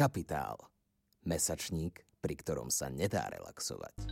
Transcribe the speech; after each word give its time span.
Kapitál. 0.00 0.56
Mesačník, 1.28 2.00
pri 2.24 2.32
ktorom 2.40 2.72
sa 2.72 2.88
nedá 2.88 3.28
relaxovať. 3.28 4.08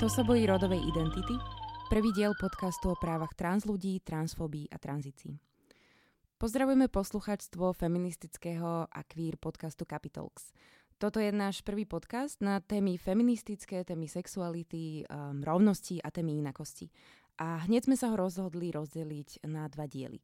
Kto 0.00 0.08
sa 0.08 0.24
bojí 0.24 0.48
rodovej 0.48 0.80
identity? 0.80 1.36
Prvý 1.92 2.16
diel 2.16 2.32
podcastu 2.40 2.88
o 2.88 2.96
právach 2.96 3.36
trans 3.36 3.68
ľudí, 3.68 4.00
transfóbii 4.00 4.72
a 4.72 4.80
tranzícii. 4.80 5.55
Pozdravujeme 6.36 6.92
posluchačstvo 6.92 7.72
feministického 7.72 8.84
a 8.92 9.00
queer 9.08 9.40
podcastu 9.40 9.88
Capitalx. 9.88 10.52
Toto 11.00 11.16
je 11.16 11.32
náš 11.32 11.64
prvý 11.64 11.88
podcast 11.88 12.44
na 12.44 12.60
témy 12.60 13.00
feministické, 13.00 13.80
témy 13.88 14.04
sexuality, 14.04 15.08
um, 15.08 15.40
rovnosti 15.40 15.96
a 16.04 16.12
témy 16.12 16.44
inakosti. 16.44 16.92
A 17.40 17.64
hneď 17.64 17.88
sme 17.88 17.96
sa 17.96 18.12
ho 18.12 18.20
rozhodli 18.20 18.68
rozdeliť 18.68 19.48
na 19.48 19.64
dva 19.72 19.88
diely. 19.88 20.20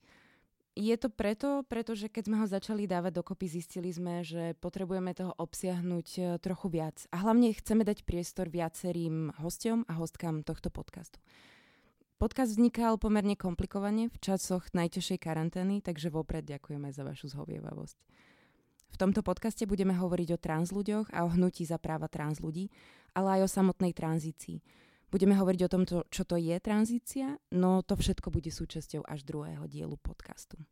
Je 0.77 0.93
to 1.01 1.09
preto, 1.09 1.65
pretože 1.65 2.13
keď 2.13 2.23
sme 2.29 2.37
ho 2.45 2.47
začali 2.49 2.85
dávať 2.85 3.17
dokopy, 3.17 3.49
zistili 3.49 3.89
sme, 3.89 4.21
že 4.21 4.53
potrebujeme 4.61 5.17
toho 5.17 5.33
obsiahnuť 5.33 6.09
e, 6.17 6.21
trochu 6.45 6.69
viac. 6.69 7.09
A 7.09 7.25
hlavne 7.25 7.57
chceme 7.57 7.89
dať 7.89 8.05
priestor 8.05 8.53
viacerým 8.53 9.33
hostom 9.41 9.89
a 9.89 9.97
hostkám 9.97 10.45
tohto 10.45 10.69
podcastu. 10.69 11.17
Podcast 12.23 12.55
vznikal 12.55 13.03
pomerne 13.03 13.35
komplikovane 13.35 14.07
v 14.07 14.17
časoch 14.23 14.71
najťažšej 14.79 15.19
karantény, 15.19 15.83
takže 15.83 16.07
vopred 16.07 16.47
ďakujeme 16.47 16.87
za 16.95 17.03
vašu 17.03 17.35
zhovievavosť. 17.35 17.99
V 18.95 18.97
tomto 18.97 19.27
podcaste 19.27 19.67
budeme 19.67 19.91
hovoriť 19.91 20.29
o 20.31 20.39
trans 20.39 20.71
ľuďoch 20.71 21.11
a 21.11 21.27
o 21.27 21.33
hnutí 21.35 21.67
za 21.67 21.83
práva 21.83 22.07
trans 22.07 22.39
ľudí, 22.39 22.71
ale 23.11 23.43
aj 23.43 23.51
o 23.51 23.55
samotnej 23.59 23.91
tranzícii. 23.91 24.63
Budeme 25.11 25.35
hovoriť 25.35 25.61
o 25.67 25.73
tom, 25.75 25.83
čo 25.83 26.23
to 26.23 26.39
je 26.39 26.55
tranzícia, 26.63 27.43
no 27.51 27.83
to 27.83 27.99
všetko 27.99 28.31
bude 28.31 28.55
súčasťou 28.55 29.03
až 29.03 29.27
druhého 29.27 29.67
dielu 29.67 29.99
podcastu. 29.99 30.63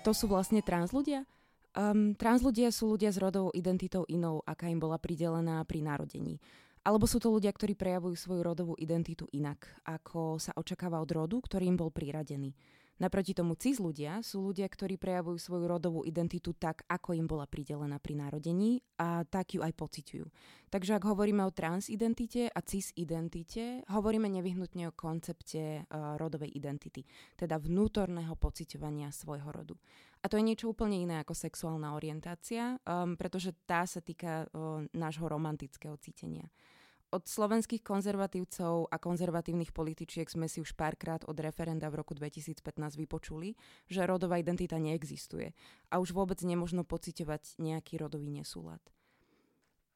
Kto 0.00 0.16
sú 0.16 0.32
vlastne 0.32 0.64
trans 0.64 0.96
ľudia? 0.96 1.28
Um, 1.76 2.16
trans 2.16 2.40
ľudia 2.40 2.72
sú 2.72 2.96
ľudia 2.96 3.12
s 3.12 3.20
rodovou 3.20 3.52
identitou 3.52 4.08
inou, 4.08 4.40
aká 4.48 4.72
im 4.72 4.80
bola 4.80 4.96
pridelená 4.96 5.60
pri 5.68 5.84
narodení. 5.84 6.40
Alebo 6.80 7.04
sú 7.04 7.20
to 7.20 7.28
ľudia, 7.28 7.52
ktorí 7.52 7.76
prejavujú 7.76 8.16
svoju 8.16 8.40
rodovú 8.40 8.74
identitu 8.80 9.28
inak, 9.36 9.68
ako 9.84 10.40
sa 10.40 10.56
očakáva 10.56 11.04
od 11.04 11.10
rodu, 11.12 11.36
ktorý 11.36 11.68
im 11.68 11.76
bol 11.76 11.92
priradený. 11.92 12.56
Naproti 13.00 13.32
tomu 13.32 13.56
cis 13.56 13.80
ľudia 13.80 14.20
sú 14.20 14.52
ľudia, 14.52 14.68
ktorí 14.68 15.00
prejavujú 15.00 15.40
svoju 15.40 15.64
rodovú 15.64 16.04
identitu 16.04 16.52
tak, 16.52 16.84
ako 16.84 17.16
im 17.16 17.24
bola 17.24 17.48
pridelená 17.48 17.96
pri 17.96 18.12
narodení 18.12 18.84
a 19.00 19.24
tak 19.24 19.56
ju 19.56 19.64
aj 19.64 19.72
pociťujú. 19.72 20.28
Takže 20.68 21.00
ak 21.00 21.08
hovoríme 21.08 21.40
o 21.48 21.48
transidentite 21.48 22.52
a 22.52 22.60
cis 22.60 22.92
identite, 23.00 23.80
hovoríme 23.88 24.28
nevyhnutne 24.28 24.92
o 24.92 24.96
koncepte 24.96 25.88
uh, 25.88 26.20
rodovej 26.20 26.52
identity, 26.52 27.00
teda 27.40 27.56
vnútorného 27.56 28.36
pociťovania 28.36 29.08
svojho 29.16 29.48
rodu. 29.48 29.80
A 30.20 30.28
to 30.28 30.36
je 30.36 30.44
niečo 30.44 30.68
úplne 30.68 31.00
iné 31.00 31.16
ako 31.24 31.32
sexuálna 31.32 31.96
orientácia, 31.96 32.76
um, 32.84 33.16
pretože 33.16 33.56
tá 33.64 33.88
sa 33.88 34.04
týka 34.04 34.44
uh, 34.52 34.84
nášho 34.92 35.24
romantického 35.24 35.96
cítenia. 35.96 36.44
Od 37.10 37.26
slovenských 37.26 37.82
konzervatívcov 37.82 38.86
a 38.86 38.96
konzervatívnych 39.02 39.74
političiek 39.74 40.30
sme 40.30 40.46
si 40.46 40.62
už 40.62 40.78
párkrát 40.78 41.26
od 41.26 41.34
referenda 41.42 41.90
v 41.90 41.98
roku 41.98 42.14
2015 42.14 42.62
vypočuli, 42.94 43.58
že 43.90 44.06
rodová 44.06 44.38
identita 44.38 44.78
neexistuje 44.78 45.50
a 45.90 45.98
už 45.98 46.14
vôbec 46.14 46.38
nemožno 46.46 46.86
pociťovať 46.86 47.58
nejaký 47.58 47.98
rodový 47.98 48.30
nesúlad. 48.30 48.78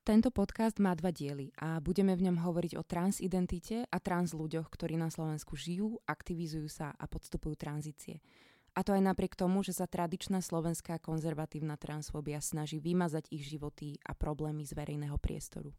Tento 0.03 0.35
podcast 0.35 0.83
má 0.83 0.93
dva 0.99 1.15
diely 1.15 1.55
a 1.55 1.79
budeme 1.79 2.19
v 2.19 2.29
ňom 2.29 2.43
hovoriť 2.43 2.77
o 2.77 2.83
transidentite 2.83 3.87
a 3.87 3.97
trans 4.03 4.35
ľuďoch, 4.35 4.67
ktorí 4.67 4.99
na 4.99 5.09
Slovensku 5.09 5.55
žijú, 5.55 6.03
aktivizujú 6.11 6.67
sa 6.67 6.93
a 6.99 7.05
podstupujú 7.07 7.55
tranzície. 7.55 8.19
A 8.75 8.83
to 8.83 8.91
aj 8.91 9.07
napriek 9.07 9.39
tomu, 9.39 9.63
že 9.63 9.71
sa 9.71 9.87
tradičná 9.87 10.43
slovenská 10.43 10.99
konzervatívna 10.99 11.79
transfóbia 11.79 12.43
snaží 12.43 12.83
vymazať 12.83 13.31
ich 13.31 13.47
životy 13.47 14.03
a 14.03 14.19
problémy 14.19 14.67
z 14.67 14.75
verejného 14.75 15.15
priestoru. 15.23 15.71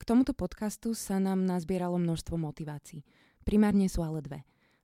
K 0.00 0.02
tomuto 0.02 0.34
podcastu 0.34 0.96
sa 0.98 1.22
nám 1.22 1.46
nazbieralo 1.46 1.94
množstvo 1.94 2.34
motivácií. 2.34 3.06
Primárne 3.46 3.86
sú 3.86 4.02
ale 4.02 4.18
dve. 4.18 4.40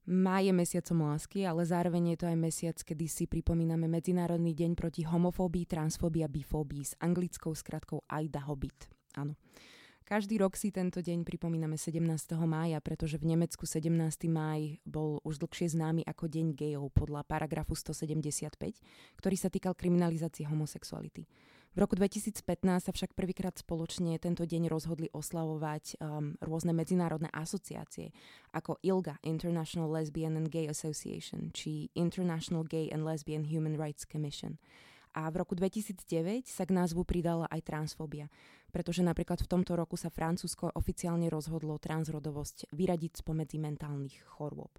Má 0.07 0.39
je 0.45 0.55
mesiacom 0.55 1.11
lásky, 1.11 1.43
ale 1.43 1.67
zároveň 1.67 2.15
je 2.15 2.19
to 2.23 2.27
aj 2.31 2.37
mesiac, 2.39 2.77
kedy 2.79 3.11
si 3.11 3.25
pripomíname 3.27 3.91
Medzinárodný 3.91 4.55
deň 4.55 4.79
proti 4.79 5.03
homofóbii, 5.03 5.67
transfóbii 5.67 6.23
a 6.23 6.31
bifóbii 6.31 6.85
s 6.87 6.95
anglickou 7.03 7.51
skratkou 7.51 8.07
Aida 8.07 8.45
Hobbit. 8.47 8.87
Áno. 9.19 9.35
Každý 10.09 10.41
rok 10.41 10.57
si 10.57 10.73
tento 10.73 11.05
deň 11.05 11.21
pripomíname 11.21 11.77
17. 11.77 12.01
mája, 12.49 12.81
pretože 12.81 13.21
v 13.21 13.29
Nemecku 13.37 13.69
17. 13.69 13.93
máj 14.33 14.81
bol 14.89 15.21
už 15.21 15.37
dlhšie 15.37 15.77
známy 15.77 16.01
ako 16.09 16.33
Deň 16.33 16.57
gejov 16.57 16.89
podľa 16.97 17.29
paragrafu 17.29 17.77
175, 17.77 18.57
ktorý 19.21 19.37
sa 19.37 19.53
týkal 19.53 19.77
kriminalizácie 19.77 20.49
homosexuality. 20.49 21.29
V 21.77 21.85
roku 21.85 21.93
2015 21.93 22.41
sa 22.89 22.89
však 22.97 23.13
prvýkrát 23.13 23.53
spoločne 23.61 24.17
tento 24.17 24.49
deň 24.49 24.73
rozhodli 24.73 25.13
oslavovať 25.13 26.01
um, 26.01 26.33
rôzne 26.41 26.73
medzinárodné 26.73 27.29
asociácie 27.29 28.09
ako 28.57 28.81
ILGA, 28.81 29.21
International 29.21 29.93
Lesbian 29.93 30.41
and 30.41 30.49
Gay 30.49 30.73
Association, 30.73 31.53
či 31.53 31.93
International 31.93 32.65
Gay 32.65 32.89
and 32.89 33.05
Lesbian 33.05 33.45
Human 33.45 33.77
Rights 33.77 34.09
Commission. 34.09 34.57
A 35.17 35.29
v 35.33 35.41
roku 35.41 35.53
2009 35.57 36.49
sa 36.49 36.65
k 36.69 36.75
názvu 36.75 37.05
pridala 37.05 37.49
aj 37.49 37.61
transfóbia 37.65 38.29
pretože 38.69 39.01
napríklad 39.01 39.41
v 39.41 39.51
tomto 39.51 39.73
roku 39.77 39.97
sa 39.97 40.13
Francúzsko 40.13 40.73
oficiálne 40.77 41.33
rozhodlo 41.33 41.81
transrodovosť 41.81 42.69
vyradiť 42.73 43.25
spomedzi 43.25 43.57
mentálnych 43.57 44.17
chorôb. 44.29 44.73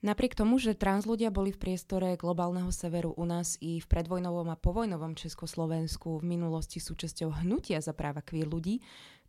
Napriek 0.00 0.32
tomu, 0.32 0.56
že 0.56 0.72
trans 0.72 1.04
ľudia 1.04 1.28
boli 1.28 1.52
v 1.52 1.60
priestore 1.60 2.16
globálneho 2.16 2.72
severu 2.72 3.12
u 3.20 3.24
nás 3.28 3.60
i 3.60 3.84
v 3.84 3.86
predvojnovom 3.86 4.48
a 4.48 4.56
povojnovom 4.56 5.12
Československu 5.12 6.24
v 6.24 6.24
minulosti 6.24 6.80
súčasťou 6.80 7.44
hnutia 7.44 7.84
za 7.84 7.92
práva 7.92 8.24
queer 8.24 8.48
ľudí, 8.48 8.80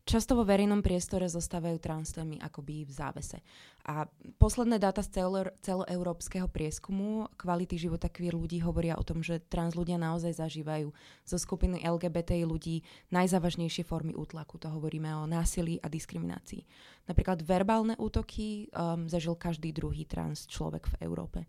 Často 0.02 0.34
vo 0.34 0.42
verejnom 0.42 0.82
priestore 0.82 1.30
zostávajú 1.30 1.78
transtémy 1.78 2.42
akoby 2.42 2.90
v 2.90 2.92
závese. 2.92 3.38
A 3.86 4.10
posledné 4.42 4.82
dáta 4.82 5.06
z 5.06 5.22
celo- 5.22 5.54
celoeurópskeho 5.62 6.50
prieskumu 6.50 7.30
kvality 7.38 7.78
života 7.78 8.10
queer 8.10 8.34
ľudí 8.34 8.66
hovoria 8.66 8.98
o 8.98 9.06
tom, 9.06 9.22
že 9.22 9.38
trans 9.46 9.78
ľudia 9.78 10.02
naozaj 10.02 10.42
zažívajú 10.42 10.90
zo 11.22 11.38
skupiny 11.38 11.86
LGBTI 11.86 12.46
ľudí 12.50 12.82
najzávažnejšie 13.14 13.86
formy 13.86 14.18
útlaku. 14.18 14.58
To 14.66 14.74
hovoríme 14.74 15.14
o 15.14 15.30
násilí 15.30 15.78
a 15.82 15.88
diskriminácii. 15.90 16.66
Napríklad 17.06 17.46
verbálne 17.46 17.94
útoky 18.02 18.74
um, 18.74 19.06
zažil 19.06 19.38
každý 19.38 19.70
druhý 19.70 20.10
trans 20.10 20.50
človek 20.50 20.90
v 20.98 21.06
Európe. 21.06 21.46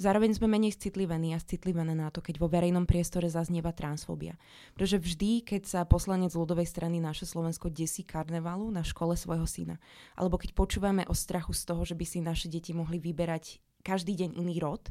Zároveň 0.00 0.32
sme 0.32 0.48
menej 0.48 0.80
citlivení 0.80 1.36
a 1.36 1.44
citlivené 1.44 1.92
na 1.92 2.08
to, 2.08 2.24
keď 2.24 2.40
vo 2.40 2.48
verejnom 2.48 2.88
priestore 2.88 3.28
zaznieva 3.28 3.76
transfóbia. 3.76 4.40
Pretože 4.72 4.96
vždy, 4.96 5.44
keď 5.44 5.62
sa 5.68 5.80
poslanec 5.84 6.32
ľudovej 6.32 6.64
strany 6.64 7.04
naše 7.04 7.28
Slovensko 7.28 7.68
desí 7.68 8.00
karnevalu 8.00 8.72
na 8.72 8.80
škole 8.80 9.12
svojho 9.12 9.44
syna, 9.44 9.76
alebo 10.16 10.40
keď 10.40 10.56
počúvame 10.56 11.04
o 11.04 11.12
strachu 11.12 11.52
z 11.52 11.68
toho, 11.68 11.84
že 11.84 11.92
by 11.92 12.04
si 12.08 12.24
naše 12.24 12.48
deti 12.48 12.72
mohli 12.72 12.96
vyberať 12.96 13.60
každý 13.84 14.16
deň 14.16 14.40
iný 14.40 14.56
rod, 14.64 14.88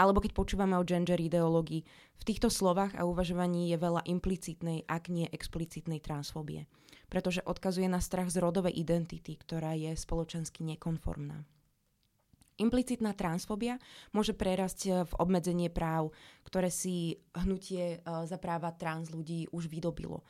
alebo 0.00 0.24
keď 0.24 0.32
počúvame 0.32 0.72
o 0.80 0.88
gender 0.88 1.20
ideológii, 1.20 1.84
v 2.16 2.22
týchto 2.24 2.48
slovách 2.48 2.96
a 2.96 3.04
uvažovaní 3.04 3.68
je 3.68 3.76
veľa 3.76 4.08
implicitnej, 4.08 4.88
ak 4.88 5.12
nie 5.12 5.28
explicitnej 5.28 6.00
transfóbie. 6.00 6.64
Pretože 7.12 7.44
odkazuje 7.44 7.92
na 7.92 8.00
strach 8.00 8.32
z 8.32 8.40
rodovej 8.40 8.72
identity, 8.72 9.36
ktorá 9.36 9.76
je 9.76 9.92
spoločensky 9.92 10.64
nekonformná. 10.64 11.44
Implicitná 12.60 13.16
transfóbia 13.16 13.80
môže 14.12 14.36
prerasť 14.36 14.80
eh, 14.84 14.92
v 15.08 15.12
obmedzenie 15.16 15.72
práv, 15.72 16.12
ktoré 16.44 16.68
si 16.68 17.16
hnutie 17.32 17.96
eh, 17.96 18.00
za 18.04 18.36
práva 18.36 18.68
trans 18.76 19.08
ľudí 19.08 19.48
už 19.48 19.72
vydobilo. 19.72 20.20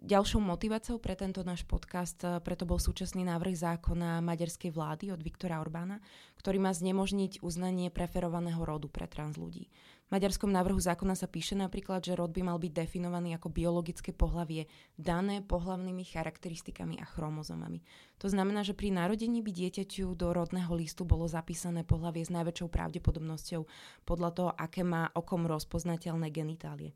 Ďalšou 0.00 0.40
motiváciou 0.40 0.96
pre 0.96 1.12
tento 1.14 1.46
náš 1.46 1.62
podcast 1.62 2.18
eh, 2.26 2.42
preto 2.42 2.66
bol 2.66 2.82
súčasný 2.82 3.22
návrh 3.22 3.54
zákona 3.54 4.18
maďarskej 4.18 4.74
vlády 4.74 5.14
od 5.14 5.22
Viktora 5.22 5.62
Orbána, 5.62 6.02
ktorý 6.42 6.58
má 6.58 6.74
znemožniť 6.74 7.38
uznanie 7.38 7.94
preferovaného 7.94 8.60
rodu 8.66 8.90
pre 8.90 9.06
trans 9.06 9.38
ľudí. 9.38 9.70
Maďarskom 10.10 10.50
návrhu 10.50 10.82
zákona 10.82 11.14
sa 11.14 11.30
píše 11.30 11.54
napríklad, 11.54 12.02
že 12.02 12.18
rod 12.18 12.34
by 12.34 12.42
mal 12.42 12.58
byť 12.58 12.72
definovaný 12.74 13.38
ako 13.38 13.46
biologické 13.54 14.10
pohlavie 14.10 14.66
dané 14.98 15.38
pohlavnými 15.38 16.02
charakteristikami 16.02 16.98
a 16.98 17.06
chromozomami. 17.06 17.78
To 18.18 18.26
znamená, 18.26 18.66
že 18.66 18.74
pri 18.74 18.90
narodení 18.90 19.38
by 19.38 19.54
dieťaťu 19.54 20.18
do 20.18 20.34
rodného 20.34 20.74
listu 20.74 21.06
bolo 21.06 21.30
zapísané 21.30 21.86
pohlavie 21.86 22.26
s 22.26 22.34
najväčšou 22.34 22.68
pravdepodobnosťou 22.74 23.62
podľa 24.02 24.30
toho, 24.34 24.50
aké 24.58 24.82
má 24.82 25.14
okom 25.14 25.46
rozpoznateľné 25.46 26.26
genitálie. 26.34 26.90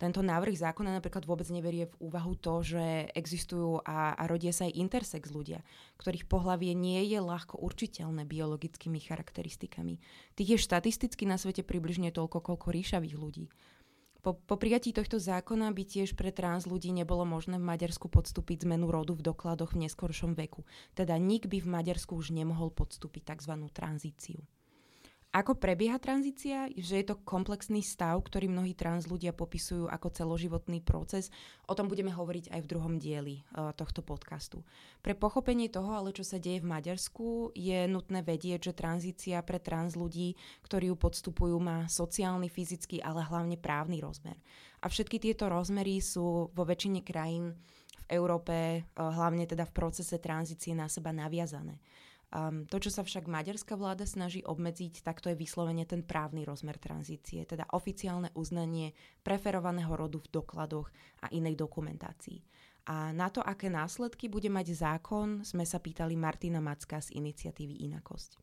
Tento 0.00 0.18
návrh 0.18 0.58
zákona 0.58 0.98
napríklad 0.98 1.22
vôbec 1.22 1.46
neberie 1.52 1.86
v 1.86 1.98
úvahu 2.02 2.34
to, 2.34 2.64
že 2.66 3.12
existujú 3.14 3.86
a, 3.86 4.18
a 4.18 4.22
rodia 4.26 4.50
sa 4.50 4.66
aj 4.66 4.74
intersex 4.74 5.30
ľudia, 5.30 5.62
ktorých 6.02 6.26
pohlavie 6.26 6.74
nie 6.74 7.06
je 7.06 7.22
ľahko 7.22 7.62
určiteľné 7.62 8.26
biologickými 8.26 8.98
charakteristikami. 8.98 10.02
Tých 10.34 10.58
je 10.58 10.58
štatisticky 10.58 11.22
na 11.22 11.38
svete 11.38 11.62
približne 11.62 12.10
toľko, 12.10 12.42
koľko 12.42 12.74
ríšavých 12.74 13.14
ľudí. 13.14 13.46
Po, 14.22 14.38
po 14.38 14.54
prijatí 14.54 14.94
tohto 14.94 15.18
zákona 15.18 15.74
by 15.74 15.82
tiež 15.82 16.14
pre 16.14 16.30
trans 16.30 16.62
ľudí 16.62 16.94
nebolo 16.94 17.26
možné 17.26 17.58
v 17.58 17.66
Maďarsku 17.66 18.06
podstúpiť 18.06 18.62
zmenu 18.62 18.86
rodu 18.86 19.18
v 19.18 19.26
dokladoch 19.26 19.74
v 19.74 19.90
neskoršom 19.90 20.38
veku. 20.38 20.62
Teda 20.94 21.18
nik 21.18 21.50
by 21.50 21.58
v 21.58 21.66
Maďarsku 21.66 22.14
už 22.14 22.30
nemohol 22.30 22.70
podstúpiť 22.70 23.34
tzv. 23.34 23.66
tranzíciu. 23.74 24.46
Ako 25.32 25.56
prebieha 25.56 25.96
tranzícia? 25.96 26.68
Že 26.76 26.94
je 27.00 27.06
to 27.08 27.16
komplexný 27.24 27.80
stav, 27.80 28.20
ktorý 28.20 28.52
mnohí 28.52 28.76
trans 28.76 29.08
ľudia 29.08 29.32
popisujú 29.32 29.88
ako 29.88 30.12
celoživotný 30.12 30.84
proces. 30.84 31.32
O 31.64 31.72
tom 31.72 31.88
budeme 31.88 32.12
hovoriť 32.12 32.52
aj 32.52 32.60
v 32.60 32.68
druhom 32.68 33.00
dieli 33.00 33.40
uh, 33.40 33.72
tohto 33.72 34.04
podcastu. 34.04 34.60
Pre 35.00 35.16
pochopenie 35.16 35.72
toho, 35.72 35.96
ale 35.96 36.12
čo 36.12 36.20
sa 36.20 36.36
deje 36.36 36.60
v 36.60 36.68
Maďarsku, 36.68 37.56
je 37.56 37.88
nutné 37.88 38.20
vedieť, 38.20 38.60
že 38.68 38.76
tranzícia 38.76 39.40
pre 39.40 39.56
trans 39.56 39.96
ľudí, 39.96 40.36
ktorí 40.68 40.92
ju 40.92 41.00
podstupujú, 41.00 41.56
má 41.56 41.88
sociálny, 41.88 42.52
fyzický, 42.52 43.00
ale 43.00 43.24
hlavne 43.24 43.56
právny 43.56 44.04
rozmer. 44.04 44.36
A 44.84 44.92
všetky 44.92 45.16
tieto 45.16 45.48
rozmery 45.48 46.04
sú 46.04 46.52
vo 46.52 46.64
väčšine 46.68 47.00
krajín 47.00 47.56
v 48.04 48.20
Európe, 48.20 48.84
uh, 48.84 49.08
hlavne 49.08 49.48
teda 49.48 49.64
v 49.64 49.72
procese 49.72 50.20
tranzície 50.20 50.76
na 50.76 50.92
seba 50.92 51.08
naviazané. 51.08 51.80
Um, 52.32 52.64
to, 52.64 52.80
čo 52.80 52.88
sa 52.88 53.04
však 53.04 53.28
maďarská 53.28 53.76
vláda 53.76 54.08
snaží 54.08 54.40
obmedziť, 54.40 55.04
tak 55.04 55.20
to 55.20 55.28
je 55.28 55.36
vyslovene 55.36 55.84
ten 55.84 56.00
právny 56.00 56.48
rozmer 56.48 56.80
tranzície, 56.80 57.44
teda 57.44 57.68
oficiálne 57.76 58.32
uznanie 58.32 58.96
preferovaného 59.20 59.92
rodu 59.92 60.16
v 60.16 60.40
dokladoch 60.40 60.88
a 61.20 61.28
inej 61.28 61.60
dokumentácii. 61.60 62.40
A 62.88 63.12
na 63.12 63.28
to, 63.28 63.44
aké 63.44 63.68
následky 63.68 64.32
bude 64.32 64.48
mať 64.48 64.72
zákon, 64.72 65.44
sme 65.44 65.68
sa 65.68 65.76
pýtali 65.76 66.16
Martina 66.16 66.64
Macka 66.64 67.04
z 67.04 67.20
iniciatívy 67.20 67.84
Inakosť. 67.84 68.40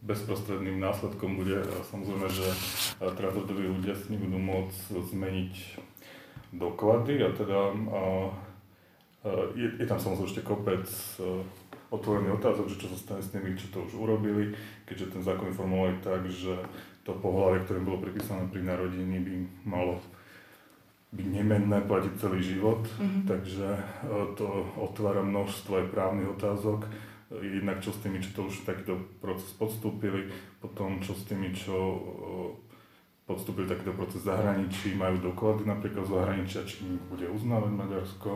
Bezprostredným 0.00 0.80
následkom 0.80 1.36
bude 1.36 1.68
samozrejme, 1.92 2.28
že 2.32 2.48
transrodoví 2.96 3.76
ľudia 3.76 3.92
si 3.92 4.16
nebudú 4.16 4.40
môcť 4.40 5.04
zmeniť 5.12 5.54
doklady 6.56 7.14
a 7.22 7.30
teda 7.36 7.60
a, 7.60 7.72
a, 7.76 8.02
je, 9.52 9.68
je 9.82 9.86
tam 9.86 10.00
samozrejme 10.00 10.30
ešte 10.32 10.46
kopec 10.46 10.86
otvorený 11.96 12.36
otázok, 12.36 12.68
že 12.68 12.80
čo 12.80 12.88
sa 12.92 12.98
stane 12.98 13.22
s 13.24 13.32
tými, 13.32 13.56
čo 13.56 13.72
to 13.72 13.84
už 13.88 13.96
urobili, 13.96 14.52
keďže 14.84 15.18
ten 15.18 15.22
zákon 15.24 15.50
informoval 15.50 15.96
tak, 16.04 16.28
že 16.28 16.54
to 17.06 17.14
pohľavie, 17.16 17.62
ktoré 17.64 17.78
bolo 17.80 18.02
pripísané 18.02 18.50
pri 18.50 18.66
narodení, 18.66 19.22
by 19.22 19.34
malo 19.62 20.02
byť 21.14 21.26
nemenné, 21.32 21.78
platiť 21.86 22.12
celý 22.18 22.42
život, 22.42 22.82
mm-hmm. 22.82 23.22
takže 23.24 23.68
e, 23.78 23.82
to 24.34 24.46
otvára 24.76 25.22
množstvo 25.22 25.86
aj 25.86 25.92
právnych 25.94 26.28
otázok, 26.34 26.84
jednak 27.30 27.78
čo 27.78 27.94
s 27.94 28.02
tými, 28.02 28.18
čo 28.18 28.30
to 28.34 28.40
už 28.50 28.66
takýto 28.66 28.98
proces 29.22 29.48
podstúpili, 29.54 30.28
potom 30.58 30.98
čo 30.98 31.14
s 31.14 31.22
tými, 31.24 31.54
čo 31.54 31.76
e, 31.78 31.98
podstúpili 33.24 33.70
takýto 33.70 33.94
proces 33.94 34.26
zahraničí, 34.26 34.98
majú 34.98 35.22
doklady 35.22 35.62
napríklad 35.62 36.04
z 36.04 36.14
zahraničia, 36.14 36.60
či 36.66 36.84
bude 37.06 37.30
uznávať 37.30 37.70
Maďarsko 37.70 38.30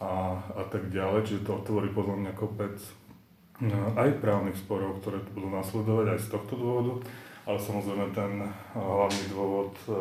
a, 0.00 0.40
a 0.56 0.62
tak 0.72 0.88
ďalej, 0.88 1.28
čiže 1.28 1.44
to 1.44 1.60
otvorí 1.60 1.92
podľa 1.92 2.16
mňa 2.24 2.32
kopec 2.32 2.76
no, 3.60 3.92
aj 4.00 4.16
právnych 4.24 4.56
sporov, 4.56 5.04
ktoré 5.04 5.20
budú 5.36 5.52
nasledovať 5.52 6.16
aj 6.16 6.20
z 6.24 6.28
tohto 6.32 6.54
dôvodu, 6.56 6.92
ale 7.44 7.58
samozrejme 7.60 8.06
ten 8.16 8.32
hlavný 8.72 9.24
dôvod, 9.28 9.76
e, 9.84 9.92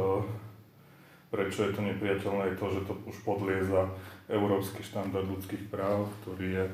prečo 1.36 1.68
je 1.68 1.76
to 1.76 1.82
nepriateľné, 1.84 2.56
je 2.56 2.58
to, 2.58 2.68
že 2.80 2.82
to 2.88 2.94
už 3.12 3.18
podlieza 3.28 3.92
európsky 4.32 4.80
štandard 4.88 5.28
ľudských 5.28 5.68
práv, 5.68 6.08
ktorý 6.24 6.48
je 6.48 6.66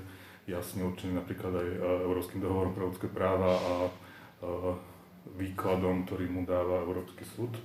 jasne 0.46 0.86
určený 0.86 1.18
napríklad 1.18 1.54
aj 1.58 1.68
e, 1.74 1.78
Európskym 2.06 2.46
dohovorom 2.46 2.78
pre 2.78 2.86
ľudské 2.86 3.08
práva 3.10 3.58
a 3.58 3.74
e, 3.90 3.92
výkladom, 5.34 6.06
ktorý 6.06 6.30
mu 6.30 6.46
dáva 6.46 6.86
Európsky 6.86 7.26
súd 7.26 7.58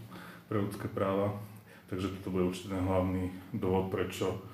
pre 0.48 0.56
ľudské 0.56 0.88
práva. 0.88 1.36
Takže 1.92 2.16
toto 2.16 2.32
bude 2.32 2.48
určite 2.48 2.72
ten 2.72 2.80
hlavný 2.80 3.28
dôvod, 3.52 3.92
prečo 3.92 4.49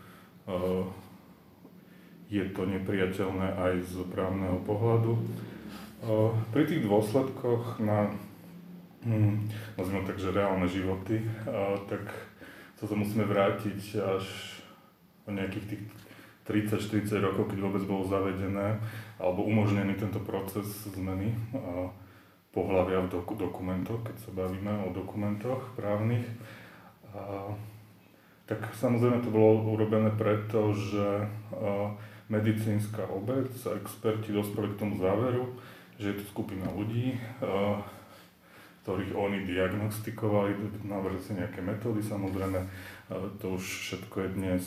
je 2.26 2.42
to 2.50 2.62
nepriateľné 2.66 3.48
aj 3.54 3.74
z 3.86 3.94
právneho 4.10 4.58
pohľadu. 4.66 5.14
Eh, 6.06 6.30
pri 6.52 6.62
tých 6.68 6.86
dôsledkoch 6.86 7.82
na, 7.82 8.12
hm, 9.02 9.48
nazvime 9.74 10.06
tak, 10.06 10.20
že 10.20 10.34
reálne 10.34 10.68
životy, 10.68 11.18
eh, 11.18 11.76
tak 11.90 12.14
sa 12.76 12.84
to 12.84 12.94
musíme 12.94 13.24
vrátiť 13.24 13.98
až 13.98 14.24
o 15.26 15.34
nejakých 15.34 15.66
tých 15.66 15.82
30-40 16.46 17.18
rokov, 17.18 17.50
keď 17.50 17.58
vôbec 17.58 17.82
bolo 17.88 18.06
zavedené 18.06 18.78
alebo 19.18 19.42
umožnený 19.42 19.98
tento 19.98 20.22
proces 20.22 20.86
zmeny 20.94 21.34
pohľavia 22.54 23.02
v 23.02 23.18
doku- 23.18 23.34
dokumentoch, 23.34 24.06
keď 24.06 24.16
sa 24.22 24.30
bavíme 24.30 24.86
o 24.86 24.94
dokumentoch 24.94 25.74
právnych. 25.74 26.22
Tak 28.46 28.78
samozrejme 28.78 29.26
to 29.26 29.34
bolo 29.34 29.74
urobené 29.74 30.14
preto, 30.14 30.70
že 30.70 31.26
medicínska 32.30 33.06
obec 33.10 33.50
a 33.66 33.74
experti 33.74 34.30
dospeli 34.30 34.74
k 34.74 34.80
tomu 34.86 35.02
záveru, 35.02 35.50
že 35.98 36.14
je 36.14 36.16
to 36.22 36.24
skupina 36.30 36.70
ľudí, 36.70 37.18
ktorých 38.86 39.18
oni 39.18 39.42
diagnostikovali, 39.50 40.54
navrhli 40.86 41.18
sa 41.18 41.34
nejaké 41.34 41.58
metódy, 41.58 41.98
samozrejme 41.98 42.62
to 43.42 43.58
už 43.58 43.62
všetko 43.62 44.14
je 44.22 44.28
dnes 44.38 44.64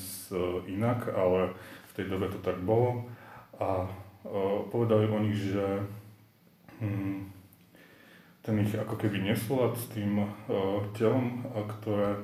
inak, 0.67 1.07
ale 1.15 1.55
v 1.87 1.91
tej 1.95 2.05
dobe 2.11 2.27
to 2.27 2.39
tak 2.43 2.59
bolo. 2.59 3.07
A 3.63 3.87
povedali 4.71 5.07
oni, 5.07 5.31
že 5.31 5.63
hm, 6.83 7.31
ten 8.43 8.55
ich 8.59 8.75
ako 8.75 8.99
keby 8.99 9.23
nesúlad 9.23 9.75
s 9.79 9.87
tým 9.91 10.27
telom, 10.95 11.47
ktoré 11.79 12.19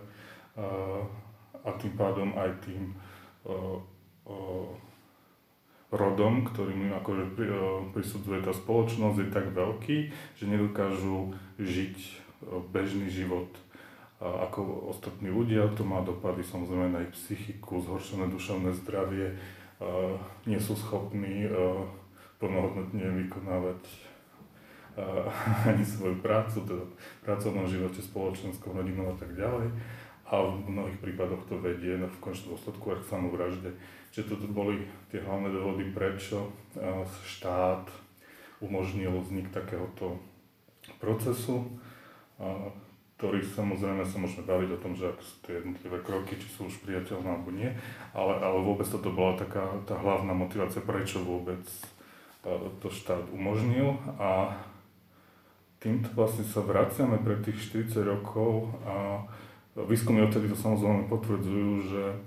a 1.66 1.74
tým 1.74 1.94
pádom 1.98 2.30
aj 2.38 2.50
tým 2.62 2.94
uh, 3.50 3.82
uh, 4.30 4.70
rodom, 5.90 6.46
ktorým 6.46 6.94
akože 7.02 7.34
pri, 7.34 7.48
uh, 7.50 7.82
prisudzuje 7.90 8.46
tá 8.46 8.54
spoločnosť, 8.54 9.18
je 9.18 9.30
tak 9.34 9.50
veľký, 9.50 9.98
že 10.38 10.46
nedokážu 10.46 11.34
žiť 11.58 12.26
bežný 12.70 13.10
život 13.10 13.50
ako 14.22 14.92
ostatní 14.94 15.34
ľudia. 15.34 15.66
To 15.76 15.84
má 15.84 16.06
dopady 16.06 16.46
samozrejme 16.46 16.94
na 16.94 17.02
ich 17.02 17.14
psychiku, 17.18 17.82
zhoršené 17.82 18.30
duševné 18.30 18.72
zdravie, 18.86 19.34
nie 20.46 20.60
sú 20.60 20.78
schopní 20.78 21.50
plnohodnotne 22.38 23.26
vykonávať 23.26 23.82
ani 25.70 25.84
svoju 25.84 26.22
prácu, 26.24 26.64
teda 26.64 26.84
v 26.86 26.96
pracovnom 27.28 27.68
živote, 27.68 28.00
spoločenskom, 28.00 28.78
rodinom 28.78 29.12
a 29.12 29.16
tak 29.20 29.36
ďalej 29.36 29.68
a 30.26 30.42
v 30.42 30.66
mnohých 30.66 30.98
prípadoch 31.02 31.46
to 31.46 31.62
vedie 31.62 32.02
v 32.02 32.18
končnom 32.22 32.58
dôsledku 32.58 32.98
aj 32.98 33.00
k 33.06 33.10
samovražde. 33.14 33.70
Čiže 34.10 34.34
toto 34.34 34.48
boli 34.50 34.82
tie 35.14 35.22
hlavné 35.22 35.54
dôvody, 35.54 35.92
prečo 35.94 36.50
štát 37.30 37.86
umožnil 38.64 39.14
vznik 39.22 39.54
takéhoto 39.54 40.18
procesu, 40.98 41.68
ktorý 43.16 43.44
samozrejme 43.44 44.04
sa 44.04 44.18
môžeme 44.20 44.44
baviť 44.44 44.70
o 44.76 44.82
tom, 44.82 44.94
že 44.98 45.14
ak 45.14 45.20
sú 45.22 45.36
tie 45.46 45.62
jednotlivé 45.62 45.98
kroky, 46.02 46.36
či 46.36 46.48
sú 46.52 46.68
už 46.68 46.84
priateľné 46.84 47.30
alebo 47.32 47.52
nie, 47.54 47.70
ale, 48.12 48.34
ale 48.42 48.60
vôbec 48.60 48.88
toto 48.90 49.14
bola 49.14 49.38
taká 49.40 49.78
tá 49.88 49.96
hlavná 50.00 50.34
motivácia, 50.36 50.84
prečo 50.84 51.22
vôbec 51.22 51.64
to 52.82 52.88
štát 52.90 53.26
umožnil 53.34 53.98
a 54.22 54.54
týmto 55.82 56.10
vlastne 56.14 56.46
sa 56.46 56.62
vraciame 56.62 57.22
pre 57.22 57.42
tých 57.42 57.74
40 57.74 58.06
rokov 58.06 58.74
a 58.86 59.26
Výskumy 59.76 60.24
odtedy 60.24 60.48
to 60.48 60.56
samozrejme 60.56 61.12
potvrdzujú, 61.12 61.72
že 61.92 62.04
e, 62.16 62.18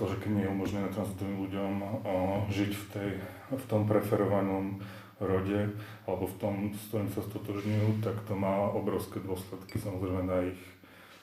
to, 0.00 0.04
že 0.08 0.16
keď 0.16 0.30
nie 0.32 0.44
je 0.48 0.54
umožnené 0.56 0.88
transitovým 0.88 1.36
ľuďom 1.44 1.72
e, 1.76 1.86
žiť 2.48 2.70
v, 2.72 2.84
tej, 2.88 3.10
v 3.52 3.64
tom 3.68 3.84
preferovanom 3.84 4.80
rode 5.20 5.76
alebo 6.08 6.24
v 6.24 6.36
tom, 6.40 6.54
s 6.72 6.88
ktorým 6.88 7.12
sa 7.12 7.20
stotožňujú, 7.20 8.00
tak 8.00 8.16
to 8.24 8.32
má 8.32 8.72
obrovské 8.72 9.20
dôsledky 9.20 9.76
samozrejme 9.76 10.22
na 10.24 10.38
ich 10.56 10.60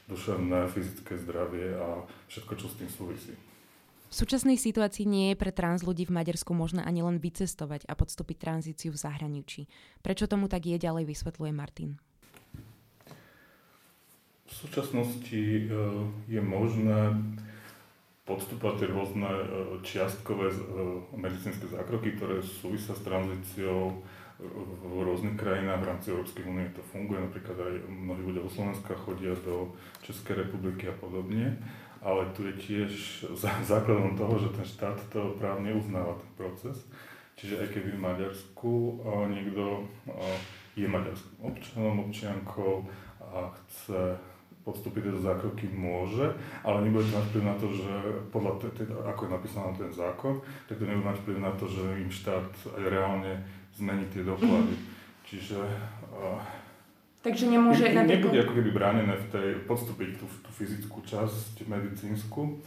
duševné, 0.06 0.70
fyzické 0.70 1.18
zdravie 1.20 1.74
a 1.74 2.06
všetko, 2.30 2.54
čo 2.56 2.70
s 2.70 2.78
tým 2.78 2.90
súvisí. 2.94 3.34
V 4.08 4.14
súčasnej 4.16 4.56
situácii 4.56 5.04
nie 5.04 5.36
je 5.36 5.40
pre 5.42 5.52
trans 5.52 5.84
ľudí 5.84 6.08
v 6.08 6.16
Maďarsku 6.16 6.56
možné 6.56 6.80
ani 6.80 7.04
len 7.04 7.20
vycestovať 7.20 7.84
a 7.92 7.94
podstúpiť 7.98 8.40
tranzíciu 8.40 8.96
v 8.96 9.02
zahraničí. 9.04 9.62
Prečo 10.00 10.32
tomu 10.32 10.48
tak 10.48 10.64
je, 10.64 10.80
ďalej 10.80 11.12
vysvetľuje 11.12 11.52
Martin. 11.52 12.00
V 14.48 14.54
súčasnosti 14.56 15.36
e, 15.36 15.68
je 16.32 16.42
možné 16.42 17.20
podstupovať 18.24 18.76
tie 18.80 18.88
rôzne 18.96 19.28
e, 19.28 19.46
čiastkové 19.84 20.48
e, 20.48 20.58
medicínske 21.20 21.68
zákroky, 21.68 22.16
ktoré 22.16 22.40
súvisia 22.40 22.96
s 22.96 23.04
tranzíciou 23.04 24.00
v 24.38 25.02
rôznych 25.02 25.34
krajinách 25.34 25.82
v 25.82 25.90
rámci 25.90 26.08
Európskej 26.14 26.46
únie 26.46 26.70
to 26.70 26.86
funguje, 26.94 27.18
napríklad 27.18 27.58
aj 27.58 27.74
mnohí 27.90 28.22
ľudia 28.22 28.46
zo 28.46 28.62
Slovenska 28.62 28.94
chodia 28.94 29.34
do 29.42 29.74
Českej 30.06 30.46
republiky 30.46 30.86
a 30.86 30.94
podobne, 30.94 31.58
ale 32.06 32.30
tu 32.38 32.46
je 32.46 32.54
tiež 32.54 32.92
základom 33.74 34.14
toho, 34.14 34.38
že 34.38 34.54
ten 34.54 34.66
štát 34.66 34.98
to 35.10 35.36
právne 35.42 35.74
uznáva 35.74 36.16
ten 36.22 36.32
proces. 36.38 36.86
Čiže 37.38 37.66
aj 37.66 37.68
keby 37.70 37.90
v 37.94 38.02
Maďarsku 38.02 38.74
niekto 39.30 39.86
je 40.74 40.90
maďarským 40.90 41.38
občanom, 41.42 42.10
občiankou 42.10 42.86
a 43.22 43.54
chce 43.54 44.18
podstúpiť 44.68 45.08
tieto 45.08 45.24
zákroky 45.24 45.72
môže, 45.72 46.28
ale 46.68 46.84
nebude 46.84 47.08
to 47.08 47.16
mať 47.16 47.26
vplyv 47.32 47.44
na 47.48 47.56
to, 47.56 47.68
že 47.72 47.92
podľa 48.36 48.52
teda, 48.76 48.96
ako 49.08 49.22
je 49.24 49.32
napísaný 49.32 49.72
ten 49.80 49.92
zákon, 49.96 50.34
tak 50.68 50.76
to 50.76 50.84
nebude 50.84 51.08
mať 51.08 51.18
vplyv 51.24 51.38
na 51.40 51.52
to, 51.56 51.66
že 51.72 51.84
im 52.04 52.12
štát 52.12 52.52
aj 52.76 52.84
reálne 52.92 53.32
zmení 53.80 54.04
tie 54.12 54.28
doklady. 54.28 54.76
Mm-hmm. 54.76 54.96
Čiže 55.24 55.60
uh, 56.12 56.44
Takže 57.24 57.46
nemôže... 57.52 57.92
Ne, 57.92 58.08
nebude 58.08 58.40
ako 58.40 58.54
keby 58.56 58.70
bránené 58.72 59.16
v 59.16 59.28
tej, 59.32 59.48
podstúpiť 59.68 60.20
tú, 60.20 60.26
tú 60.44 60.50
fyzickú 60.52 61.04
časť 61.04 61.64
medicínsku, 61.68 62.60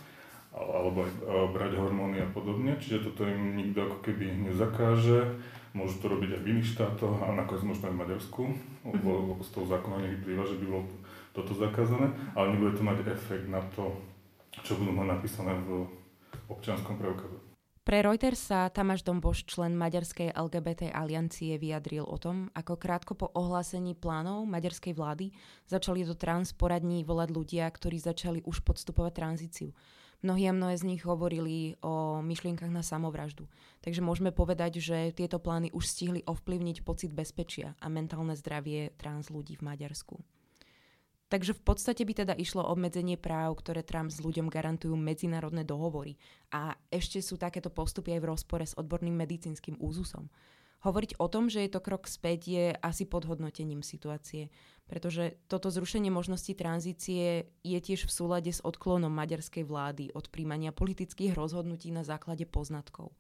alebo 0.52 1.04
uh, 1.04 1.49
brať 1.52 1.80
hormóny 1.80 2.21
a 2.21 2.28
podobne, 2.28 2.76
čiže 2.80 3.12
toto 3.12 3.25
im 3.25 3.57
nikto 3.57 3.88
ako 3.88 3.99
keby 4.04 4.50
nezakáže. 4.50 5.37
Môžu 5.71 6.02
to 6.02 6.11
robiť 6.11 6.35
aj 6.35 6.40
v 6.42 6.50
iných 6.50 6.71
štátoch 6.75 7.23
a 7.23 7.30
nakoniec 7.30 7.62
možno 7.62 7.85
aj 7.88 7.95
v 7.95 8.00
Maďarsku, 8.02 8.42
lebo, 8.90 9.11
mhm. 9.14 9.26
lebo 9.38 9.42
z 9.47 9.50
toho 9.54 9.66
zákona 9.71 9.97
nevyplýva, 10.02 10.42
že 10.42 10.59
by 10.59 10.64
bolo 10.66 10.83
toto 11.33 11.55
zakázané, 11.55 12.11
ale 12.35 12.55
nebude 12.55 12.79
to 12.79 12.83
mať 12.83 13.07
efekt 13.11 13.47
na 13.47 13.63
to, 13.75 13.95
čo 14.67 14.75
budú 14.79 14.91
mať 14.95 15.07
napísané 15.19 15.55
v 15.67 15.87
občianskom 16.51 16.99
preukaze. 16.99 17.51
Pre 17.81 18.07
Reuters 18.07 18.39
sa 18.39 18.69
Tamáš 18.69 19.03
Domboš, 19.03 19.49
člen 19.49 19.75
Maďarskej 19.75 20.37
LGBT 20.37 20.93
aliancie, 20.93 21.57
vyjadril 21.57 22.05
o 22.05 22.15
tom, 22.21 22.53
ako 22.53 22.77
krátko 22.77 23.17
po 23.17 23.33
ohlásení 23.33 23.97
plánov 23.97 24.47
maďarskej 24.47 24.95
vlády 24.95 25.33
začali 25.67 26.05
do 26.05 26.13
trans 26.15 26.53
poradní 26.53 27.03
volať 27.03 27.35
ľudia, 27.35 27.65
ktorí 27.67 27.97
začali 27.99 28.45
už 28.45 28.63
podstupovať 28.63 29.13
tranzíciu. 29.17 29.73
Mnohí 30.21 30.45
a 30.45 30.53
mnohé 30.53 30.77
z 30.77 30.85
nich 30.85 31.03
hovorili 31.09 31.81
o 31.81 32.21
myšlienkach 32.21 32.69
na 32.69 32.85
samovraždu. 32.85 33.49
Takže 33.81 34.05
môžeme 34.05 34.29
povedať, 34.31 34.77
že 34.77 35.17
tieto 35.17 35.41
plány 35.41 35.73
už 35.73 35.89
stihli 35.89 36.21
ovplyvniť 36.29 36.85
pocit 36.85 37.17
bezpečia 37.17 37.73
a 37.81 37.89
mentálne 37.89 38.37
zdravie 38.37 38.93
trans 39.01 39.33
ľudí 39.33 39.57
v 39.57 39.65
Maďarsku. 39.65 40.21
Takže 41.31 41.55
v 41.55 41.63
podstate 41.63 42.03
by 42.03 42.27
teda 42.27 42.35
išlo 42.35 42.67
obmedzenie 42.67 43.15
práv, 43.15 43.63
ktoré 43.63 43.87
Trump 43.87 44.11
s 44.11 44.19
ľuďom 44.19 44.51
garantujú 44.51 44.99
medzinárodné 44.99 45.63
dohovory. 45.63 46.19
A 46.51 46.75
ešte 46.91 47.23
sú 47.23 47.39
takéto 47.39 47.71
postupy 47.71 48.19
aj 48.19 48.21
v 48.27 48.31
rozpore 48.35 48.65
s 48.67 48.75
odborným 48.75 49.15
medicínskym 49.15 49.79
úzusom. 49.79 50.27
Hovoriť 50.83 51.23
o 51.23 51.31
tom, 51.31 51.47
že 51.47 51.63
je 51.63 51.71
to 51.71 51.85
krok 51.85 52.11
späť, 52.11 52.41
je 52.51 52.67
asi 52.83 53.07
podhodnotením 53.07 53.85
situácie, 53.85 54.51
pretože 54.91 55.39
toto 55.47 55.71
zrušenie 55.71 56.11
možnosti 56.11 56.51
tranzície 56.57 57.53
je 57.63 57.79
tiež 57.79 58.09
v 58.09 58.15
súlade 58.17 58.51
s 58.51 58.65
odklonom 58.65 59.13
maďarskej 59.13 59.63
vlády 59.63 60.11
od 60.17 60.27
príjmania 60.33 60.75
politických 60.75 61.37
rozhodnutí 61.37 61.95
na 61.95 62.03
základe 62.03 62.43
poznatkov 62.49 63.15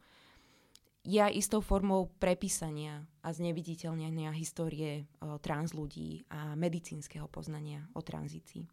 je 1.04 1.20
aj 1.20 1.32
istou 1.32 1.64
formou 1.64 2.12
prepísania 2.20 3.08
a 3.24 3.32
zneviditeľnenia 3.32 4.36
histórie 4.36 5.08
o, 5.20 5.40
trans 5.40 5.72
ľudí 5.72 6.28
a 6.28 6.52
medicínskeho 6.56 7.24
poznania 7.28 7.88
o 7.96 8.04
tranzícii. 8.04 8.68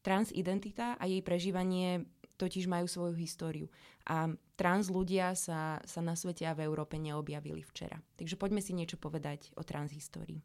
Transidentita 0.00 0.96
a 0.96 1.04
jej 1.04 1.20
prežívanie 1.20 2.06
totiž 2.40 2.64
majú 2.70 2.88
svoju 2.88 3.14
históriu 3.20 3.66
a 4.08 4.32
trans 4.56 4.88
ľudia 4.88 5.36
sa, 5.36 5.82
sa 5.84 6.00
na 6.00 6.16
svete 6.16 6.48
a 6.48 6.56
v 6.56 6.64
Európe 6.64 6.96
neobjavili 6.96 7.60
včera. 7.60 8.00
Takže 8.16 8.40
poďme 8.40 8.64
si 8.64 8.72
niečo 8.72 8.96
povedať 8.96 9.52
o 9.60 9.62
transhistórii. 9.66 10.40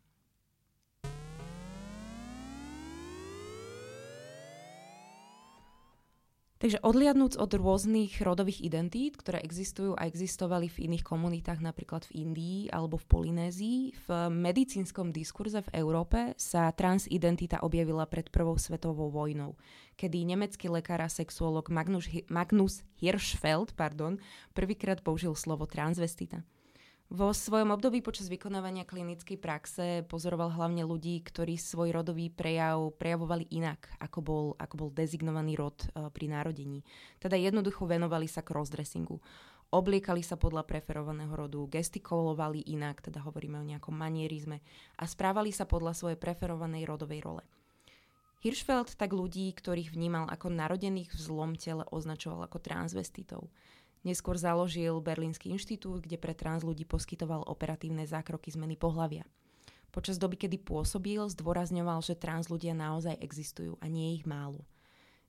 Takže 6.55 6.79
odliadnúc 6.87 7.35
od 7.35 7.51
rôznych 7.51 8.23
rodových 8.23 8.63
identít, 8.63 9.19
ktoré 9.19 9.43
existujú 9.43 9.91
a 9.99 10.07
existovali 10.07 10.71
v 10.71 10.87
iných 10.87 11.03
komunitách, 11.03 11.59
napríklad 11.59 12.07
v 12.07 12.23
Indii 12.23 12.71
alebo 12.71 12.95
v 12.95 13.05
Polynézii, 13.11 13.79
v 13.91 14.07
medicínskom 14.31 15.11
diskurze 15.11 15.59
v 15.67 15.83
Európe 15.83 16.31
sa 16.39 16.71
transidentita 16.71 17.59
objavila 17.59 18.07
pred 18.07 18.31
Prvou 18.31 18.55
svetovou 18.55 19.11
vojnou, 19.11 19.59
kedy 19.99 20.23
nemecký 20.23 20.71
lekár 20.71 21.03
a 21.03 21.11
sexuolog 21.11 21.67
Magnus, 21.67 22.07
Magnus 22.31 22.87
Hirschfeld 23.03 23.75
pardon, 23.75 24.15
prvýkrát 24.55 25.03
použil 25.03 25.35
slovo 25.35 25.67
transvestita. 25.67 26.39
Vo 27.05 27.29
svojom 27.37 27.69
období 27.69 28.01
počas 28.01 28.33
vykonávania 28.33 28.81
klinickej 28.81 29.37
praxe 29.37 29.85
pozoroval 30.09 30.49
hlavne 30.57 30.81
ľudí, 30.81 31.21
ktorí 31.21 31.53
svoj 31.53 31.93
rodový 31.93 32.33
prejav 32.33 32.97
prejavovali 32.97 33.45
inak, 33.53 33.93
ako 34.01 34.19
bol, 34.25 34.45
ako 34.57 34.73
bol 34.73 34.89
dezignovaný 34.89 35.53
rod 35.53 35.85
uh, 35.93 36.09
pri 36.09 36.33
narodení. 36.33 36.81
Teda 37.21 37.37
jednoducho 37.37 37.85
venovali 37.85 38.25
sa 38.25 38.41
crossdressingu. 38.41 39.21
Obliekali 39.69 40.25
sa 40.25 40.33
podľa 40.33 40.65
preferovaného 40.65 41.29
rodu, 41.29 41.61
gestikulovali 41.69 42.65
inak, 42.73 43.05
teda 43.05 43.21
hovoríme 43.21 43.61
o 43.61 43.69
nejakom 43.69 43.93
manierizme, 43.93 44.65
a 44.97 45.03
správali 45.05 45.53
sa 45.53 45.69
podľa 45.69 45.93
svojej 45.93 46.17
preferovanej 46.17 46.89
rodovej 46.89 47.21
role. 47.21 47.43
Hirschfeld 48.41 48.97
tak 48.97 49.13
ľudí, 49.13 49.49
ktorých 49.53 49.93
vnímal 49.93 50.25
ako 50.29 50.53
narodených 50.53 51.13
v 51.13 51.21
zlom 51.21 51.53
tele, 51.57 51.85
označoval 51.89 52.45
ako 52.45 52.61
transvestitov. 52.61 53.49
Neskôr 54.05 54.37
založil 54.37 55.01
Berlínsky 55.01 55.49
inštitút, 55.49 56.05
kde 56.05 56.21
pre 56.21 56.37
trans 56.37 56.61
ľudí 56.61 56.85
poskytoval 56.85 57.41
operatívne 57.49 58.05
zákroky 58.05 58.53
zmeny 58.53 58.77
pohlavia. 58.77 59.25
Počas 59.89 60.21
doby, 60.21 60.37
kedy 60.37 60.61
pôsobil, 60.61 61.17
zdôrazňoval, 61.25 62.05
že 62.05 62.13
trans 62.13 62.45
ľudia 62.45 62.77
naozaj 62.77 63.17
existujú 63.17 63.81
a 63.81 63.89
nie 63.89 64.13
ich 64.13 64.29
málo. 64.29 64.61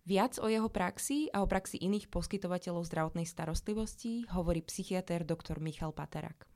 Viac 0.04 0.38
o 0.38 0.46
jeho 0.46 0.68
praxi 0.68 1.32
a 1.32 1.40
o 1.42 1.50
praxi 1.50 1.80
iných 1.82 2.12
poskytovateľov 2.12 2.86
zdravotnej 2.86 3.26
starostlivosti 3.26 4.28
hovorí 4.30 4.62
psychiatr 4.62 5.24
dr. 5.26 5.58
Michal 5.58 5.90
Paterak. 5.90 6.46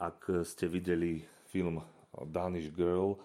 Ak 0.00 0.24
ste 0.48 0.64
videli 0.64 1.28
film 1.50 1.84
Danish 2.30 2.72
Girl, 2.72 3.20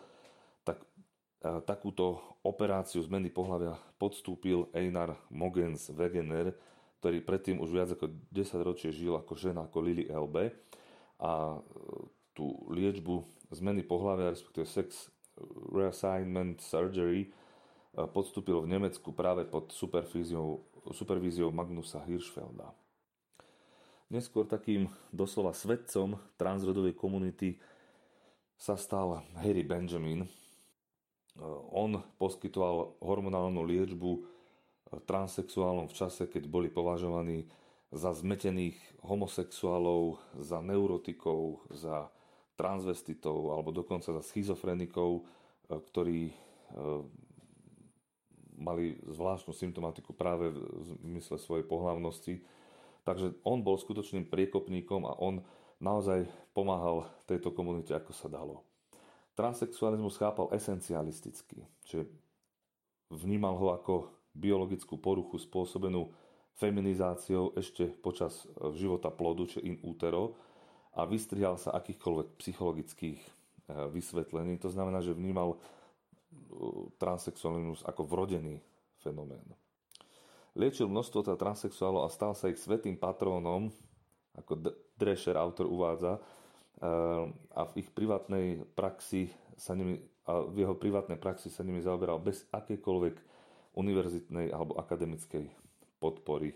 takúto 1.66 2.22
operáciu 2.42 3.06
zmeny 3.06 3.30
pohľavia 3.30 3.78
podstúpil 4.02 4.70
Einar 4.74 5.14
Mogens 5.30 5.94
Wegener, 5.94 6.54
ktorý 7.02 7.22
predtým 7.22 7.62
už 7.62 7.70
viac 7.70 7.90
ako 7.94 8.10
10 8.34 8.66
ročie 8.66 8.90
žil 8.90 9.14
ako 9.14 9.38
žena, 9.38 9.70
ako 9.70 9.78
Lily 9.78 10.10
LB 10.10 10.50
a 11.22 11.54
e, 11.54 11.60
tú 12.34 12.66
liečbu 12.74 13.22
zmeny 13.54 13.86
pohľavia, 13.86 14.34
respektíve 14.34 14.66
sex 14.66 15.14
reassignment 15.70 16.66
surgery, 16.66 17.30
e, 17.30 17.30
podstúpil 18.10 18.66
v 18.66 18.72
Nemecku 18.74 19.14
práve 19.14 19.46
pod 19.46 19.70
supervíziou, 19.70 20.66
supervíziou 20.90 21.54
Magnusa 21.54 22.02
Hirschfelda. 22.10 22.74
Neskôr 24.10 24.50
takým 24.50 24.90
doslova 25.14 25.54
svedcom 25.54 26.18
transrodovej 26.42 26.98
komunity 26.98 27.58
sa 28.58 28.78
stal 28.78 29.22
Harry 29.42 29.62
Benjamin, 29.62 30.25
on 31.72 32.00
poskytoval 32.15 32.96
hormonálnu 33.04 33.63
liečbu 33.63 34.12
eh, 34.15 34.24
transexuálom 35.04 35.92
v 35.92 35.98
čase, 35.98 36.27
keď 36.32 36.48
boli 36.48 36.72
považovaní 36.72 37.48
za 37.92 38.12
zmetených 38.12 38.75
homosexuálov, 39.04 40.20
za 40.39 40.60
neurotikov, 40.60 41.63
za 41.72 42.12
transvestitov 42.56 43.51
alebo 43.51 43.75
dokonca 43.75 44.15
za 44.15 44.24
schizofrenikov, 44.24 45.24
eh, 45.24 45.80
ktorí 45.80 46.22
mali 48.58 48.98
zvláštnu 49.06 49.54
symptomatiku 49.54 50.12
práve 50.15 50.51
v 50.51 50.60
zmysle 51.04 51.38
svojej 51.39 51.63
pohlavnosti. 51.68 52.42
Takže 53.06 53.38
on 53.46 53.62
bol 53.62 53.77
skutočným 53.77 54.25
priekopníkom 54.27 55.06
a 55.06 55.13
on 55.22 55.46
naozaj 55.77 56.25
pomáhal 56.58 57.06
tejto 57.30 57.54
komunite, 57.54 57.94
ako 57.94 58.12
sa 58.15 58.32
dalo. 58.32 58.65
Transsexualizmus 59.36 60.15
chápal 60.15 60.48
esencialisticky, 60.56 61.68
čiže 61.84 62.08
vnímal 63.12 63.60
ho 63.60 63.75
ako 63.75 64.08
biologickú 64.32 64.96
poruchu 65.00 65.39
spôsobenú 65.39 66.12
feminizáciou 66.56 67.51
ešte 67.60 67.92
počas 68.00 68.48
e, 68.48 68.72
života 68.80 69.12
plodu, 69.12 69.44
či 69.48 69.60
in 69.63 69.75
utero, 69.84 70.39
a 70.96 71.04
vystrihal 71.04 71.60
sa 71.60 71.75
akýchkoľvek 71.75 72.39
psychologických 72.39 73.20
e, 73.20 73.30
vysvetlení. 73.92 74.56
To 74.63 74.72
znamená, 74.72 75.04
že 75.04 75.12
vnímal 75.12 75.56
e, 75.56 75.58
transsexualizmus 76.96 77.84
ako 77.84 78.08
vrodený 78.08 78.63
fenomén. 79.04 79.44
Liečil 80.56 80.88
množstvo 80.88 81.27
teda 81.27 81.36
transsexuálov 81.36 82.08
a 82.08 82.13
stal 82.15 82.32
sa 82.32 82.48
ich 82.48 82.56
svetým 82.56 82.96
patrónom, 82.96 83.68
ako 84.39 84.72
Drescher, 84.96 85.36
autor 85.36 85.68
uvádza, 85.68 86.24
a 86.82 87.62
v 87.72 87.72
ich 87.79 87.89
privátnej 87.91 88.63
praxi 88.75 89.32
sa 89.55 89.75
nimi, 89.77 90.01
a 90.27 90.44
v 90.44 90.65
jeho 90.65 90.75
privátnej 90.75 91.15
praxi 91.15 91.48
sa 91.48 91.63
nimi 91.63 91.79
zaoberal 91.79 92.20
bez 92.20 92.44
akékoľvek 92.51 93.15
univerzitnej 93.75 94.51
alebo 94.51 94.75
akademickej 94.79 95.48
podpory. 96.00 96.55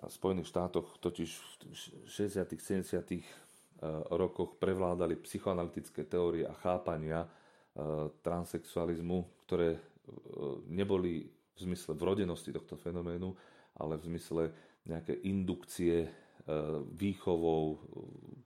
V 0.00 0.12
Spojených 0.12 0.48
štátoch 0.48 0.96
totiž 1.00 1.30
v 1.32 2.08
60. 2.08 2.44
70. 2.56 4.12
rokoch 4.12 4.56
prevládali 4.60 5.16
psychoanalytické 5.24 6.04
teórie 6.04 6.44
a 6.44 6.52
chápania 6.52 7.24
transexualizmu, 8.20 9.46
ktoré 9.46 9.80
neboli 10.68 11.28
v 11.28 11.58
zmysle 11.58 11.96
vrodenosti 11.96 12.52
tohto 12.52 12.76
fenoménu, 12.76 13.32
ale 13.76 13.96
v 14.00 14.06
zmysle 14.12 14.42
nejaké 14.84 15.20
indukcie 15.24 16.08
výchovou 16.96 17.78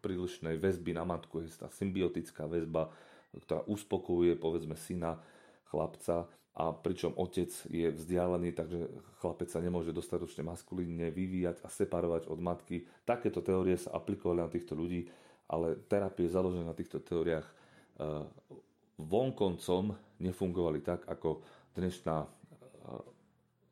prílišnej 0.04 0.60
väzby 0.60 0.92
na 0.92 1.08
matku, 1.08 1.40
je 1.40 1.56
tá 1.56 1.72
symbiotická 1.72 2.44
väzba, 2.44 2.92
ktorá 3.34 3.64
uspokojuje 3.64 4.36
povedzme 4.36 4.76
syna, 4.76 5.18
chlapca 5.72 6.30
a 6.54 6.70
pričom 6.70 7.10
otec 7.18 7.50
je 7.66 7.90
vzdialený, 7.90 8.54
takže 8.54 8.86
chlapec 9.18 9.50
sa 9.50 9.58
nemôže 9.58 9.90
dostatočne 9.90 10.46
maskulínne 10.46 11.10
vyvíjať 11.10 11.66
a 11.66 11.68
separovať 11.72 12.30
od 12.30 12.38
matky. 12.38 12.86
Takéto 13.02 13.42
teórie 13.42 13.74
sa 13.74 13.98
aplikovali 13.98 14.38
na 14.38 14.46
týchto 14.46 14.78
ľudí, 14.78 15.10
ale 15.50 15.82
terapie 15.90 16.30
založené 16.30 16.62
na 16.62 16.78
týchto 16.78 17.02
teóriách 17.02 17.42
e, 17.42 17.52
vonkoncom 19.02 19.98
nefungovali 20.22 20.78
tak, 20.78 21.02
ako 21.10 21.42
dnešná, 21.74 22.22
e, 22.22 22.28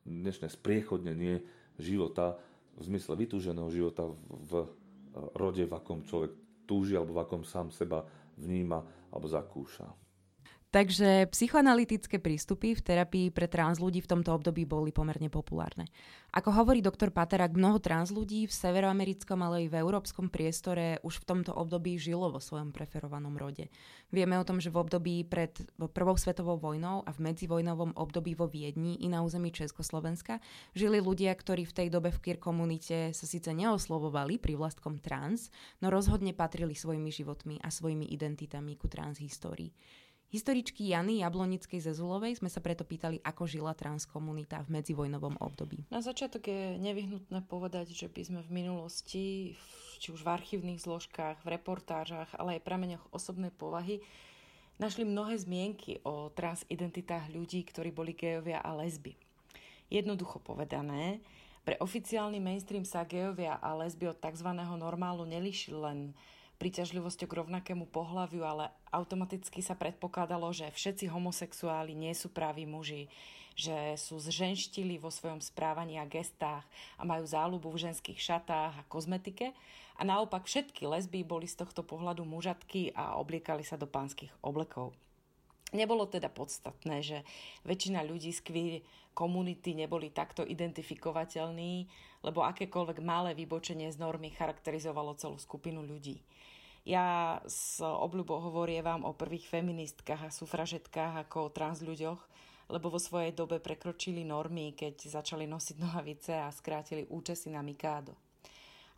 dnešné 0.03 0.51
spriechodnenie 0.51 1.39
života 1.79 2.35
v 2.77 2.83
zmysle 2.83 3.15
vytúženého 3.17 3.69
života 3.69 4.09
v 4.29 4.53
rode, 5.37 5.65
v 5.69 5.73
akom 5.73 6.05
človek 6.05 6.33
túži 6.65 6.97
alebo 6.97 7.17
v 7.17 7.23
akom 7.23 7.43
sám 7.45 7.69
seba 7.69 8.05
vníma 8.41 8.81
alebo 9.13 9.29
zakúša. 9.29 10.02
Takže 10.73 11.29
psychoanalytické 11.29 12.17
prístupy 12.17 12.73
v 12.73 12.81
terapii 12.81 13.29
pre 13.29 13.45
trans 13.45 13.77
ľudí 13.77 14.01
v 14.01 14.09
tomto 14.09 14.33
období 14.33 14.65
boli 14.65 14.89
pomerne 14.89 15.29
populárne. 15.29 15.85
Ako 16.33 16.49
hovorí 16.49 16.81
doktor 16.81 17.13
Paterak, 17.13 17.53
mnoho 17.53 17.77
trans 17.77 18.09
ľudí 18.09 18.49
v 18.49 18.57
severoamerickom, 18.57 19.37
ale 19.45 19.69
aj 19.69 19.69
v 19.69 19.79
európskom 19.85 20.33
priestore 20.33 20.97
už 21.05 21.21
v 21.21 21.29
tomto 21.29 21.53
období 21.53 22.01
žilo 22.01 22.33
vo 22.33 22.41
svojom 22.41 22.73
preferovanom 22.73 23.37
rode. 23.37 23.69
Vieme 24.09 24.41
o 24.41 24.49
tom, 24.49 24.65
že 24.65 24.73
v 24.73 24.81
období 24.81 25.29
pred 25.29 25.53
Prvou 25.93 26.17
svetovou 26.17 26.57
vojnou 26.57 27.05
a 27.05 27.13
v 27.13 27.21
medzivojnovom 27.21 27.93
období 27.93 28.33
vo 28.33 28.49
Viedni 28.49 28.97
i 29.05 29.13
na 29.13 29.21
území 29.21 29.53
Československa 29.53 30.41
žili 30.73 31.05
ľudia, 31.05 31.37
ktorí 31.37 31.69
v 31.69 31.85
tej 31.85 31.89
dobe 31.93 32.09
v 32.09 32.21
queer 32.25 32.41
komunite 32.41 33.13
sa 33.13 33.29
síce 33.29 33.53
neoslovovali 33.53 34.41
pri 34.41 34.57
vlastkom 34.57 35.05
trans, 35.05 35.53
no 35.85 35.93
rozhodne 35.93 36.33
patrili 36.33 36.73
svojimi 36.73 37.13
životmi 37.13 37.61
a 37.61 37.69
svojimi 37.69 38.09
identitami 38.09 38.73
ku 38.81 38.89
trans 38.89 39.21
histórii. 39.21 39.69
Historičky 40.33 40.89
Jany 40.89 41.21
Jablonickej 41.21 41.93
Zezulovej 41.93 42.41
sme 42.41 42.49
sa 42.49 42.65
preto 42.65 42.89
pýtali, 42.89 43.21
ako 43.21 43.45
žila 43.45 43.77
transkomunita 43.77 44.65
v 44.65 44.81
medzivojnovom 44.81 45.37
období. 45.37 45.85
Na 45.93 46.01
začiatok 46.01 46.49
je 46.49 46.81
nevyhnutné 46.81 47.45
povedať, 47.45 47.93
že 47.93 48.09
by 48.09 48.23
sme 48.25 48.41
v 48.41 48.65
minulosti, 48.65 49.53
či 50.01 50.09
už 50.09 50.25
v 50.25 50.33
archívnych 50.33 50.81
zložkách, 50.81 51.45
v 51.45 51.53
reportážach, 51.53 52.33
ale 52.41 52.57
aj 52.57 52.65
prameňoch 52.65 53.13
osobnej 53.13 53.53
povahy, 53.53 54.01
našli 54.81 55.05
mnohé 55.05 55.37
zmienky 55.37 56.01
o 56.01 56.33
transidentitách 56.33 57.29
ľudí, 57.29 57.61
ktorí 57.69 57.93
boli 57.93 58.17
gejovia 58.17 58.65
a 58.65 58.73
lesby. 58.73 59.13
Jednoducho 59.93 60.41
povedané, 60.41 61.21
pre 61.69 61.77
oficiálny 61.77 62.41
mainstream 62.41 62.89
sa 62.89 63.05
gejovia 63.05 63.61
a 63.61 63.77
lesby 63.77 64.09
od 64.09 64.17
tzv. 64.17 64.49
normálu 64.57 65.29
nelišili 65.29 65.77
len 65.77 66.17
príťažlivosťou 66.63 67.27
k 67.27 67.39
rovnakému 67.43 67.91
pohľaviu, 67.91 68.47
ale 68.47 68.71
automaticky 68.95 69.67
sa 69.67 69.75
predpokladalo, 69.75 70.55
že 70.55 70.71
všetci 70.71 71.11
homosexuáli 71.11 71.91
nie 71.91 72.15
sú 72.15 72.31
praví 72.31 72.71
muži, 72.71 73.11
že 73.59 73.99
sú 73.99 74.23
zženštili 74.23 74.95
vo 75.03 75.11
svojom 75.11 75.43
správaní 75.43 75.99
a 75.99 76.07
gestách 76.07 76.63
a 76.95 77.03
majú 77.03 77.27
záľubu 77.27 77.67
v 77.75 77.91
ženských 77.91 78.15
šatách 78.15 78.79
a 78.79 78.87
kozmetike 78.87 79.51
a 79.99 80.03
naopak 80.07 80.47
všetky 80.47 80.87
lesby 80.87 81.27
boli 81.27 81.51
z 81.51 81.67
tohto 81.67 81.83
pohľadu 81.83 82.23
mužatky 82.23 82.95
a 82.95 83.19
obliekali 83.19 83.67
sa 83.67 83.75
do 83.75 83.91
pánskych 83.91 84.31
oblekov. 84.39 84.95
Nebolo 85.75 86.07
teda 86.07 86.31
podstatné, 86.31 87.03
že 87.03 87.19
väčšina 87.67 88.07
ľudí 88.07 88.31
z 88.31 88.41
queer 88.45 88.75
komunity 89.19 89.75
neboli 89.75 90.15
takto 90.15 90.47
identifikovateľní, 90.47 91.89
lebo 92.23 92.45
akékoľvek 92.45 93.03
malé 93.03 93.33
vybočenie 93.35 93.89
z 93.91 93.99
normy 93.99 94.31
charakterizovalo 94.31 95.17
celú 95.17 95.41
skupinu 95.41 95.83
ľudí. 95.83 96.21
Ja 96.83 97.39
s 97.47 97.79
obľubou 97.79 98.43
hovorievam 98.43 99.07
o 99.07 99.15
prvých 99.15 99.47
feministkách 99.47 100.27
a 100.27 100.35
sufražetkách 100.35 101.27
ako 101.29 101.47
o 101.47 101.53
trans 101.55 101.79
lebo 102.73 102.91
vo 102.91 102.99
svojej 102.99 103.31
dobe 103.37 103.63
prekročili 103.63 104.27
normy, 104.27 104.75
keď 104.75 105.07
začali 105.07 105.47
nosiť 105.47 105.77
nohavice 105.85 106.35
a 106.35 106.51
skrátili 106.51 107.07
účesy 107.07 107.55
na 107.55 107.63
Mikádo. 107.63 108.19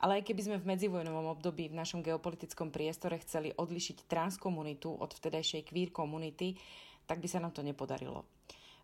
Ale 0.01 0.21
aj 0.21 0.27
keby 0.27 0.41
sme 0.43 0.57
v 0.61 0.69
medzivojnovom 0.75 1.33
období 1.33 1.71
v 1.71 1.79
našom 1.79 2.05
geopolitickom 2.05 2.69
priestore 2.69 3.21
chceli 3.25 3.53
odlišiť 3.57 4.09
transkomunitu 4.09 4.91
od 4.91 5.17
vtedajšej 5.17 5.65
queer 5.65 5.93
komunity, 5.93 6.57
tak 7.05 7.21
by 7.21 7.29
sa 7.29 7.41
nám 7.41 7.53
to 7.53 7.65
nepodarilo. 7.65 8.25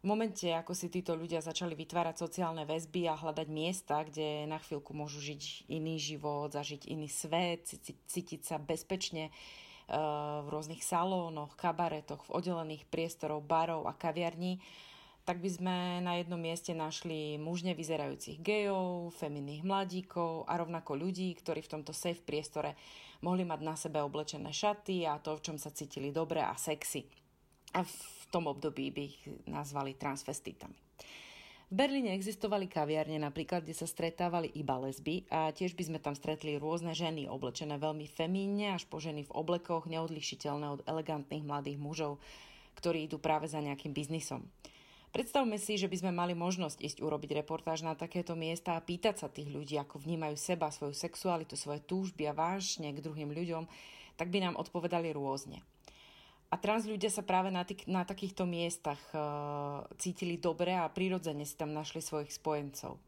V 0.01 0.09
momente, 0.09 0.49
ako 0.49 0.73
si 0.73 0.89
títo 0.89 1.13
ľudia 1.13 1.45
začali 1.45 1.77
vytvárať 1.77 2.25
sociálne 2.25 2.65
väzby 2.65 3.05
a 3.05 3.21
hľadať 3.21 3.49
miesta, 3.53 4.01
kde 4.01 4.49
na 4.49 4.57
chvíľku 4.57 4.97
môžu 4.97 5.21
žiť 5.21 5.69
iný 5.69 6.01
život, 6.01 6.49
zažiť 6.49 6.89
iný 6.89 7.05
svet, 7.05 7.69
cítiť 8.09 8.41
sa 8.41 8.57
bezpečne 8.57 9.29
eh, 9.29 9.93
v 10.41 10.47
rôznych 10.49 10.81
salónoch, 10.81 11.53
kabaretoch, 11.53 12.25
v 12.25 12.33
oddelených 12.33 12.89
priestorov, 12.89 13.45
barov 13.45 13.85
a 13.85 13.93
kaviarní, 13.93 14.65
tak 15.29 15.37
by 15.45 15.51
sme 15.53 15.77
na 16.01 16.17
jednom 16.17 16.41
mieste 16.41 16.73
našli 16.73 17.37
mužne 17.37 17.77
vyzerajúcich 17.77 18.41
gejov, 18.41 19.13
feminných 19.21 19.69
mladíkov 19.69 20.49
a 20.49 20.57
rovnako 20.57 20.97
ľudí, 20.97 21.37
ktorí 21.37 21.61
v 21.61 21.73
tomto 21.77 21.93
safe 21.93 22.25
priestore 22.25 22.73
mohli 23.21 23.45
mať 23.45 23.61
na 23.61 23.77
sebe 23.77 24.01
oblečené 24.01 24.49
šaty 24.49 25.05
a 25.05 25.21
to, 25.21 25.37
v 25.37 25.45
čom 25.45 25.57
sa 25.61 25.69
cítili 25.69 26.09
dobre 26.09 26.41
a 26.41 26.57
sexy. 26.57 27.05
A 27.77 27.85
v 27.85 28.19
tom 28.31 28.47
období 28.47 28.95
by 28.95 29.03
ich 29.03 29.19
nazvali 29.51 29.99
transvestitami. 29.99 30.79
V 31.71 31.79
Berlíne 31.79 32.19
existovali 32.19 32.66
kaviarne 32.66 33.23
napríklad, 33.23 33.62
kde 33.62 33.79
sa 33.79 33.87
stretávali 33.87 34.51
iba 34.59 34.75
lesby 34.83 35.23
a 35.31 35.55
tiež 35.55 35.79
by 35.79 35.87
sme 35.87 35.99
tam 36.03 36.19
stretli 36.19 36.59
rôzne 36.59 36.90
ženy 36.99 37.31
oblečené 37.31 37.79
veľmi 37.79 38.11
femínne 38.11 38.75
až 38.75 38.90
po 38.90 38.99
ženy 38.99 39.23
v 39.23 39.35
oblekoch 39.38 39.87
neodlišiteľné 39.87 40.66
od 40.66 40.83
elegantných 40.90 41.47
mladých 41.47 41.79
mužov, 41.79 42.19
ktorí 42.75 43.07
idú 43.07 43.23
práve 43.23 43.47
za 43.47 43.62
nejakým 43.62 43.95
biznisom. 43.95 44.51
Predstavme 45.14 45.59
si, 45.62 45.79
že 45.79 45.90
by 45.90 45.97
sme 46.07 46.12
mali 46.14 46.35
možnosť 46.38 46.83
ísť 46.83 46.99
urobiť 47.03 47.38
reportáž 47.43 47.87
na 47.87 47.95
takéto 47.95 48.35
miesta 48.35 48.75
a 48.75 48.83
pýtať 48.83 49.23
sa 49.23 49.29
tých 49.31 49.51
ľudí, 49.51 49.79
ako 49.79 50.03
vnímajú 50.03 50.35
seba, 50.38 50.75
svoju 50.75 50.95
sexualitu, 50.95 51.55
svoje 51.55 51.83
túžby 51.87 52.31
a 52.31 52.35
vášne 52.35 52.95
k 52.95 53.03
druhým 53.03 53.31
ľuďom, 53.31 53.71
tak 54.19 54.31
by 54.31 54.43
nám 54.43 54.59
odpovedali 54.59 55.14
rôzne. 55.14 55.62
A 56.51 56.59
trans 56.59 56.83
ľudia 56.83 57.15
sa 57.15 57.23
práve 57.23 57.55
na, 57.55 57.63
tých, 57.63 57.87
na 57.87 58.03
takýchto 58.03 58.43
miestach 58.43 58.99
uh, 59.15 59.87
cítili 60.03 60.35
dobre 60.35 60.75
a 60.75 60.91
prirodzene 60.91 61.47
si 61.47 61.55
tam 61.55 61.71
našli 61.71 62.03
svojich 62.03 62.35
spojencov. 62.35 62.99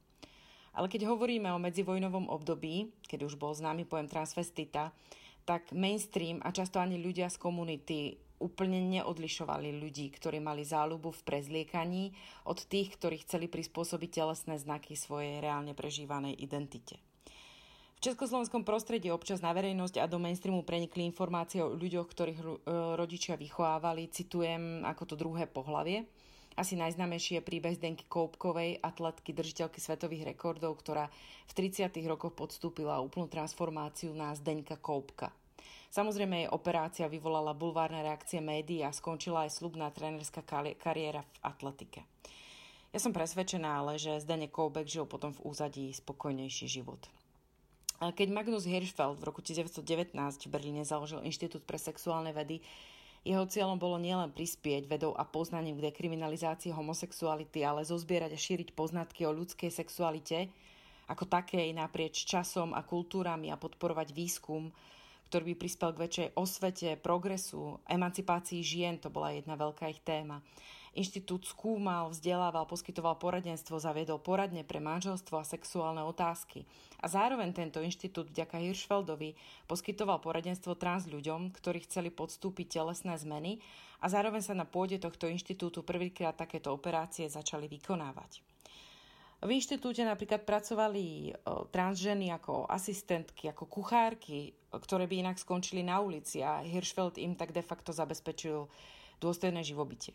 Ale 0.72 0.86
keď 0.86 1.10
hovoríme 1.10 1.50
o 1.50 1.60
medzivojnovom 1.60 2.30
období, 2.30 2.94
keď 3.04 3.26
už 3.28 3.34
bol 3.36 3.52
známy 3.52 3.84
pojem 3.84 4.08
transvestita, 4.08 4.94
tak 5.42 5.74
mainstream 5.74 6.38
a 6.46 6.54
často 6.54 6.78
ani 6.78 7.02
ľudia 7.02 7.28
z 7.28 7.36
komunity 7.42 8.16
úplne 8.38 8.78
neodlišovali 8.90 9.74
ľudí, 9.78 10.10
ktorí 10.14 10.42
mali 10.42 10.66
záľubu 10.66 11.14
v 11.14 11.24
prezliekaní 11.26 12.04
od 12.46 12.58
tých, 12.66 12.94
ktorí 12.98 13.22
chceli 13.22 13.46
prispôsobiť 13.46 14.10
telesné 14.22 14.58
znaky 14.58 14.98
svojej 14.98 15.38
reálne 15.38 15.74
prežívanej 15.74 16.34
identite. 16.38 16.98
Československom 18.02 18.66
prostredí 18.66 19.14
občas 19.14 19.38
na 19.46 19.54
verejnosť 19.54 20.02
a 20.02 20.10
do 20.10 20.18
mainstreamu 20.18 20.66
prenikli 20.66 21.06
informácie 21.06 21.62
o 21.62 21.70
ľuďoch, 21.70 22.10
ktorých 22.10 22.40
e, 22.42 22.46
rodičia 22.98 23.38
vychovávali, 23.38 24.10
citujem 24.10 24.82
ako 24.82 25.02
to 25.06 25.14
druhé 25.14 25.46
pohlavie. 25.46 26.10
Asi 26.58 26.74
najznámejší 26.74 27.38
je 27.38 27.46
príbeh 27.46 27.78
Zdenky 27.78 28.10
Koupkovej, 28.10 28.82
atletky, 28.82 29.30
držiteľky 29.30 29.78
svetových 29.78 30.34
rekordov, 30.34 30.82
ktorá 30.82 31.14
v 31.46 31.52
30. 31.54 31.94
rokoch 32.10 32.34
podstúpila 32.34 32.98
úplnú 32.98 33.30
transformáciu 33.30 34.10
na 34.18 34.34
Zdenka 34.34 34.82
Koupka. 34.82 35.30
Samozrejme 35.94 36.42
jej 36.42 36.50
operácia 36.50 37.06
vyvolala 37.06 37.54
bulvárne 37.54 38.02
reakcie 38.02 38.42
médií 38.42 38.82
a 38.82 38.90
skončila 38.90 39.46
aj 39.46 39.62
slubná 39.62 39.94
trénerská 39.94 40.42
kariéra 40.74 41.22
v 41.22 41.36
atletike. 41.46 42.02
Ja 42.90 42.98
som 42.98 43.14
presvedčená 43.14 43.78
ale, 43.78 43.94
že 43.94 44.18
Zdenek 44.18 44.50
Koubek 44.50 44.90
žil 44.90 45.06
potom 45.06 45.30
v 45.30 45.46
úzadí 45.46 45.94
spokojnejší 45.94 46.66
život. 46.66 47.21
Keď 48.02 48.34
Magnus 48.34 48.66
Hirschfeld 48.66 49.22
v 49.22 49.30
roku 49.30 49.38
1919 49.46 50.18
v 50.18 50.50
Berlíne 50.50 50.82
založil 50.82 51.22
Inštitút 51.22 51.62
pre 51.62 51.78
sexuálne 51.78 52.34
vedy, 52.34 52.58
jeho 53.22 53.46
cieľom 53.46 53.78
bolo 53.78 54.02
nielen 54.02 54.34
prispieť 54.34 54.90
vedou 54.90 55.14
a 55.14 55.22
poznaním 55.22 55.78
k 55.78 55.94
dekriminalizácii 55.94 56.74
homosexuality, 56.74 57.62
ale 57.62 57.86
zozbierať 57.86 58.34
a 58.34 58.42
šíriť 58.42 58.74
poznatky 58.74 59.22
o 59.22 59.30
ľudskej 59.30 59.70
sexualite 59.70 60.50
ako 61.06 61.30
takej 61.30 61.70
naprieč 61.70 62.26
časom 62.26 62.74
a 62.74 62.82
kultúrami 62.82 63.54
a 63.54 63.60
podporovať 63.60 64.10
výskum, 64.10 64.74
ktorý 65.30 65.54
by 65.54 65.62
prispel 65.62 65.94
k 65.94 66.02
väčšej 66.02 66.28
osvete, 66.34 66.88
progresu, 66.98 67.78
emancipácii 67.86 68.66
žien, 68.66 68.98
to 68.98 69.14
bola 69.14 69.30
jedna 69.30 69.54
veľká 69.54 69.86
ich 69.86 70.02
téma. 70.02 70.42
Inštitút 70.92 71.48
skúmal, 71.48 72.12
vzdelával, 72.12 72.68
poskytoval 72.68 73.16
poradenstvo, 73.16 73.80
zaviedol 73.80 74.20
poradne 74.20 74.60
pre 74.60 74.76
manželstvo 74.76 75.40
a 75.40 75.48
sexuálne 75.48 76.04
otázky. 76.04 76.68
A 77.00 77.08
zároveň 77.08 77.56
tento 77.56 77.80
inštitút 77.80 78.28
vďaka 78.28 78.60
Hirschfeldovi 78.60 79.32
poskytoval 79.64 80.20
poradenstvo 80.20 80.76
trans 80.76 81.08
ľuďom, 81.08 81.56
ktorí 81.56 81.88
chceli 81.88 82.12
podstúpiť 82.12 82.76
telesné 82.76 83.16
zmeny 83.16 83.64
a 84.04 84.12
zároveň 84.12 84.44
sa 84.44 84.52
na 84.52 84.68
pôde 84.68 85.00
tohto 85.00 85.32
inštitútu 85.32 85.80
prvýkrát 85.80 86.36
takéto 86.36 86.68
operácie 86.76 87.24
začali 87.24 87.72
vykonávať. 87.72 88.44
V 89.42 89.50
inštitúte 89.50 90.04
napríklad 90.06 90.44
pracovali 90.44 91.34
transženy 91.74 92.30
ako 92.30 92.68
asistentky, 92.68 93.48
ako 93.48 93.64
kuchárky, 93.66 94.54
ktoré 94.70 95.08
by 95.08 95.24
inak 95.24 95.40
skončili 95.40 95.82
na 95.82 95.98
ulici 95.98 96.44
a 96.44 96.62
Hirschfeld 96.62 97.16
im 97.16 97.34
tak 97.34 97.50
de 97.50 97.64
facto 97.64 97.90
zabezpečil 97.96 98.70
dôstojné 99.18 99.64
živobytie. 99.66 100.14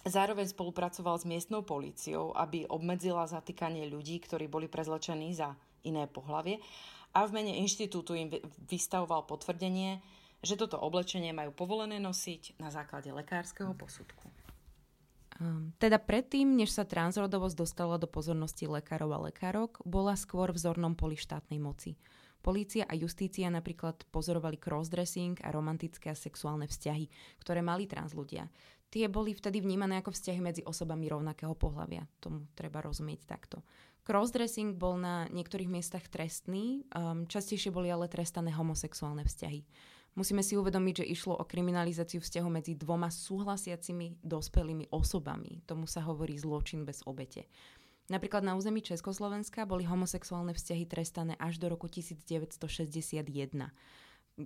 Zároveň 0.00 0.48
spolupracoval 0.48 1.20
s 1.20 1.28
miestnou 1.28 1.60
políciou, 1.60 2.32
aby 2.32 2.64
obmedzila 2.64 3.28
zatýkanie 3.28 3.84
ľudí, 3.84 4.16
ktorí 4.24 4.48
boli 4.48 4.64
prezlečení 4.64 5.36
za 5.36 5.52
iné 5.84 6.08
pohlavie 6.08 6.56
a 7.12 7.28
v 7.28 7.34
mene 7.36 7.60
inštitútu 7.60 8.16
im 8.16 8.32
vystavoval 8.64 9.28
potvrdenie, 9.28 10.00
že 10.40 10.56
toto 10.56 10.80
oblečenie 10.80 11.36
majú 11.36 11.52
povolené 11.52 12.00
nosiť 12.00 12.56
na 12.56 12.72
základe 12.72 13.12
lekárskeho 13.12 13.76
posudku. 13.76 14.24
Um, 15.40 15.72
teda 15.76 16.00
predtým, 16.00 16.56
než 16.56 16.72
sa 16.72 16.88
transrodovosť 16.88 17.56
dostala 17.56 17.96
do 18.00 18.08
pozornosti 18.08 18.68
lekárov 18.68 19.10
a 19.12 19.24
lekárok, 19.28 19.80
bola 19.84 20.16
skôr 20.16 20.52
v 20.52 20.60
zornom 20.64 20.96
poli 20.96 21.16
štátnej 21.16 21.60
moci. 21.60 21.96
Polícia 22.40 22.88
a 22.88 22.96
justícia 22.96 23.52
napríklad 23.52 24.08
pozorovali 24.08 24.56
crossdressing 24.56 25.44
a 25.44 25.52
romantické 25.52 26.08
a 26.08 26.16
sexuálne 26.16 26.64
vzťahy, 26.64 27.04
ktoré 27.36 27.60
mali 27.60 27.84
trans 27.84 28.16
ľudia 28.16 28.48
tie 28.90 29.06
boli 29.06 29.32
vtedy 29.32 29.62
vnímané 29.62 30.02
ako 30.02 30.10
vzťahy 30.10 30.40
medzi 30.42 30.62
osobami 30.66 31.06
rovnakého 31.06 31.54
pohľavia. 31.54 32.04
Tomu 32.18 32.50
treba 32.58 32.82
rozumieť 32.82 33.24
takto. 33.24 33.62
Crossdressing 34.02 34.74
bol 34.74 34.98
na 34.98 35.30
niektorých 35.30 35.70
miestach 35.70 36.10
trestný, 36.10 36.82
um, 36.90 37.24
častejšie 37.30 37.70
boli 37.70 37.88
ale 37.88 38.10
trestané 38.10 38.50
homosexuálne 38.50 39.22
vzťahy. 39.22 39.62
Musíme 40.18 40.42
si 40.42 40.58
uvedomiť, 40.58 41.06
že 41.06 41.10
išlo 41.14 41.38
o 41.38 41.46
kriminalizáciu 41.46 42.18
vzťahu 42.18 42.48
medzi 42.50 42.74
dvoma 42.74 43.14
súhlasiacimi 43.14 44.18
dospelými 44.26 44.90
osobami. 44.90 45.62
Tomu 45.70 45.86
sa 45.86 46.02
hovorí 46.02 46.34
zločin 46.34 46.82
bez 46.82 47.06
obete. 47.06 47.46
Napríklad 48.10 48.42
na 48.42 48.58
území 48.58 48.82
Československa 48.82 49.70
boli 49.70 49.86
homosexuálne 49.86 50.50
vzťahy 50.50 50.82
trestané 50.90 51.38
až 51.38 51.62
do 51.62 51.70
roku 51.70 51.86
1961 51.86 53.70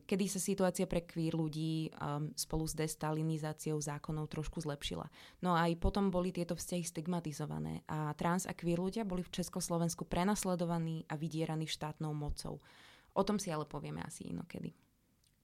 kedy 0.03 0.27
sa 0.27 0.43
situácia 0.43 0.89
pre 0.91 1.07
queer 1.07 1.39
ľudí 1.39 1.95
um, 1.95 2.35
spolu 2.35 2.67
s 2.67 2.75
destalinizáciou 2.75 3.79
zákonov 3.79 4.27
trošku 4.27 4.59
zlepšila. 4.65 5.07
No 5.39 5.55
a 5.55 5.71
aj 5.71 5.79
potom 5.79 6.11
boli 6.11 6.35
tieto 6.35 6.59
vzťahy 6.59 6.83
stigmatizované 6.83 7.87
a 7.87 8.11
trans 8.19 8.51
a 8.51 8.53
queer 8.57 8.83
ľudia 8.83 9.07
boli 9.07 9.23
v 9.23 9.31
Československu 9.31 10.09
prenasledovaní 10.09 11.07
a 11.07 11.15
vydieraní 11.15 11.71
štátnou 11.71 12.11
mocou. 12.11 12.59
O 13.15 13.23
tom 13.23 13.39
si 13.39 13.55
ale 13.55 13.69
povieme 13.69 14.03
asi 14.03 14.27
inokedy. 14.35 14.75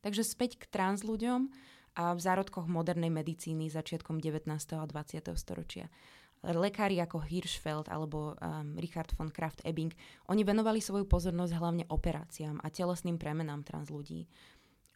Takže 0.00 0.26
späť 0.26 0.58
k 0.58 0.64
trans 0.66 1.06
ľuďom 1.06 1.52
a 1.98 2.14
v 2.14 2.20
zárodkoch 2.20 2.70
modernej 2.70 3.10
medicíny 3.10 3.68
začiatkom 3.68 4.22
19. 4.22 4.46
a 4.78 4.86
20. 4.86 5.30
storočia 5.36 5.90
lekári 6.40 6.96
ako 7.00 7.20
Hirschfeld 7.20 7.92
alebo 7.92 8.32
um, 8.40 8.76
Richard 8.80 9.12
von 9.16 9.28
Kraft-Ebing, 9.28 9.92
oni 10.32 10.42
venovali 10.42 10.80
svoju 10.80 11.04
pozornosť 11.04 11.52
hlavne 11.52 11.84
operáciám 11.92 12.64
a 12.64 12.72
telesným 12.72 13.20
premenám 13.20 13.60
trans 13.64 13.92
ľudí. 13.92 14.24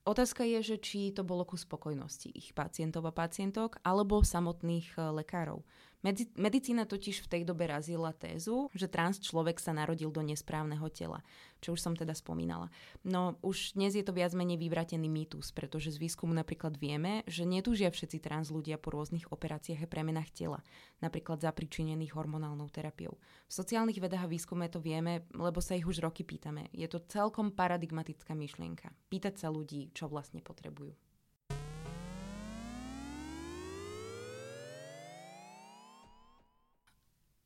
Otázka 0.05 0.45
je, 0.45 0.61
že 0.61 0.77
či 0.85 1.17
to 1.17 1.25
bolo 1.25 1.49
ku 1.49 1.57
spokojnosti 1.57 2.29
ich 2.37 2.53
pacientov 2.53 3.09
a 3.09 3.17
pacientok 3.17 3.81
alebo 3.81 4.21
samotných 4.21 5.01
eh, 5.01 5.13
lekárov. 5.25 5.65
Medzi, 6.05 6.29
medicína 6.37 6.85
totiž 6.85 7.25
v 7.25 7.31
tej 7.33 7.43
dobe 7.49 7.65
razila 7.65 8.13
tézu, 8.13 8.69
že 8.77 8.93
trans 8.93 9.17
človek 9.17 9.57
sa 9.57 9.73
narodil 9.73 10.13
do 10.13 10.21
nesprávneho 10.21 10.85
tela, 10.93 11.25
čo 11.65 11.73
už 11.73 11.81
som 11.81 11.97
teda 11.97 12.13
spomínala. 12.13 12.69
No 13.09 13.41
už 13.41 13.73
dnes 13.73 13.97
je 13.97 14.05
to 14.05 14.13
viac 14.13 14.37
menej 14.37 14.61
vyvratený 14.61 15.09
mýtus, 15.09 15.57
pretože 15.57 15.97
z 15.97 16.05
výskumu 16.05 16.37
napríklad 16.37 16.77
vieme, 16.77 17.25
že 17.25 17.49
netúžia 17.49 17.89
všetci 17.89 18.21
trans 18.21 18.53
ľudia 18.53 18.77
po 18.77 18.93
rôznych 18.93 19.33
operáciách 19.33 19.81
a 19.81 19.89
premenách 19.89 20.29
tela, 20.37 20.61
napríklad 21.01 21.41
zapričinených 21.41 22.13
hormonálnou 22.13 22.69
terapiou. 22.69 23.17
V 23.49 23.53
sociálnych 23.57 23.97
vedách 23.97 24.29
a 24.29 24.33
výskume 24.33 24.69
to 24.69 24.85
vieme, 24.85 25.25
lebo 25.33 25.65
sa 25.65 25.73
ich 25.73 25.89
už 25.89 26.05
roky 26.05 26.21
pýtame. 26.21 26.69
Je 26.77 26.85
to 26.85 27.01
celkom 27.09 27.49
paradigmatická 27.49 28.37
myšlienka. 28.37 28.93
Pýtať 29.09 29.41
sa 29.41 29.49
ľudí, 29.49 29.89
čo 29.97 30.13
vlastne 30.13 30.45
potrebujú. 30.45 30.93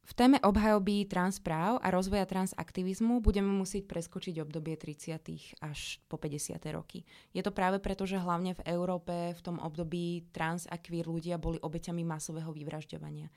V 0.08 0.16
téme 0.16 0.40
obhajoby 0.40 1.04
transpráv 1.04 1.84
a 1.84 1.92
rozvoja 1.92 2.24
transaktivizmu 2.24 3.20
budeme 3.20 3.52
musieť 3.52 3.84
preskočiť 3.84 4.40
obdobie 4.40 4.72
30. 4.72 5.20
až 5.60 6.00
po 6.08 6.16
50. 6.16 6.56
roky. 6.72 7.04
Je 7.36 7.44
to 7.44 7.52
práve 7.52 7.76
preto, 7.76 8.08
že 8.08 8.16
hlavne 8.16 8.56
v 8.56 8.64
Európe 8.72 9.36
v 9.36 9.40
tom 9.44 9.60
období 9.60 10.24
trans 10.32 10.64
a 10.72 10.80
queer 10.80 11.04
ľudia 11.04 11.36
boli 11.36 11.60
obeťami 11.60 12.08
masového 12.08 12.48
vyvražďovania. 12.56 13.28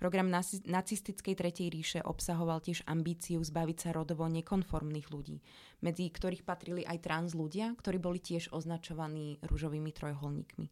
Program 0.00 0.32
nacistickej 0.64 1.36
Tretej 1.36 1.68
ríše 1.68 2.00
obsahoval 2.00 2.64
tiež 2.64 2.88
ambíciu 2.88 3.44
zbaviť 3.44 3.76
sa 3.84 3.90
rodovo 3.92 4.24
nekonformných 4.24 5.12
ľudí, 5.12 5.44
medzi 5.84 6.08
ktorých 6.08 6.40
patrili 6.40 6.88
aj 6.88 7.04
trans 7.04 7.30
ľudia, 7.36 7.76
ktorí 7.76 8.00
boli 8.00 8.16
tiež 8.16 8.48
označovaní 8.48 9.44
rúžovými 9.44 9.92
trojholníkmi. 9.92 10.66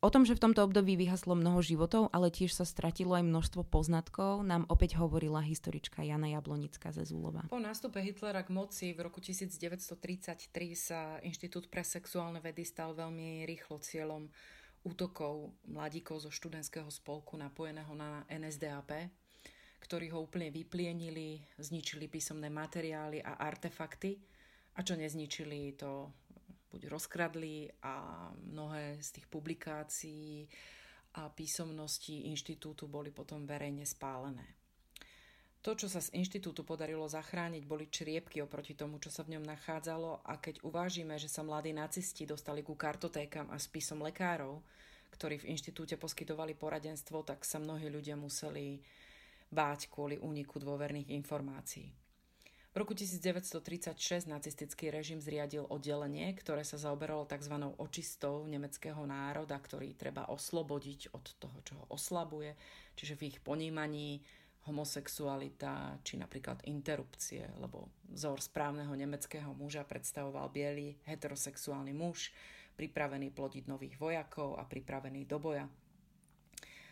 O 0.00 0.08
tom, 0.08 0.24
že 0.24 0.32
v 0.32 0.48
tomto 0.48 0.64
období 0.64 0.96
vyhaslo 0.96 1.36
mnoho 1.36 1.60
životov, 1.60 2.08
ale 2.16 2.32
tiež 2.32 2.56
sa 2.56 2.64
stratilo 2.64 3.12
aj 3.12 3.20
množstvo 3.20 3.68
poznatkov, 3.68 4.40
nám 4.40 4.64
opäť 4.72 4.96
hovorila 4.96 5.44
historička 5.44 6.00
Jana 6.00 6.32
Jablonická 6.32 6.88
ze 6.88 7.04
Zulova. 7.04 7.44
Po 7.52 7.60
nástupe 7.60 8.00
Hitlera 8.00 8.40
k 8.40 8.48
moci 8.48 8.96
v 8.96 9.04
roku 9.04 9.20
1933 9.20 10.48
sa 10.72 11.20
Inštitút 11.20 11.68
pre 11.68 11.84
sexuálne 11.84 12.40
vedy 12.40 12.64
stal 12.64 12.96
veľmi 12.96 13.44
rýchlo 13.44 13.76
cieľom 13.76 14.32
útokov 14.88 15.52
mladíkov 15.68 16.24
zo 16.24 16.32
študentského 16.32 16.88
spolku 16.88 17.36
napojeného 17.36 17.92
na 17.92 18.24
NSDAP, 18.32 19.04
ktorí 19.84 20.16
ho 20.16 20.24
úplne 20.24 20.48
vyplienili, 20.48 21.44
zničili 21.60 22.08
písomné 22.08 22.48
materiály 22.48 23.20
a 23.20 23.36
artefakty 23.36 24.16
a 24.76 24.80
čo 24.80 24.96
nezničili, 24.96 25.76
to 25.76 26.08
buď 26.70 26.86
rozkradli 26.88 27.70
a 27.82 28.30
mnohé 28.32 29.02
z 29.02 29.20
tých 29.20 29.26
publikácií 29.26 30.46
a 31.18 31.26
písomností 31.26 32.30
inštitútu 32.30 32.86
boli 32.86 33.10
potom 33.10 33.42
verejne 33.42 33.82
spálené. 33.82 34.60
To, 35.60 35.76
čo 35.76 35.92
sa 35.92 36.00
z 36.00 36.16
inštitútu 36.16 36.64
podarilo 36.64 37.04
zachrániť, 37.04 37.68
boli 37.68 37.92
čriepky 37.92 38.40
oproti 38.40 38.72
tomu, 38.72 38.96
čo 38.96 39.12
sa 39.12 39.20
v 39.28 39.36
ňom 39.36 39.44
nachádzalo 39.44 40.24
a 40.24 40.40
keď 40.40 40.64
uvážime, 40.64 41.20
že 41.20 41.28
sa 41.28 41.44
mladí 41.44 41.76
nacisti 41.76 42.24
dostali 42.24 42.64
ku 42.64 42.72
kartotékam 42.80 43.52
a 43.52 43.60
spisom 43.60 44.00
lekárov, 44.00 44.64
ktorí 45.12 45.44
v 45.44 45.52
inštitúte 45.52 46.00
poskytovali 46.00 46.56
poradenstvo, 46.56 47.20
tak 47.28 47.44
sa 47.44 47.60
mnohí 47.60 47.92
ľudia 47.92 48.16
museli 48.16 48.80
báť 49.52 49.92
kvôli 49.92 50.16
úniku 50.16 50.56
dôverných 50.56 51.12
informácií. 51.12 51.92
V 52.70 52.78
roku 52.78 52.94
1936 52.94 54.30
nacistický 54.30 54.94
režim 54.94 55.18
zriadil 55.18 55.66
oddelenie, 55.66 56.30
ktoré 56.38 56.62
sa 56.62 56.78
zaoberalo 56.78 57.26
tzv. 57.26 57.58
očistou 57.82 58.46
nemeckého 58.46 59.02
národa, 59.10 59.58
ktorý 59.58 59.98
treba 59.98 60.30
oslobodiť 60.30 61.10
od 61.10 61.34
toho, 61.42 61.58
čo 61.66 61.74
ho 61.82 61.84
oslabuje, 61.90 62.54
čiže 62.94 63.18
v 63.18 63.34
ich 63.34 63.38
ponímaní 63.42 64.22
homosexualita 64.70 65.98
či 66.06 66.14
napríklad 66.14 66.62
interrupcie, 66.70 67.42
lebo 67.58 67.90
vzor 68.06 68.38
správneho 68.38 68.94
nemeckého 68.94 69.50
muža 69.50 69.82
predstavoval 69.82 70.46
biely 70.54 70.94
heterosexuálny 71.10 71.90
muž, 71.90 72.30
pripravený 72.78 73.34
plodiť 73.34 73.66
nových 73.66 73.98
vojakov 73.98 74.54
a 74.54 74.62
pripravený 74.62 75.26
do 75.26 75.42
boja 75.42 75.66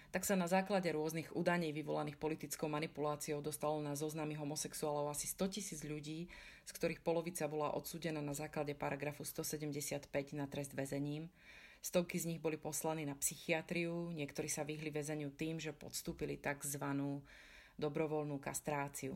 tak 0.09 0.25
sa 0.25 0.41
na 0.41 0.49
základe 0.49 0.89
rôznych 0.89 1.37
údaní 1.37 1.69
vyvolaných 1.69 2.17
politickou 2.17 2.65
manipuláciou 2.73 3.45
dostalo 3.45 3.77
na 3.85 3.93
zoznamy 3.93 4.41
homosexuálov 4.41 5.13
asi 5.13 5.29
100 5.29 5.55
tisíc 5.55 5.81
ľudí, 5.85 6.33
z 6.65 6.71
ktorých 6.73 7.05
polovica 7.05 7.45
bola 7.45 7.77
odsúdená 7.77 8.25
na 8.25 8.33
základe 8.33 8.73
paragrafu 8.73 9.29
175 9.29 10.09
na 10.33 10.49
trest 10.49 10.73
väzením. 10.73 11.29
Stovky 11.85 12.19
z 12.19 12.25
nich 12.35 12.41
boli 12.41 12.57
poslaní 12.57 13.07
na 13.07 13.15
psychiatriu, 13.15 14.11
niektorí 14.11 14.49
sa 14.51 14.65
vyhli 14.65 14.91
väzeniu 14.91 15.31
tým, 15.31 15.61
že 15.61 15.77
podstúpili 15.77 16.41
tzv. 16.41 16.83
dobrovoľnú 17.79 18.41
kastráciu. 18.43 19.15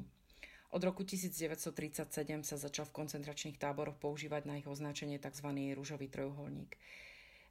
Od 0.73 0.81
roku 0.81 1.05
1937 1.05 2.49
sa 2.49 2.57
začal 2.57 2.89
v 2.89 2.97
koncentračných 2.97 3.61
táboroch 3.61 4.01
používať 4.01 4.49
na 4.49 4.57
ich 4.57 4.65
označenie 4.65 5.21
tzv. 5.21 5.53
rúžový 5.77 6.09
trojuholník. 6.09 6.77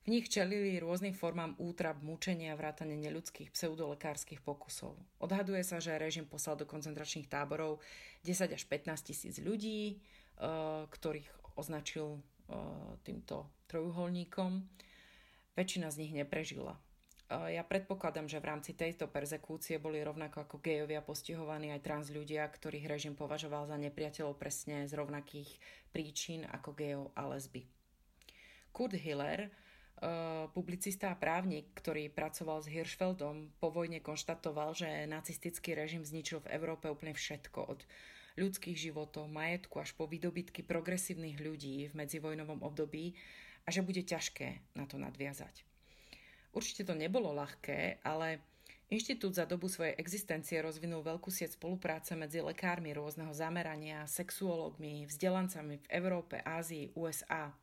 V 0.01 0.09
nich 0.09 0.33
čelili 0.33 0.81
rôznym 0.81 1.13
formám 1.13 1.53
útrap, 1.61 2.01
mučenia, 2.01 2.57
vrátane 2.57 2.97
neľudských 2.97 3.53
pseudolekárskych 3.53 4.41
pokusov. 4.41 4.97
Odhaduje 5.21 5.61
sa, 5.61 5.77
že 5.77 5.93
režim 6.01 6.25
poslal 6.25 6.57
do 6.57 6.65
koncentračných 6.65 7.29
táborov 7.29 7.77
10 8.25 8.49
až 8.49 8.63
15 8.65 8.97
tisíc 9.05 9.37
ľudí, 9.37 9.93
eh, 9.93 10.89
ktorých 10.89 11.29
označil 11.53 12.17
eh, 12.17 12.57
týmto 13.05 13.45
trojuholníkom. 13.69 14.65
Väčšina 15.53 15.93
z 15.93 15.99
nich 16.01 16.13
neprežila. 16.17 16.79
ja 17.31 17.63
predpokladám, 17.63 18.27
že 18.27 18.43
v 18.43 18.49
rámci 18.51 18.71
tejto 18.75 19.07
perzekúcie 19.07 19.79
boli 19.79 20.03
rovnako 20.03 20.43
ako 20.47 20.55
gejovia 20.59 20.99
postihovaní 20.99 21.71
aj 21.71 21.83
trans 21.83 22.07
ľudia, 22.11 22.43
ktorých 22.47 22.91
režim 22.91 23.15
považoval 23.15 23.71
za 23.71 23.79
nepriateľov 23.79 24.35
presne 24.35 24.83
z 24.87 24.95
rovnakých 24.95 25.47
príčin 25.95 26.43
ako 26.43 26.75
gejov 26.75 27.05
a 27.15 27.31
lesby. 27.31 27.67
Kurt 28.71 28.95
Hiller, 28.95 29.51
publicista 30.57 31.13
a 31.13 31.19
právnik, 31.19 31.69
ktorý 31.77 32.09
pracoval 32.09 32.65
s 32.65 32.71
Hirschfeldom, 32.73 33.53
po 33.61 33.69
vojne 33.69 34.01
konštatoval, 34.01 34.73
že 34.73 35.05
nacistický 35.05 35.77
režim 35.77 36.01
zničil 36.01 36.41
v 36.41 36.51
Európe 36.57 36.89
úplne 36.89 37.13
všetko 37.13 37.59
od 37.61 37.85
ľudských 38.39 38.79
životov, 38.79 39.29
majetku 39.29 39.77
až 39.77 39.93
po 39.93 40.09
výdobytky 40.09 40.65
progresívnych 40.65 41.37
ľudí 41.37 41.91
v 41.91 41.93
medzivojnovom 41.93 42.65
období 42.65 43.13
a 43.65 43.69
že 43.69 43.85
bude 43.85 44.01
ťažké 44.01 44.73
na 44.73 44.89
to 44.89 44.97
nadviazať. 44.97 45.61
Určite 46.51 46.89
to 46.89 46.97
nebolo 46.97 47.31
ľahké, 47.31 48.01
ale 48.01 48.41
Inštitút 48.91 49.39
za 49.39 49.47
dobu 49.47 49.71
svojej 49.71 49.95
existencie 49.95 50.59
rozvinul 50.59 50.99
veľkú 50.99 51.31
sieť 51.31 51.55
spolupráce 51.55 52.11
medzi 52.19 52.43
lekármi 52.43 52.91
rôzneho 52.91 53.31
zamerania, 53.31 54.03
sexuológmi, 54.03 55.07
vzdelancami 55.07 55.79
v 55.79 55.87
Európe, 55.95 56.43
Ázii, 56.43 56.91
USA. 56.99 57.55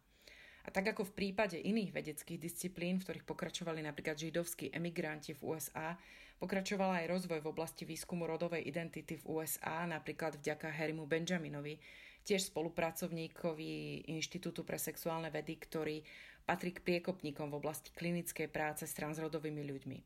A 0.65 0.69
tak 0.75 0.91
ako 0.91 1.07
v 1.07 1.17
prípade 1.17 1.57
iných 1.61 1.95
vedeckých 1.95 2.41
disciplín, 2.41 2.99
v 2.99 3.05
ktorých 3.07 3.29
pokračovali 3.29 3.81
napríklad 3.85 4.19
židovskí 4.19 4.75
emigranti 4.75 5.33
v 5.37 5.57
USA, 5.57 5.97
pokračoval 6.39 7.03
aj 7.03 7.11
rozvoj 7.11 7.41
v 7.43 7.51
oblasti 7.51 7.83
výskumu 7.89 8.29
rodovej 8.29 8.63
identity 8.67 9.19
v 9.19 9.27
USA, 9.39 9.89
napríklad 9.89 10.39
vďaka 10.39 10.69
Harrymu 10.71 11.09
Benjaminovi, 11.09 11.81
tiež 12.29 12.53
spolupracovníkovi 12.53 14.05
Inštitútu 14.13 14.61
pre 14.61 14.77
sexuálne 14.77 15.33
vedy, 15.33 15.57
ktorý 15.57 16.05
patrí 16.45 16.77
k 16.77 16.85
priekopníkom 16.85 17.49
v 17.49 17.59
oblasti 17.61 17.89
klinickej 17.97 18.49
práce 18.53 18.85
s 18.85 18.97
transrodovými 18.97 19.65
ľuďmi. 19.65 19.99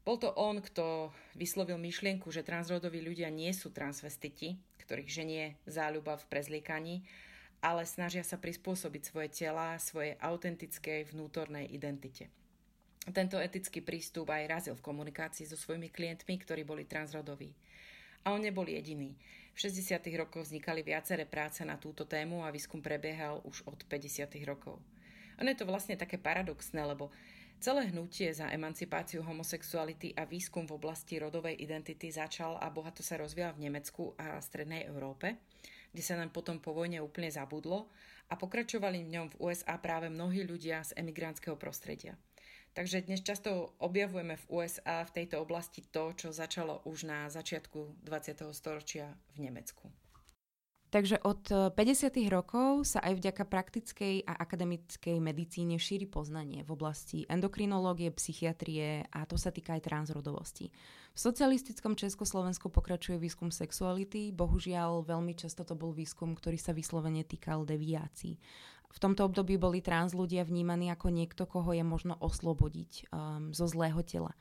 Bol 0.00 0.16
to 0.16 0.32
on, 0.32 0.64
kto 0.64 1.12
vyslovil 1.36 1.76
myšlienku, 1.76 2.32
že 2.32 2.44
transrodoví 2.44 3.04
ľudia 3.04 3.28
nie 3.28 3.52
sú 3.52 3.68
transvestiti, 3.68 4.56
ktorých 4.84 5.10
ženie 5.12 5.44
záľuba 5.68 6.16
v 6.16 6.28
prezliekaní, 6.32 6.94
ale 7.60 7.84
snažia 7.84 8.24
sa 8.24 8.40
prispôsobiť 8.40 9.02
svoje 9.04 9.28
tela 9.32 9.76
svojej 9.76 10.16
autentickej 10.20 11.12
vnútornej 11.12 11.68
identite. 11.68 12.32
Tento 13.08 13.40
etický 13.40 13.80
prístup 13.80 14.28
aj 14.28 14.44
razil 14.48 14.74
v 14.76 14.84
komunikácii 14.84 15.48
so 15.48 15.56
svojimi 15.56 15.88
klientmi, 15.88 16.36
ktorí 16.36 16.68
boli 16.68 16.84
transrodoví. 16.84 17.52
A 18.24 18.36
on 18.36 18.44
nebol 18.44 18.68
jediný. 18.68 19.16
V 19.56 19.58
60. 19.58 20.04
rokoch 20.20 20.44
vznikali 20.44 20.84
viaceré 20.84 21.24
práce 21.24 21.64
na 21.64 21.80
túto 21.80 22.04
tému 22.04 22.44
a 22.44 22.52
výskum 22.52 22.84
prebiehal 22.84 23.40
už 23.48 23.64
od 23.64 23.80
50. 23.88 24.28
rokov. 24.44 24.76
Ono 25.40 25.48
je 25.48 25.56
to 25.56 25.64
vlastne 25.64 25.96
také 25.96 26.20
paradoxné, 26.20 26.84
lebo 26.84 27.08
celé 27.56 27.88
hnutie 27.88 28.28
za 28.36 28.52
emancipáciu 28.52 29.24
homosexuality 29.24 30.12
a 30.12 30.28
výskum 30.28 30.68
v 30.68 30.76
oblasti 30.76 31.16
rodovej 31.16 31.56
identity 31.56 32.12
začal 32.12 32.60
a 32.60 32.68
bohato 32.68 33.00
sa 33.00 33.16
rozvíjal 33.16 33.56
v 33.56 33.68
Nemecku 33.68 34.12
a 34.20 34.36
strednej 34.44 34.84
Európe, 34.84 35.40
kde 35.90 36.02
sa 36.02 36.18
nám 36.18 36.30
potom 36.30 36.62
po 36.62 36.74
vojne 36.74 37.02
úplne 37.02 37.30
zabudlo 37.30 37.90
a 38.30 38.38
pokračovali 38.38 39.02
v 39.02 39.12
ňom 39.18 39.26
v 39.34 39.38
USA 39.50 39.74
práve 39.78 40.06
mnohí 40.06 40.46
ľudia 40.46 40.86
z 40.86 40.94
emigrantského 40.98 41.58
prostredia. 41.58 42.14
Takže 42.70 43.02
dnes 43.02 43.26
často 43.26 43.74
objavujeme 43.82 44.38
v 44.38 44.48
USA 44.54 45.02
v 45.02 45.14
tejto 45.22 45.42
oblasti 45.42 45.82
to, 45.82 46.14
čo 46.14 46.30
začalo 46.30 46.86
už 46.86 47.10
na 47.10 47.26
začiatku 47.26 48.06
20. 48.06 48.46
storočia 48.54 49.10
v 49.34 49.50
Nemecku. 49.50 49.90
Takže 50.90 51.22
od 51.22 51.46
50. 51.70 52.18
Eh, 52.18 52.26
rokov 52.26 52.82
sa 52.82 52.98
aj 52.98 53.22
vďaka 53.22 53.46
praktickej 53.46 54.26
a 54.26 54.34
akademickej 54.42 55.22
medicíne 55.22 55.78
šíri 55.78 56.10
poznanie 56.10 56.66
v 56.66 56.70
oblasti 56.74 57.22
endokrinológie, 57.30 58.10
psychiatrie 58.10 59.06
a 59.06 59.22
to 59.22 59.38
sa 59.38 59.54
týka 59.54 59.78
aj 59.78 59.86
transrodovosti. 59.86 60.74
V 61.14 61.18
socialistickom 61.18 61.94
Československu 61.94 62.74
pokračuje 62.74 63.22
výskum 63.22 63.54
sexuality, 63.54 64.34
bohužiaľ 64.34 65.06
veľmi 65.06 65.38
často 65.38 65.62
to 65.62 65.78
bol 65.78 65.94
výskum, 65.94 66.34
ktorý 66.34 66.58
sa 66.58 66.74
vyslovene 66.74 67.22
týkal 67.22 67.62
deviácií. 67.62 68.34
V 68.90 68.98
tomto 68.98 69.30
období 69.30 69.54
boli 69.54 69.78
trans 69.78 70.10
ľudia 70.10 70.42
vnímaní 70.42 70.90
ako 70.90 71.14
niekto, 71.14 71.46
koho 71.46 71.70
je 71.70 71.86
možno 71.86 72.18
oslobodiť 72.18 73.14
um, 73.14 73.54
zo 73.54 73.70
zlého 73.70 74.02
tela. 74.02 74.34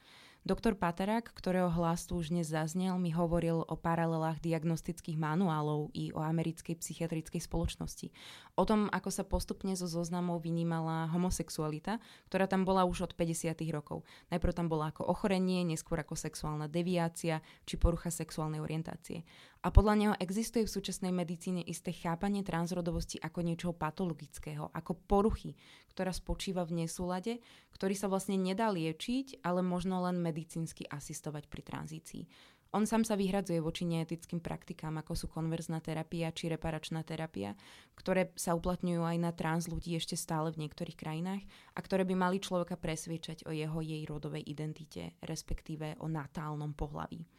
Doktor 0.47 0.71
Paterak, 0.71 1.35
ktorého 1.35 1.67
hlas 1.67 2.07
tu 2.07 2.15
už 2.15 2.31
dnes 2.31 2.47
zaznel, 2.47 2.95
mi 2.95 3.11
hovoril 3.11 3.59
o 3.59 3.75
paralelách 3.75 4.39
diagnostických 4.39 5.19
manuálov 5.19 5.91
i 5.91 6.15
o 6.15 6.23
americkej 6.23 6.79
psychiatrickej 6.79 7.43
spoločnosti. 7.43 8.07
O 8.55 8.63
tom, 8.63 8.87
ako 8.87 9.11
sa 9.11 9.27
postupne 9.27 9.75
zo 9.75 9.83
zoznamov 9.83 10.39
vynímala 10.39 11.11
homosexualita, 11.11 11.99
ktorá 12.31 12.47
tam 12.47 12.63
bola 12.63 12.87
už 12.87 13.11
od 13.11 13.19
50. 13.19 13.51
rokov. 13.67 14.07
Najprv 14.31 14.55
tam 14.55 14.71
bola 14.71 14.95
ako 14.95 15.11
ochorenie, 15.11 15.67
neskôr 15.67 15.99
ako 15.99 16.15
sexuálna 16.15 16.71
deviácia 16.71 17.43
či 17.67 17.75
porucha 17.75 18.07
sexuálnej 18.07 18.63
orientácie. 18.63 19.27
A 19.59 19.75
podľa 19.75 19.95
neho 19.99 20.15
existuje 20.23 20.63
v 20.63 20.71
súčasnej 20.71 21.11
medicíne 21.11 21.59
isté 21.59 21.91
chápanie 21.91 22.47
transrodovosti 22.47 23.19
ako 23.19 23.43
niečoho 23.43 23.75
patologického, 23.75 24.71
ako 24.71 24.95
poruchy, 25.03 25.59
ktorá 25.91 26.15
spočíva 26.15 26.63
v 26.63 26.87
nesúlade, 26.87 27.43
ktorý 27.75 27.91
sa 27.91 28.07
vlastne 28.07 28.39
nedá 28.39 28.71
liečiť, 28.71 29.43
ale 29.43 29.59
možno 29.59 29.99
len 30.07 30.23
medicínsky 30.23 30.87
asistovať 30.87 31.51
pri 31.51 31.61
tranzícii. 31.67 32.23
On 32.71 32.85
sám 32.85 33.01
sa 33.01 33.17
vyhradzuje 33.17 33.59
voči 33.59 33.83
neetickým 33.83 34.39
praktikám, 34.39 34.95
ako 35.01 35.17
sú 35.17 35.25
konverzná 35.27 35.81
terapia 35.81 36.29
či 36.29 36.53
reparačná 36.53 37.01
terapia, 37.01 37.57
ktoré 37.97 38.29
sa 38.37 38.53
uplatňujú 38.53 39.01
aj 39.01 39.17
na 39.17 39.33
trans 39.33 39.65
ľudí 39.65 39.97
ešte 39.97 40.13
stále 40.13 40.53
v 40.53 40.63
niektorých 40.63 40.95
krajinách 40.95 41.43
a 41.73 41.79
ktoré 41.81 42.05
by 42.05 42.15
mali 42.15 42.37
človeka 42.37 42.77
presviečať 42.77 43.49
o 43.49 43.51
jeho 43.51 43.81
jej 43.81 44.05
rodovej 44.05 44.45
identite, 44.45 45.17
respektíve 45.25 45.97
o 45.99 46.07
natálnom 46.07 46.77
pohlaví. 46.77 47.38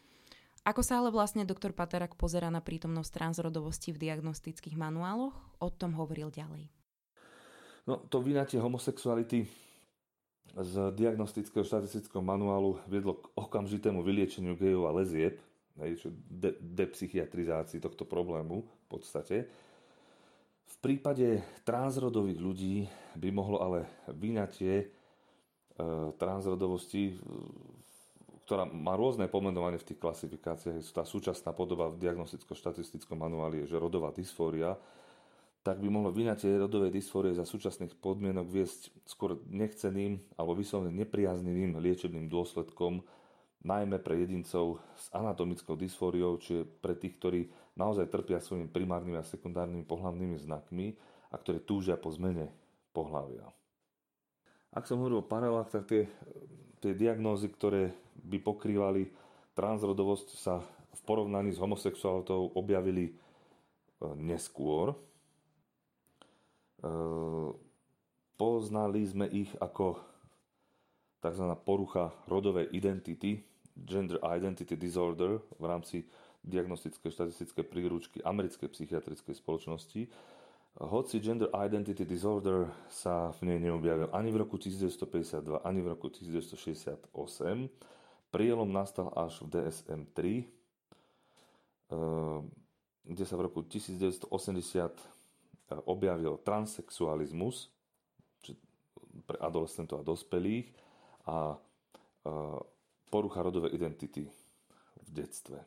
Ako 0.60 0.84
sa 0.84 1.00
ale 1.00 1.08
vlastne 1.08 1.48
doktor 1.48 1.72
Paterak 1.72 2.20
pozera 2.20 2.52
na 2.52 2.60
prítomnosť 2.60 3.10
transrodovosti 3.16 3.96
v 3.96 4.10
diagnostických 4.10 4.76
manuáloch, 4.76 5.32
o 5.56 5.68
tom 5.72 5.96
hovoril 5.96 6.28
ďalej. 6.28 6.68
No, 7.88 8.04
to 8.12 8.20
vynatie 8.20 8.60
homosexuality 8.60 9.48
z 10.52 10.74
diagnostického 10.92 11.64
štatistického 11.64 12.20
manuálu 12.20 12.76
viedlo 12.90 13.22
k 13.22 13.30
okamžitému 13.38 14.04
vyliečeniu 14.04 14.58
gejov 14.58 14.90
a 14.90 14.96
lezieb, 15.00 15.40
čo 15.96 16.12
de- 16.12 16.58
tohto 17.80 18.04
problému 18.04 18.60
v 18.60 18.86
podstate. 18.90 19.48
V 20.70 20.76
prípade 20.78 21.42
transrodových 21.64 22.38
ľudí 22.38 22.76
by 23.16 23.28
mohlo 23.32 23.58
ale 23.58 23.90
vynatie 24.12 24.86
e, 24.86 24.86
transrodovosti 26.14 27.18
ktorá 28.50 28.66
má 28.66 28.98
rôzne 28.98 29.30
pomenovanie 29.30 29.78
v 29.78 29.94
tých 29.94 30.02
klasifikáciách. 30.02 30.82
Tá 30.90 31.06
súčasná 31.06 31.54
podoba 31.54 31.86
v 31.86 32.02
diagnosticko-štatistickom 32.02 33.14
manuáli 33.14 33.62
je, 33.62 33.70
že 33.70 33.78
rodová 33.78 34.10
dysfória, 34.10 34.74
tak 35.62 35.78
by 35.78 35.86
mohlo 35.86 36.10
vyňatie 36.10 36.58
rodovej 36.58 36.90
dysfórie 36.90 37.30
za 37.30 37.46
súčasných 37.46 37.94
podmienok 38.02 38.50
viesť 38.50 38.90
skôr 39.06 39.38
nechceným 39.46 40.18
alebo 40.34 40.58
vyslovene 40.58 40.90
nepriaznivým 40.98 41.78
liečebným 41.78 42.26
dôsledkom, 42.26 43.06
najmä 43.62 44.02
pre 44.02 44.18
jedincov 44.18 44.82
s 44.98 45.06
anatomickou 45.14 45.78
dysfóriou, 45.78 46.42
čiže 46.42 46.66
pre 46.82 46.98
tých, 46.98 47.22
ktorí 47.22 47.40
naozaj 47.78 48.10
trpia 48.10 48.42
svojimi 48.42 48.66
primárnymi 48.66 49.14
a 49.14 49.22
sekundárnymi 49.22 49.86
pohľavnými 49.86 50.34
znakmi 50.42 50.98
a 51.30 51.38
ktorí 51.38 51.62
túžia 51.62 51.94
po 51.94 52.10
zmene 52.10 52.50
pohľavia. 52.90 53.46
Ak 54.74 54.90
som 54.90 54.98
hovoril 54.98 55.22
o 55.22 55.30
paralelách, 55.30 55.70
tak 55.70 55.86
tie, 55.86 56.10
tie 56.80 56.96
diagnózy, 56.96 57.52
ktoré 57.52 57.92
by 58.24 58.40
pokrývali 58.40 59.12
transrodovosť, 59.52 60.28
sa 60.34 60.64
v 60.90 61.00
porovnaní 61.04 61.52
s 61.52 61.60
homosexualitou 61.60 62.56
objavili 62.56 63.08
e, 63.08 63.12
neskôr. 64.16 64.92
E, 64.92 64.96
poznali 68.40 69.00
sme 69.04 69.28
ich 69.28 69.52
ako 69.60 70.00
tzv. 71.20 71.46
porucha 71.60 72.12
rodovej 72.24 72.72
identity, 72.72 73.44
Gender 73.76 74.20
Identity 74.24 74.76
Disorder 74.76 75.40
v 75.60 75.64
rámci 75.64 76.04
diagnostickej 76.40 77.12
štatistickej 77.12 77.64
príručky 77.68 78.18
americkej 78.24 78.72
psychiatrickej 78.72 79.36
spoločnosti. 79.36 80.08
Hoci 80.78 81.18
Gender 81.18 81.50
Identity 81.50 82.06
Disorder 82.06 82.70
sa 82.86 83.34
v 83.42 83.50
nej 83.50 83.58
neobjavil 83.58 84.14
ani 84.14 84.30
v 84.30 84.46
roku 84.46 84.54
1952, 84.54 85.66
ani 85.66 85.80
v 85.82 85.88
roku 85.90 86.06
1968, 86.06 87.10
Prielom 88.30 88.70
nastal 88.70 89.10
až 89.18 89.42
v 89.42 89.58
DSM-3, 89.58 90.18
eh, 90.22 90.44
kde 93.02 93.24
sa 93.26 93.34
v 93.34 93.42
roku 93.50 93.66
1980 93.66 94.30
eh, 94.30 94.94
objavil 95.90 96.38
transexualizmus 96.38 97.74
pre 99.26 99.36
adolescentov 99.42 100.06
a 100.06 100.06
dospelých 100.06 100.70
a 101.26 101.58
eh, 101.58 102.58
porucha 103.10 103.42
rodovej 103.42 103.74
identity 103.74 104.30
v 105.02 105.08
detstve. 105.10 105.58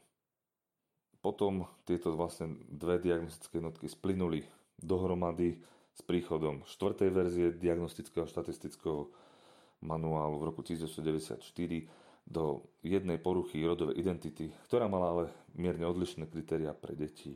Potom 1.19 1.67
tieto 1.83 2.15
vlastne 2.15 2.55
dve 2.71 2.95
diagnostické 3.03 3.59
jednotky 3.59 3.91
splynuli 3.91 4.47
dohromady 4.81 5.61
s 5.93 6.01
príchodom 6.01 6.65
štvrtej 6.65 7.09
verzie 7.13 7.47
diagnostického 7.53 8.25
štatistického 8.25 9.13
manuálu 9.83 10.41
v 10.41 10.47
roku 10.49 10.61
1994 10.65 11.43
do 12.23 12.63
jednej 12.81 13.19
poruchy 13.19 13.61
rodovej 13.67 13.99
identity, 13.99 14.55
ktorá 14.65 14.87
mala 14.87 15.07
ale 15.11 15.23
mierne 15.59 15.83
odlišné 15.83 16.31
kritéria 16.31 16.71
pre 16.71 16.95
deti 16.95 17.35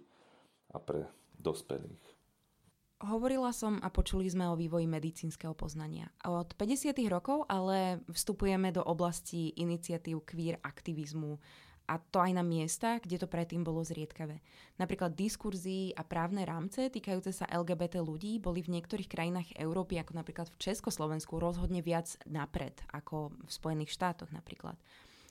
a 0.72 0.80
pre 0.80 1.06
dospelých. 1.36 2.18
Hovorila 2.98 3.54
som 3.54 3.78
a 3.78 3.94
počuli 3.94 4.26
sme 4.26 4.50
o 4.50 4.58
vývoji 4.58 4.90
medicínskeho 4.90 5.54
poznania. 5.54 6.10
Od 6.26 6.58
50. 6.58 6.98
rokov 7.06 7.46
ale 7.46 8.02
vstupujeme 8.10 8.74
do 8.74 8.82
oblasti 8.82 9.54
iniciatív 9.54 10.26
queer 10.26 10.58
aktivizmu, 10.66 11.38
a 11.88 11.96
to 11.98 12.20
aj 12.20 12.36
na 12.36 12.44
miestach, 12.44 13.00
kde 13.00 13.24
to 13.24 13.32
predtým 13.32 13.64
bolo 13.64 13.80
zriedkavé. 13.80 14.44
Napríklad 14.76 15.16
diskurzy 15.16 15.96
a 15.96 16.04
právne 16.04 16.44
rámce 16.44 16.92
týkajúce 16.92 17.32
sa 17.32 17.48
LGBT 17.48 18.04
ľudí 18.04 18.44
boli 18.44 18.60
v 18.60 18.76
niektorých 18.76 19.08
krajinách 19.08 19.56
Európy, 19.56 19.96
ako 20.04 20.20
napríklad 20.20 20.52
v 20.52 20.60
Československu, 20.60 21.40
rozhodne 21.40 21.80
viac 21.80 22.20
napred, 22.28 22.76
ako 22.92 23.32
v 23.32 23.50
Spojených 23.50 23.96
štátoch 23.96 24.30
napríklad. 24.36 24.76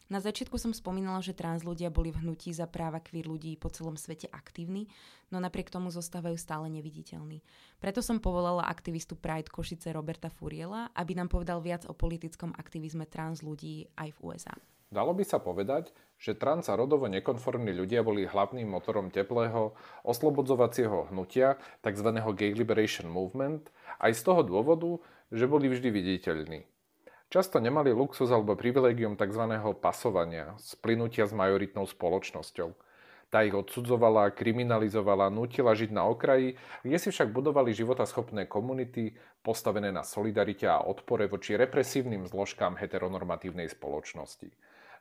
Na 0.06 0.22
začiatku 0.22 0.54
som 0.54 0.70
spomínala, 0.70 1.18
že 1.18 1.34
trans 1.34 1.66
ľudia 1.66 1.90
boli 1.90 2.14
v 2.14 2.22
hnutí 2.22 2.54
za 2.54 2.70
práva 2.70 3.02
queer 3.02 3.26
ľudí 3.26 3.58
po 3.58 3.66
celom 3.74 3.98
svete 3.98 4.30
aktívni, 4.30 4.86
no 5.34 5.42
napriek 5.42 5.66
tomu 5.66 5.90
zostávajú 5.90 6.38
stále 6.38 6.70
neviditeľní. 6.70 7.42
Preto 7.82 7.98
som 8.06 8.22
povolala 8.22 8.70
aktivistu 8.70 9.18
Pride 9.18 9.50
Košice 9.50 9.90
Roberta 9.90 10.30
Furiela, 10.30 10.94
aby 10.94 11.18
nám 11.18 11.26
povedal 11.26 11.58
viac 11.58 11.90
o 11.90 11.92
politickom 11.92 12.54
aktivizme 12.54 13.02
trans 13.10 13.42
ľudí 13.42 13.90
aj 13.98 14.14
v 14.14 14.18
USA. 14.30 14.54
Dalo 14.94 15.10
by 15.10 15.26
sa 15.26 15.42
povedať, 15.42 15.90
že 16.16 16.34
trans 16.34 16.66
a 16.68 16.74
rodovo 16.74 17.06
nekonformní 17.12 17.76
ľudia 17.76 18.00
boli 18.00 18.24
hlavným 18.24 18.66
motorom 18.66 19.12
teplého 19.12 19.76
oslobodzovacieho 20.02 21.12
hnutia, 21.12 21.60
tzv. 21.84 22.08
Gay 22.32 22.56
Liberation 22.56 23.08
Movement, 23.12 23.68
aj 24.00 24.12
z 24.16 24.22
toho 24.24 24.40
dôvodu, 24.40 25.00
že 25.28 25.44
boli 25.44 25.68
vždy 25.68 25.88
viditeľní. 25.92 26.64
Často 27.26 27.58
nemali 27.58 27.90
luxus 27.90 28.30
alebo 28.30 28.54
privilegium 28.54 29.18
tzv. 29.18 29.42
pasovania, 29.82 30.54
splynutia 30.62 31.26
s 31.26 31.34
majoritnou 31.34 31.82
spoločnosťou. 31.82 32.70
Tá 33.26 33.42
ich 33.42 33.50
odsudzovala, 33.50 34.30
kriminalizovala, 34.30 35.34
nutila 35.34 35.74
žiť 35.74 35.90
na 35.90 36.06
okraji, 36.06 36.54
kde 36.86 36.96
si 37.02 37.10
však 37.10 37.34
budovali 37.34 37.74
životaschopné 37.74 38.46
komunity 38.46 39.18
postavené 39.42 39.90
na 39.90 40.06
solidarite 40.06 40.70
a 40.70 40.86
odpore 40.86 41.26
voči 41.26 41.58
represívnym 41.58 42.30
zložkám 42.30 42.78
heteronormatívnej 42.78 43.66
spoločnosti. 43.66 44.46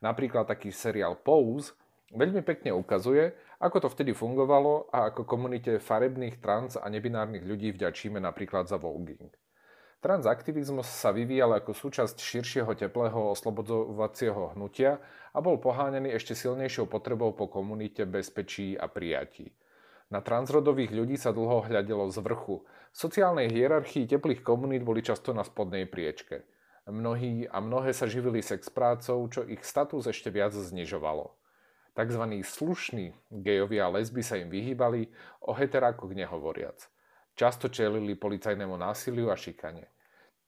Napríklad 0.05 0.45
taký 0.45 0.69
seriál 0.69 1.17
Pose 1.17 1.73
veľmi 2.13 2.45
pekne 2.45 2.77
ukazuje, 2.77 3.33
ako 3.57 3.81
to 3.81 3.87
vtedy 3.89 4.13
fungovalo 4.13 4.85
a 4.93 5.09
ako 5.09 5.25
komunite 5.25 5.81
farebných, 5.81 6.37
trans 6.37 6.77
a 6.77 6.85
nebinárnych 6.85 7.41
ľudí 7.41 7.73
vďačíme 7.73 8.21
napríklad 8.21 8.69
za 8.69 8.77
voguing. 8.77 9.33
Transaktivizmus 10.05 10.85
sa 10.85 11.09
vyvíjal 11.09 11.57
ako 11.57 11.73
súčasť 11.73 12.21
širšieho 12.21 12.77
teplého 12.77 13.33
oslobodzovacieho 13.33 14.53
hnutia 14.53 15.01
a 15.33 15.41
bol 15.41 15.57
poháňaný 15.57 16.13
ešte 16.13 16.37
silnejšou 16.37 16.85
potrebou 16.85 17.33
po 17.33 17.49
komunite 17.49 18.05
bezpečí 18.05 18.77
a 18.77 18.85
prijatí. 18.85 19.49
Na 20.13 20.21
transrodových 20.21 20.93
ľudí 20.93 21.17
sa 21.17 21.33
dlho 21.33 21.65
hľadelo 21.65 22.05
z 22.13 22.21
vrchu. 22.21 22.61
V 22.93 22.95
sociálnej 22.95 23.49
hierarchii 23.49 24.05
teplých 24.05 24.45
komunít 24.45 24.85
boli 24.85 25.01
často 25.01 25.33
na 25.33 25.41
spodnej 25.41 25.89
priečke. 25.89 26.45
Mnohí 26.85 27.49
a 27.49 27.57
mnohé 27.57 27.97
sa 27.97 28.05
živili 28.05 28.45
sex 28.45 28.69
prácou, 28.69 29.25
čo 29.25 29.41
ich 29.49 29.65
status 29.65 30.05
ešte 30.05 30.29
viac 30.29 30.53
znižovalo. 30.53 31.33
Takzvaní 31.97 32.45
slušní 32.45 33.17
gejovia 33.41 33.89
a 33.89 33.93
lesby 33.97 34.21
sa 34.21 34.37
im 34.37 34.53
vyhýbali, 34.53 35.09
o 35.41 35.57
heterákoch 35.57 36.13
nehovoriac. 36.13 36.85
Často 37.33 37.73
čelili 37.73 38.13
policajnému 38.13 38.77
násiliu 38.77 39.33
a 39.33 39.35
šikane. 39.35 39.89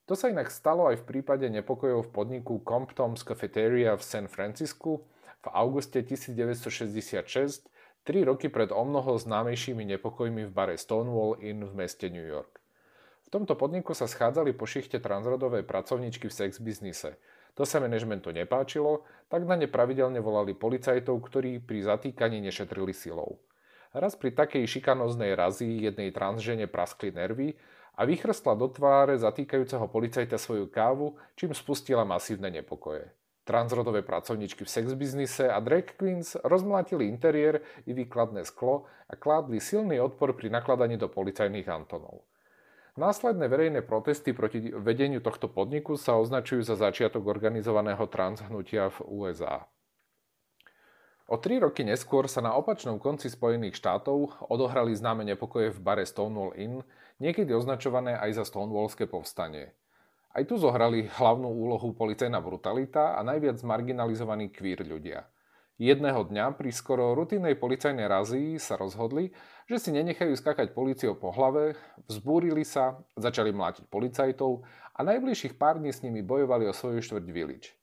To 0.05 0.13
sa 0.13 0.29
inak 0.29 0.53
stalo 0.53 0.85
aj 0.87 1.01
v 1.03 1.07
prípade 1.09 1.49
nepokojov 1.49 2.07
v 2.07 2.13
podniku 2.13 2.61
Compton's 2.61 3.25
Cafeteria 3.25 3.97
v 3.97 4.03
San 4.05 4.29
Francisku 4.29 5.03
v 5.41 5.47
auguste 5.51 6.05
1966, 6.05 7.65
tri 8.05 8.23
roky 8.23 8.47
pred 8.47 8.69
omnoho 8.69 9.17
známejšími 9.17 9.83
nepokojmi 9.97 10.47
v 10.47 10.51
bare 10.53 10.77
Stonewall 10.77 11.41
Inn 11.41 11.65
v 11.65 11.73
meste 11.75 12.07
New 12.13 12.23
York. 12.23 12.61
V 13.27 13.35
tomto 13.35 13.59
podniku 13.59 13.91
sa 13.91 14.07
schádzali 14.07 14.55
po 14.55 14.63
šichte 14.63 15.03
transrodové 15.03 15.59
pracovníčky 15.59 16.31
v 16.31 16.37
sex 16.37 16.63
biznise. 16.63 17.19
To 17.59 17.67
sa 17.67 17.83
manažmentu 17.83 18.31
nepáčilo, 18.31 19.03
tak 19.27 19.43
na 19.43 19.59
ne 19.59 19.67
pravidelne 19.67 20.23
volali 20.23 20.55
policajtov, 20.55 21.19
ktorí 21.27 21.59
pri 21.59 21.83
zatýkaní 21.83 22.39
nešetrili 22.39 22.95
silou. 22.95 23.43
Raz 23.91 24.15
pri 24.15 24.31
takej 24.31 24.63
šikanoznej 24.63 25.35
razi 25.35 25.67
jednej 25.67 26.15
transžene 26.15 26.71
praskli 26.71 27.11
nervy 27.11 27.59
a 27.99 28.07
vychrstla 28.07 28.55
do 28.55 28.71
tváre 28.71 29.19
zatýkajúceho 29.19 29.91
policajta 29.91 30.39
svoju 30.39 30.71
kávu, 30.71 31.19
čím 31.35 31.51
spustila 31.51 32.07
masívne 32.07 32.47
nepokoje. 32.47 33.11
Transrodové 33.43 34.07
pracovničky 34.07 34.63
v 34.63 34.71
sexbiznise 34.71 35.51
a 35.51 35.59
drag 35.59 35.99
queens 35.99 36.39
rozmlátili 36.47 37.11
interiér 37.11 37.59
i 37.83 37.91
výkladné 37.91 38.47
sklo 38.47 38.87
a 39.11 39.19
kládli 39.19 39.59
silný 39.59 39.99
odpor 39.99 40.31
pri 40.31 40.47
nakladaní 40.47 40.95
do 40.95 41.11
policajných 41.11 41.67
Antonov. 41.67 42.23
Následné 42.97 43.45
verejné 43.45 43.85
protesty 43.85 44.33
proti 44.33 44.73
vedeniu 44.73 45.21
tohto 45.21 45.45
podniku 45.45 46.01
sa 46.01 46.17
označujú 46.17 46.65
za 46.65 46.73
začiatok 46.73 47.29
organizovaného 47.29 48.01
transhnutia 48.09 48.89
v 48.89 48.97
USA. 49.21 49.69
O 51.29 51.37
tri 51.37 51.61
roky 51.61 51.85
neskôr 51.85 52.25
sa 52.25 52.41
na 52.41 52.57
opačnom 52.57 52.97
konci 52.97 53.29
Spojených 53.29 53.77
štátov 53.77 54.49
odohrali 54.49 54.97
známe 54.97 55.21
nepokoje 55.29 55.77
v 55.77 55.79
bare 55.83 56.09
Stonewall 56.09 56.57
Inn, 56.57 56.81
niekedy 57.21 57.53
označované 57.53 58.17
aj 58.17 58.41
za 58.41 58.43
Stonewallské 58.49 59.05
povstanie. 59.05 59.77
Aj 60.33 60.41
tu 60.41 60.57
zohrali 60.57 61.05
hlavnú 61.05 61.53
úlohu 61.53 61.93
policajná 61.93 62.41
brutalita 62.41 63.13
a 63.13 63.21
najviac 63.21 63.61
marginalizovaní 63.61 64.49
queer 64.49 64.81
ľudia. 64.81 65.29
Jedného 65.77 66.25
dňa 66.25 66.57
pri 66.57 66.73
skoro 66.73 67.13
rutinnej 67.13 67.53
policajnej 67.53 68.09
razii 68.09 68.57
sa 68.57 68.81
rozhodli, 68.81 69.29
že 69.69 69.77
si 69.77 69.93
nenechajú 69.93 70.33
skakať 70.33 70.73
policiou 70.73 71.13
po 71.13 71.29
hlave, 71.29 71.77
vzbúrili 72.09 72.65
sa, 72.65 72.97
začali 73.13 73.53
mlátiť 73.53 73.85
policajtov 73.85 74.65
a 74.97 74.99
najbližších 75.05 75.53
pár 75.53 75.77
dní 75.77 75.93
s 75.93 76.01
nimi 76.01 76.25
bojovali 76.25 76.65
o 76.65 76.73
svoju 76.73 77.05
štvrť 77.05 77.25
Village. 77.29 77.77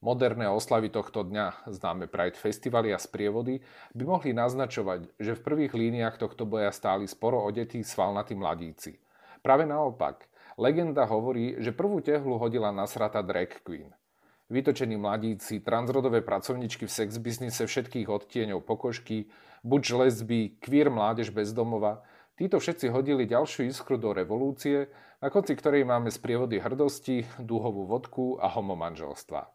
Moderné 0.00 0.48
oslavy 0.48 0.88
tohto 0.88 1.20
dňa, 1.20 1.68
známe 1.68 2.08
Pride 2.08 2.40
festivaly 2.40 2.96
a 2.96 3.00
sprievody, 3.00 3.60
by 3.92 4.04
mohli 4.08 4.32
naznačovať, 4.32 5.12
že 5.20 5.36
v 5.36 5.44
prvých 5.44 5.76
líniách 5.76 6.16
tohto 6.16 6.48
boja 6.48 6.72
stáli 6.72 7.04
sporo 7.04 7.44
odetí 7.44 7.84
svalnatí 7.84 8.32
mladíci. 8.32 8.96
Práve 9.44 9.68
naopak, 9.68 10.28
legenda 10.56 11.04
hovorí, 11.04 11.60
že 11.60 11.76
prvú 11.76 12.00
tehlu 12.00 12.40
hodila 12.40 12.72
nasrata 12.72 13.20
drag 13.20 13.60
queen. 13.60 13.92
Vytočení 14.52 15.00
mladíci, 15.00 15.64
transrodové 15.64 16.20
pracovničky 16.20 16.84
v 16.84 16.92
sex 16.92 17.16
biznise 17.16 17.64
všetkých 17.64 18.12
odtieňov 18.12 18.60
pokožky, 18.60 19.32
buď 19.64 19.82
lesby, 20.04 20.60
queer 20.60 20.92
mládež 20.92 21.32
bez 21.32 21.56
domova, 21.56 22.04
títo 22.36 22.60
všetci 22.60 22.92
hodili 22.92 23.24
ďalšiu 23.24 23.72
iskru 23.72 23.96
do 23.96 24.12
revolúcie, 24.12 24.92
na 25.24 25.32
konci 25.32 25.56
ktorej 25.56 25.88
máme 25.88 26.12
sprievody 26.12 26.60
hrdosti, 26.60 27.24
dúhovú 27.40 27.88
vodku 27.88 28.36
a 28.36 28.52
homomanželstva. 28.52 29.48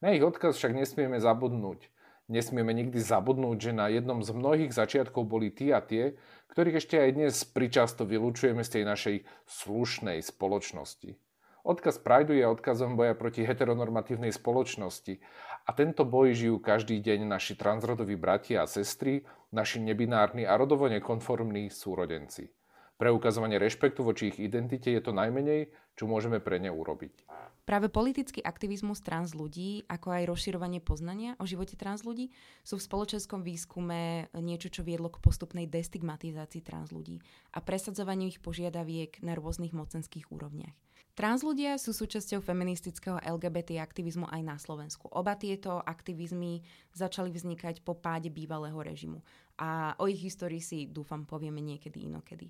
Na 0.00 0.16
ich 0.16 0.24
odkaz 0.24 0.56
však 0.56 0.72
nesmieme 0.80 1.20
zabudnúť. 1.20 1.92
Nesmieme 2.32 2.72
nikdy 2.72 2.96
zabudnúť, 2.96 3.58
že 3.60 3.72
na 3.76 3.92
jednom 3.92 4.24
z 4.24 4.32
mnohých 4.32 4.72
začiatkov 4.72 5.28
boli 5.28 5.52
tí 5.52 5.76
a 5.76 5.84
tie, 5.84 6.16
ktorých 6.56 6.80
ešte 6.80 6.96
aj 6.96 7.10
dnes 7.12 7.34
pričasto 7.44 8.08
vylúčujeme 8.08 8.64
z 8.64 8.80
tej 8.80 8.84
našej 8.88 9.16
slušnej 9.44 10.24
spoločnosti. 10.24 11.20
Odkaz 11.62 12.02
Prideu 12.02 12.34
je 12.34 12.42
odkazom 12.42 12.98
boja 12.98 13.14
proti 13.14 13.46
heteronormatívnej 13.46 14.34
spoločnosti 14.34 15.22
a 15.62 15.70
tento 15.70 16.02
boj 16.02 16.34
žijú 16.34 16.58
každý 16.58 16.98
deň 16.98 17.22
naši 17.30 17.54
transrodoví 17.54 18.18
bratia 18.18 18.66
a 18.66 18.70
sestry, 18.70 19.22
naši 19.54 19.78
nebinárni 19.78 20.42
a 20.42 20.58
rodovo 20.58 20.90
nekonformní 20.90 21.70
súrodenci. 21.70 22.50
Preukazovanie 22.98 23.62
rešpektu 23.62 24.02
voči 24.02 24.34
ich 24.34 24.42
identite 24.42 24.90
je 24.90 24.98
to 24.98 25.14
najmenej, 25.14 25.70
čo 25.94 26.10
môžeme 26.10 26.42
pre 26.42 26.58
ne 26.58 26.70
urobiť. 26.70 27.30
Práve 27.62 27.86
politický 27.86 28.42
aktivizmus 28.42 28.98
trans 29.06 29.38
ľudí, 29.38 29.86
ako 29.86 30.18
aj 30.18 30.26
rozširovanie 30.34 30.82
poznania 30.82 31.38
o 31.38 31.46
živote 31.46 31.78
trans 31.78 32.02
ľudí, 32.02 32.34
sú 32.66 32.74
v 32.74 32.86
spoločenskom 32.90 33.46
výskume 33.46 34.34
niečo, 34.34 34.66
čo 34.66 34.82
viedlo 34.82 35.14
k 35.14 35.22
postupnej 35.22 35.70
destigmatizácii 35.70 36.58
trans 36.58 36.90
ľudí 36.90 37.22
a 37.54 37.62
presadzovaniu 37.62 38.34
ich 38.34 38.42
požiadaviek 38.42 39.22
na 39.22 39.38
rôznych 39.38 39.70
mocenských 39.70 40.34
úrovniach. 40.34 40.74
Trans 41.12 41.44
ľudia 41.44 41.76
sú 41.76 41.92
súčasťou 41.92 42.40
feministického 42.40 43.20
LGBT 43.20 43.84
aktivizmu 43.84 44.32
aj 44.32 44.40
na 44.40 44.56
Slovensku. 44.56 45.12
Oba 45.12 45.36
tieto 45.36 45.76
aktivizmy 45.84 46.64
začali 46.96 47.28
vznikať 47.28 47.84
po 47.84 47.92
páde 47.92 48.32
bývalého 48.32 48.80
režimu 48.80 49.20
a 49.60 49.92
o 50.00 50.08
ich 50.08 50.24
histórii 50.24 50.64
si 50.64 50.88
dúfam 50.88 51.28
povieme 51.28 51.60
niekedy 51.60 52.08
inokedy. 52.08 52.48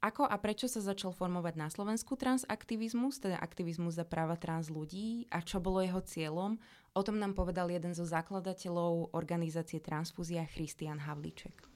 Ako 0.00 0.24
a 0.24 0.40
prečo 0.40 0.70
sa 0.70 0.80
začal 0.80 1.12
formovať 1.12 1.54
na 1.60 1.68
Slovensku 1.68 2.16
transaktivizmus, 2.16 3.20
teda 3.20 3.36
aktivizmus 3.36 4.00
za 4.00 4.08
práva 4.08 4.40
trans 4.40 4.72
ľudí 4.72 5.28
a 5.28 5.44
čo 5.44 5.60
bolo 5.60 5.84
jeho 5.84 6.00
cieľom, 6.00 6.56
o 6.96 7.00
tom 7.04 7.20
nám 7.20 7.36
povedal 7.36 7.68
jeden 7.68 7.92
zo 7.92 8.08
zakladateľov 8.08 9.12
organizácie 9.12 9.84
Transfúzia 9.84 10.48
Christian 10.48 11.02
Havlíček. 11.02 11.67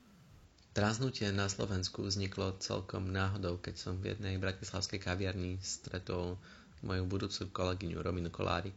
Transnutie 0.72 1.28
na 1.36 1.52
Slovensku 1.52 2.00
vzniklo 2.00 2.56
celkom 2.56 3.12
náhodou, 3.12 3.60
keď 3.60 3.76
som 3.76 4.00
v 4.00 4.16
jednej 4.16 4.40
bratislavskej 4.40 5.04
kaviarni 5.04 5.60
stretol 5.60 6.40
moju 6.80 7.04
budúcu 7.04 7.52
kolegyňu 7.52 8.00
Rominu 8.00 8.32
Kolárik. 8.32 8.74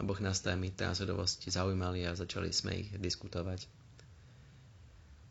Oboch 0.00 0.24
nás 0.24 0.40
témy 0.40 0.72
transrodovosti 0.72 1.52
zaujímali 1.52 2.08
a 2.08 2.16
začali 2.16 2.48
sme 2.56 2.72
ich 2.72 2.88
diskutovať. 2.96 3.68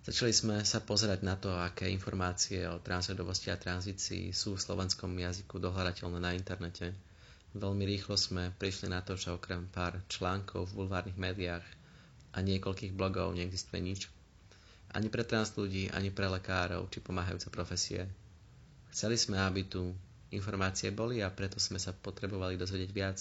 Začali 0.06 0.30
sme 0.30 0.56
sa 0.62 0.78
pozerať 0.78 1.26
na 1.26 1.34
to, 1.42 1.50
aké 1.58 1.90
informácie 1.90 2.70
o 2.70 2.78
transrodovosti 2.78 3.50
a 3.50 3.58
tranzícii 3.58 4.30
sú 4.30 4.62
v 4.62 4.64
slovenskom 4.70 5.10
jazyku 5.10 5.58
dohľadateľné 5.58 6.20
na 6.22 6.38
internete. 6.38 6.94
Veľmi 7.58 7.90
rýchlo 7.90 8.14
sme 8.14 8.54
prišli 8.62 8.94
na 8.94 9.02
to, 9.02 9.18
že 9.18 9.34
okrem 9.34 9.66
pár 9.74 9.98
článkov 10.06 10.70
v 10.70 10.86
bulvárnych 10.86 11.18
médiách 11.18 11.66
a 12.30 12.46
niekoľkých 12.46 12.94
blogov 12.94 13.34
neexistuje 13.34 13.82
nič. 13.82 14.19
Ani 14.90 15.08
pre 15.08 15.22
trans 15.22 15.54
ľudí, 15.54 15.90
ani 15.94 16.10
pre 16.10 16.26
lekárov 16.26 16.90
či 16.90 17.02
pomáhajúce 17.04 17.54
profesie. 17.54 18.10
Chceli 18.90 19.22
sme, 19.22 19.38
aby 19.38 19.66
tu 19.70 19.94
informácie 20.34 20.90
boli 20.90 21.22
a 21.22 21.30
preto 21.30 21.62
sme 21.62 21.78
sa 21.78 21.94
potrebovali 21.94 22.58
dozvedieť 22.58 22.92
viac. 22.94 23.18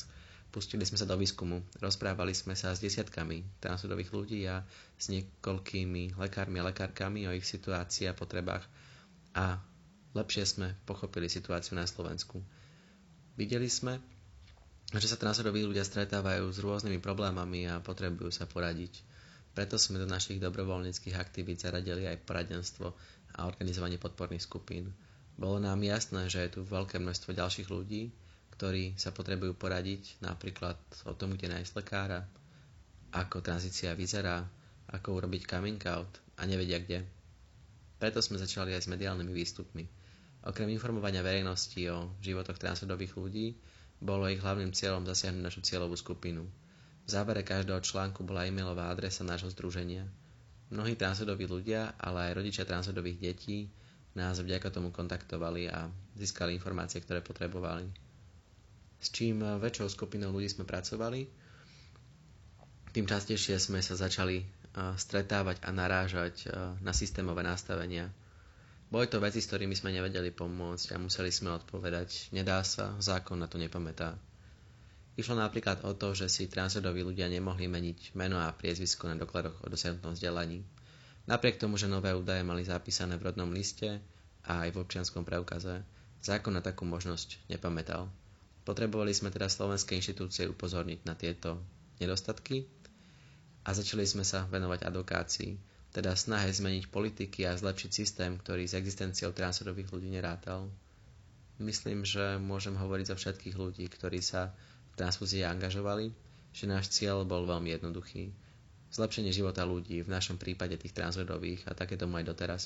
Pustili 0.49 0.89
sme 0.89 0.97
sa 0.97 1.05
do 1.05 1.13
výskumu, 1.21 1.61
rozprávali 1.77 2.33
sme 2.33 2.57
sa 2.57 2.73
s 2.73 2.81
desiatkami 2.81 3.61
transudových 3.61 4.11
ľudí 4.17 4.41
a 4.49 4.65
s 4.97 5.13
niekoľkými 5.13 6.17
lekármi 6.17 6.57
a 6.57 6.73
lekárkami 6.73 7.29
o 7.29 7.37
ich 7.37 7.45
situácii 7.45 8.09
a 8.09 8.17
potrebách 8.17 8.65
a 9.37 9.61
lepšie 10.17 10.45
sme 10.49 10.73
pochopili 10.89 11.29
situáciu 11.29 11.77
na 11.77 11.85
Slovensku. 11.85 12.41
Videli 13.37 13.69
sme, 13.69 14.01
že 14.97 15.05
sa 15.05 15.21
transrodoví 15.21 15.69
ľudia 15.69 15.85
stretávajú 15.85 16.49
s 16.49 16.59
rôznymi 16.65 16.97
problémami 17.05 17.69
a 17.69 17.85
potrebujú 17.85 18.33
sa 18.33 18.49
poradiť. 18.49 19.05
Preto 19.59 19.75
sme 19.75 19.99
do 19.99 20.07
našich 20.07 20.39
dobrovoľníckých 20.39 21.19
aktivít 21.19 21.67
zaradili 21.67 22.07
aj 22.07 22.23
poradenstvo 22.23 22.95
a 23.35 23.51
organizovanie 23.51 23.99
podporných 23.99 24.47
skupín. 24.47 24.95
Bolo 25.35 25.59
nám 25.59 25.83
jasné, 25.83 26.31
že 26.31 26.47
je 26.47 26.55
tu 26.55 26.61
veľké 26.63 27.03
množstvo 27.03 27.35
ďalších 27.35 27.67
ľudí, 27.67 28.15
ktorí 28.55 28.95
sa 28.95 29.11
potrebujú 29.11 29.59
poradiť 29.59 30.23
napríklad 30.23 30.79
o 31.03 31.13
tom, 31.19 31.35
kde 31.35 31.51
nájsť 31.51 31.75
lekára, 31.75 32.23
ako 33.11 33.43
tranzícia 33.43 33.99
vyzerá, 33.99 34.47
ako 34.95 35.27
urobiť 35.27 35.51
coming 35.51 35.83
out 35.91 36.23
a 36.39 36.47
nevedia 36.47 36.79
kde. 36.79 37.03
Preto 37.99 38.23
sme 38.23 38.39
začali 38.39 38.79
aj 38.79 38.87
s 38.87 38.93
mediálnymi 38.95 39.35
výstupmi. 39.35 39.83
Okrem 40.47 40.71
informovania 40.71 41.27
verejnosti 41.27 41.83
o 41.91 42.15
životoch 42.23 42.63
transrodových 42.63 43.19
ľudí, 43.19 43.59
bolo 43.99 44.31
ich 44.31 44.39
hlavným 44.39 44.71
cieľom 44.71 45.03
zasiahnuť 45.03 45.43
našu 45.43 45.67
cieľovú 45.67 45.99
skupinu. 45.99 46.47
V 47.09 47.17
závere 47.17 47.41
každého 47.41 47.81
článku 47.81 48.21
bola 48.21 48.45
e-mailová 48.45 48.93
adresa 48.93 49.25
nášho 49.25 49.49
združenia. 49.49 50.05
Mnohí 50.69 50.93
transrodoví 50.93 51.49
ľudia, 51.49 51.97
ale 51.97 52.29
aj 52.29 52.37
rodičia 52.37 52.69
transrodových 52.69 53.33
detí 53.33 53.73
nás 54.13 54.37
vďaka 54.37 54.69
tomu 54.69 54.93
kontaktovali 54.93 55.73
a 55.73 55.89
získali 56.21 56.53
informácie, 56.53 57.01
ktoré 57.01 57.25
potrebovali. 57.25 57.89
S 59.01 59.09
čím 59.09 59.41
väčšou 59.41 59.89
skupinou 59.89 60.37
ľudí 60.37 60.53
sme 60.53 60.69
pracovali, 60.69 61.25
tým 62.93 63.09
častejšie 63.09 63.57
sme 63.57 63.81
sa 63.81 63.97
začali 63.97 64.45
stretávať 64.77 65.65
a 65.65 65.73
narážať 65.73 66.53
na 66.85 66.93
systémové 66.93 67.41
nastavenia. 67.41 68.13
Boli 68.93 69.09
to 69.09 69.17
veci, 69.17 69.41
s 69.41 69.49
ktorými 69.49 69.73
sme 69.73 69.97
nevedeli 69.97 70.29
pomôcť 70.29 70.93
a 70.93 71.01
museli 71.01 71.33
sme 71.33 71.57
odpovedať, 71.57 72.37
nedá 72.37 72.61
sa, 72.69 72.93
zákon 73.01 73.41
na 73.41 73.49
to 73.49 73.57
nepamätá. 73.57 74.13
Išlo 75.19 75.35
napríklad 75.35 75.83
o 75.83 75.99
to, 75.99 76.15
že 76.15 76.31
si 76.31 76.47
transrodoví 76.47 77.03
ľudia 77.03 77.27
nemohli 77.27 77.67
meniť 77.67 78.15
meno 78.15 78.39
a 78.39 78.55
priezvisko 78.55 79.11
na 79.11 79.19
dokladoch 79.19 79.61
o 79.61 79.67
dosiahnutom 79.67 80.15
vzdelaní. 80.15 80.63
Napriek 81.27 81.59
tomu, 81.59 81.75
že 81.75 81.91
nové 81.91 82.15
údaje 82.15 82.47
mali 82.47 82.63
zapísané 82.63 83.19
v 83.19 83.27
rodnom 83.27 83.51
liste 83.51 83.99
a 84.47 84.63
aj 84.63 84.71
v 84.71 84.81
občianskom 84.81 85.27
preukaze, 85.27 85.83
zákon 86.23 86.55
na 86.55 86.63
takú 86.63 86.87
možnosť 86.87 87.51
nepamätal. 87.51 88.07
Potrebovali 88.63 89.11
sme 89.11 89.35
teda 89.35 89.51
slovenské 89.51 89.99
inštitúcie 89.99 90.47
upozorniť 90.47 91.03
na 91.03 91.19
tieto 91.19 91.59
nedostatky 91.99 92.71
a 93.67 93.75
začali 93.75 94.07
sme 94.07 94.23
sa 94.23 94.47
venovať 94.47 94.87
advokácii, 94.87 95.59
teda 95.91 96.15
snahe 96.15 96.47
zmeniť 96.47 96.95
politiky 96.95 97.43
a 97.43 97.59
zlepšiť 97.59 97.91
systém, 97.91 98.39
ktorý 98.39 98.71
s 98.71 98.79
existenciou 98.79 99.35
transrodových 99.35 99.91
ľudí 99.91 100.15
nerátal. 100.15 100.71
Myslím, 101.59 102.07
že 102.07 102.39
môžem 102.39 102.79
hovoriť 102.79 103.11
za 103.11 103.17
všetkých 103.19 103.57
ľudí, 103.59 103.91
ktorí 103.91 104.23
sa 104.23 104.55
v 104.99 105.07
transfúzii 105.07 105.47
angažovali, 105.47 106.11
že 106.51 106.67
náš 106.67 106.91
cieľ 106.91 107.23
bol 107.23 107.47
veľmi 107.47 107.71
jednoduchý 107.71 108.35
zlepšenie 108.91 109.31
života 109.31 109.63
ľudí, 109.63 110.03
v 110.03 110.11
našom 110.11 110.41
prípade 110.41 110.75
tých 110.75 110.97
transrodových 110.97 111.63
a 111.69 111.77
také 111.77 111.95
tomu 111.95 112.19
aj 112.19 112.35
doteraz. 112.35 112.63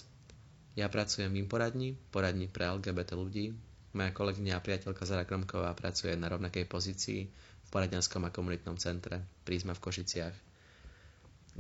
Ja 0.73 0.89
pracujem 0.89 1.29
v 1.29 1.45
poradni, 1.45 1.93
poradni 2.09 2.49
pre 2.49 2.65
LGBT 2.65 3.13
ľudí. 3.19 3.53
Moja 3.93 4.09
kolegyňa 4.09 4.57
a 4.57 4.65
priateľka 4.65 5.05
Zara 5.05 5.29
Kromková 5.29 5.69
pracuje 5.77 6.17
na 6.17 6.33
rovnakej 6.33 6.65
pozícii 6.65 7.29
v 7.29 7.69
poradenskom 7.69 8.25
a 8.25 8.33
komunitnom 8.33 8.81
centre 8.81 9.21
Prízma 9.45 9.77
v 9.77 9.85
Košiciach, 9.85 10.33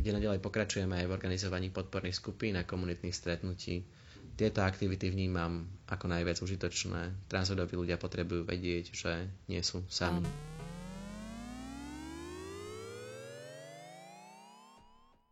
kde 0.01 0.11
nadalej 0.16 0.41
pokračujeme 0.41 0.97
aj 0.97 1.07
v 1.12 1.12
organizovaní 1.12 1.68
podporných 1.68 2.16
skupín 2.16 2.57
a 2.57 2.64
komunitných 2.64 3.12
stretnutí. 3.12 3.85
Tieto 4.33 4.64
aktivity 4.64 5.12
vnímam 5.12 5.68
ako 5.93 6.09
najviac 6.09 6.41
užitočné. 6.41 7.29
Transrodoví 7.29 7.77
ľudia 7.77 8.01
potrebujú 8.01 8.49
vedieť, 8.49 8.97
že 8.97 9.29
nie 9.53 9.61
sú 9.61 9.85
sami. 9.93 10.25
Um. 10.25 10.51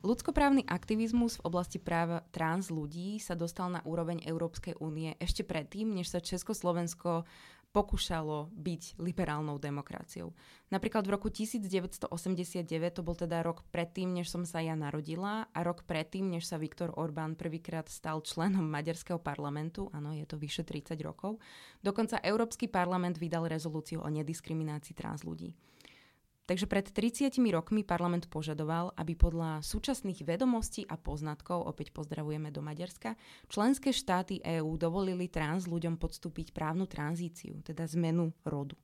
Ľudskoprávny 0.01 0.65
aktivizmus 0.65 1.37
v 1.37 1.45
oblasti 1.53 1.77
práva 1.77 2.25
trans 2.33 2.73
ľudí 2.73 3.21
sa 3.21 3.37
dostal 3.37 3.69
na 3.69 3.85
úroveň 3.85 4.25
Európskej 4.25 4.81
únie 4.81 5.13
ešte 5.21 5.45
predtým, 5.45 5.93
než 5.93 6.09
sa 6.09 6.25
Československo 6.25 7.29
pokúšalo 7.71 8.51
byť 8.51 8.99
liberálnou 8.99 9.61
demokraciou. 9.61 10.35
Napríklad 10.73 11.07
v 11.07 11.15
roku 11.15 11.29
1989, 11.31 12.67
to 12.97 13.05
bol 13.05 13.15
teda 13.15 13.45
rok 13.47 13.63
predtým, 13.71 14.11
než 14.11 14.33
som 14.33 14.43
sa 14.43 14.59
ja 14.59 14.75
narodila 14.75 15.47
a 15.53 15.59
rok 15.61 15.87
predtým, 15.87 16.33
než 16.33 16.51
sa 16.51 16.59
Viktor 16.59 16.97
Orbán 16.99 17.39
prvýkrát 17.39 17.87
stal 17.87 18.25
členom 18.27 18.67
maďarského 18.67 19.23
parlamentu, 19.23 19.87
áno, 19.95 20.17
je 20.17 20.27
to 20.27 20.41
vyše 20.41 20.67
30 20.67 20.99
rokov, 21.05 21.39
dokonca 21.85 22.19
Európsky 22.25 22.67
parlament 22.67 23.21
vydal 23.21 23.47
rezolúciu 23.47 24.03
o 24.03 24.09
nediskriminácii 24.11 24.97
trans 24.97 25.23
ľudí. 25.23 25.55
Takže 26.49 26.67
pred 26.67 26.87
30 26.91 27.31
rokmi 27.55 27.87
parlament 27.87 28.27
požadoval, 28.27 28.91
aby 28.99 29.15
podľa 29.15 29.63
súčasných 29.63 30.27
vedomostí 30.27 30.83
a 30.89 30.99
poznatkov, 30.99 31.63
opäť 31.63 31.95
pozdravujeme 31.95 32.51
do 32.51 32.59
Maďarska, 32.59 33.15
členské 33.47 33.95
štáty 33.95 34.43
EÚ 34.43 34.75
dovolili 34.75 35.31
trans 35.31 35.71
ľuďom 35.71 35.95
podstúpiť 35.95 36.51
právnu 36.51 36.91
tranzíciu, 36.91 37.63
teda 37.63 37.87
zmenu 37.95 38.35
rodu. 38.43 38.75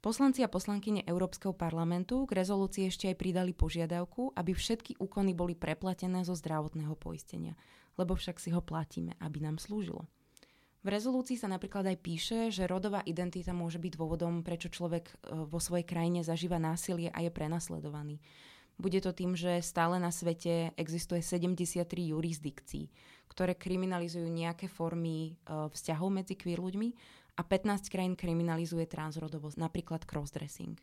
Poslanci 0.00 0.40
a 0.40 0.48
poslankyne 0.48 1.04
Európskeho 1.04 1.52
parlamentu 1.52 2.24
k 2.24 2.40
rezolúcii 2.40 2.88
ešte 2.88 3.12
aj 3.12 3.20
pridali 3.20 3.52
požiadavku, 3.52 4.32
aby 4.32 4.56
všetky 4.56 4.96
úkony 4.96 5.36
boli 5.36 5.52
preplatené 5.52 6.24
zo 6.24 6.32
zdravotného 6.32 6.96
poistenia, 6.96 7.52
lebo 8.00 8.16
však 8.16 8.40
si 8.40 8.48
ho 8.48 8.64
platíme, 8.64 9.12
aby 9.20 9.44
nám 9.44 9.60
slúžilo. 9.60 10.08
V 10.80 10.88
rezolúcii 10.88 11.36
sa 11.36 11.44
napríklad 11.44 11.84
aj 11.92 11.98
píše, 12.00 12.38
že 12.48 12.64
rodová 12.64 13.04
identita 13.04 13.52
môže 13.52 13.76
byť 13.76 13.92
dôvodom, 14.00 14.40
prečo 14.40 14.72
človek 14.72 15.12
e, 15.12 15.14
vo 15.44 15.60
svojej 15.60 15.84
krajine 15.84 16.24
zažíva 16.24 16.56
násilie 16.56 17.12
a 17.12 17.20
je 17.20 17.28
prenasledovaný. 17.28 18.16
Bude 18.80 18.96
to 19.04 19.12
tým, 19.12 19.36
že 19.36 19.60
stále 19.60 20.00
na 20.00 20.08
svete 20.08 20.72
existuje 20.80 21.20
73 21.20 21.84
jurisdikcií, 21.84 22.88
ktoré 23.28 23.52
kriminalizujú 23.52 24.24
nejaké 24.24 24.72
formy 24.72 25.36
e, 25.36 25.68
vzťahov 25.68 26.08
medzi 26.08 26.32
queer 26.40 26.64
ľuďmi 26.64 26.88
a 27.36 27.44
15 27.44 27.92
krajín 27.92 28.16
kriminalizuje 28.16 28.88
transrodovosť, 28.88 29.60
napríklad 29.60 30.08
crossdressing. 30.08 30.80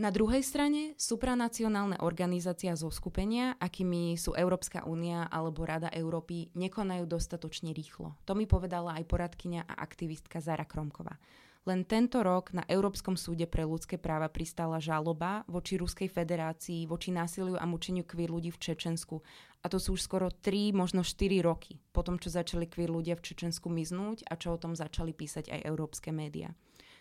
Na 0.00 0.08
druhej 0.08 0.40
strane 0.40 0.96
supranacionálne 0.96 2.00
organizácia 2.00 2.72
zo 2.72 2.88
skupenia, 2.88 3.60
akými 3.60 4.16
sú 4.16 4.32
Európska 4.32 4.88
únia 4.88 5.28
alebo 5.28 5.68
Rada 5.68 5.92
Európy, 5.92 6.48
nekonajú 6.56 7.04
dostatočne 7.04 7.76
rýchlo. 7.76 8.16
To 8.24 8.32
mi 8.32 8.48
povedala 8.48 8.96
aj 8.96 9.04
poradkyňa 9.04 9.68
a 9.68 9.74
aktivistka 9.76 10.40
Zara 10.40 10.64
Kromková. 10.64 11.20
Len 11.68 11.84
tento 11.84 12.24
rok 12.24 12.56
na 12.56 12.64
Európskom 12.64 13.20
súde 13.20 13.44
pre 13.44 13.68
ľudské 13.68 14.00
práva 14.00 14.32
pristala 14.32 14.80
žaloba 14.80 15.44
voči 15.44 15.76
Ruskej 15.76 16.08
federácii, 16.08 16.88
voči 16.88 17.12
násiliu 17.12 17.60
a 17.60 17.68
mučeniu 17.68 18.08
queer 18.08 18.32
ľudí 18.32 18.56
v 18.56 18.72
Čečensku. 18.72 19.20
A 19.60 19.68
to 19.68 19.76
sú 19.76 20.00
už 20.00 20.08
skoro 20.08 20.32
3, 20.32 20.72
možno 20.72 21.04
4 21.04 21.44
roky 21.44 21.76
po 21.92 22.00
tom, 22.00 22.16
čo 22.16 22.32
začali 22.32 22.64
queer 22.64 22.88
ľudia 22.88 23.20
v 23.20 23.24
Čečensku 23.28 23.68
miznúť 23.68 24.24
a 24.32 24.40
čo 24.40 24.56
o 24.56 24.60
tom 24.60 24.72
začali 24.72 25.12
písať 25.12 25.52
aj 25.52 25.68
európske 25.68 26.08
médiá. 26.08 26.56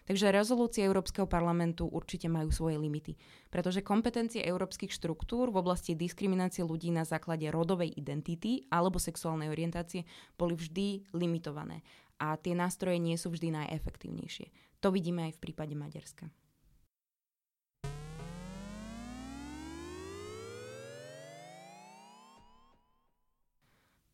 Takže 0.10 0.34
rezolúcie 0.34 0.82
Európskeho 0.90 1.30
parlamentu 1.30 1.86
určite 1.86 2.26
majú 2.26 2.50
svoje 2.50 2.82
limity, 2.82 3.14
pretože 3.54 3.86
kompetencie 3.86 4.42
európskych 4.42 4.90
štruktúr 4.90 5.54
v 5.54 5.62
oblasti 5.62 5.94
diskriminácie 5.94 6.66
ľudí 6.66 6.90
na 6.90 7.06
základe 7.06 7.46
rodovej 7.54 7.94
identity 7.94 8.66
alebo 8.74 8.98
sexuálnej 8.98 9.54
orientácie 9.54 10.10
boli 10.34 10.58
vždy 10.58 11.14
limitované 11.14 11.86
a 12.18 12.34
tie 12.42 12.58
nástroje 12.58 12.98
nie 12.98 13.22
sú 13.22 13.30
vždy 13.30 13.54
najefektívnejšie. 13.54 14.50
To 14.82 14.90
vidíme 14.90 15.30
aj 15.30 15.38
v 15.38 15.44
prípade 15.46 15.78
Maďarska. 15.78 16.26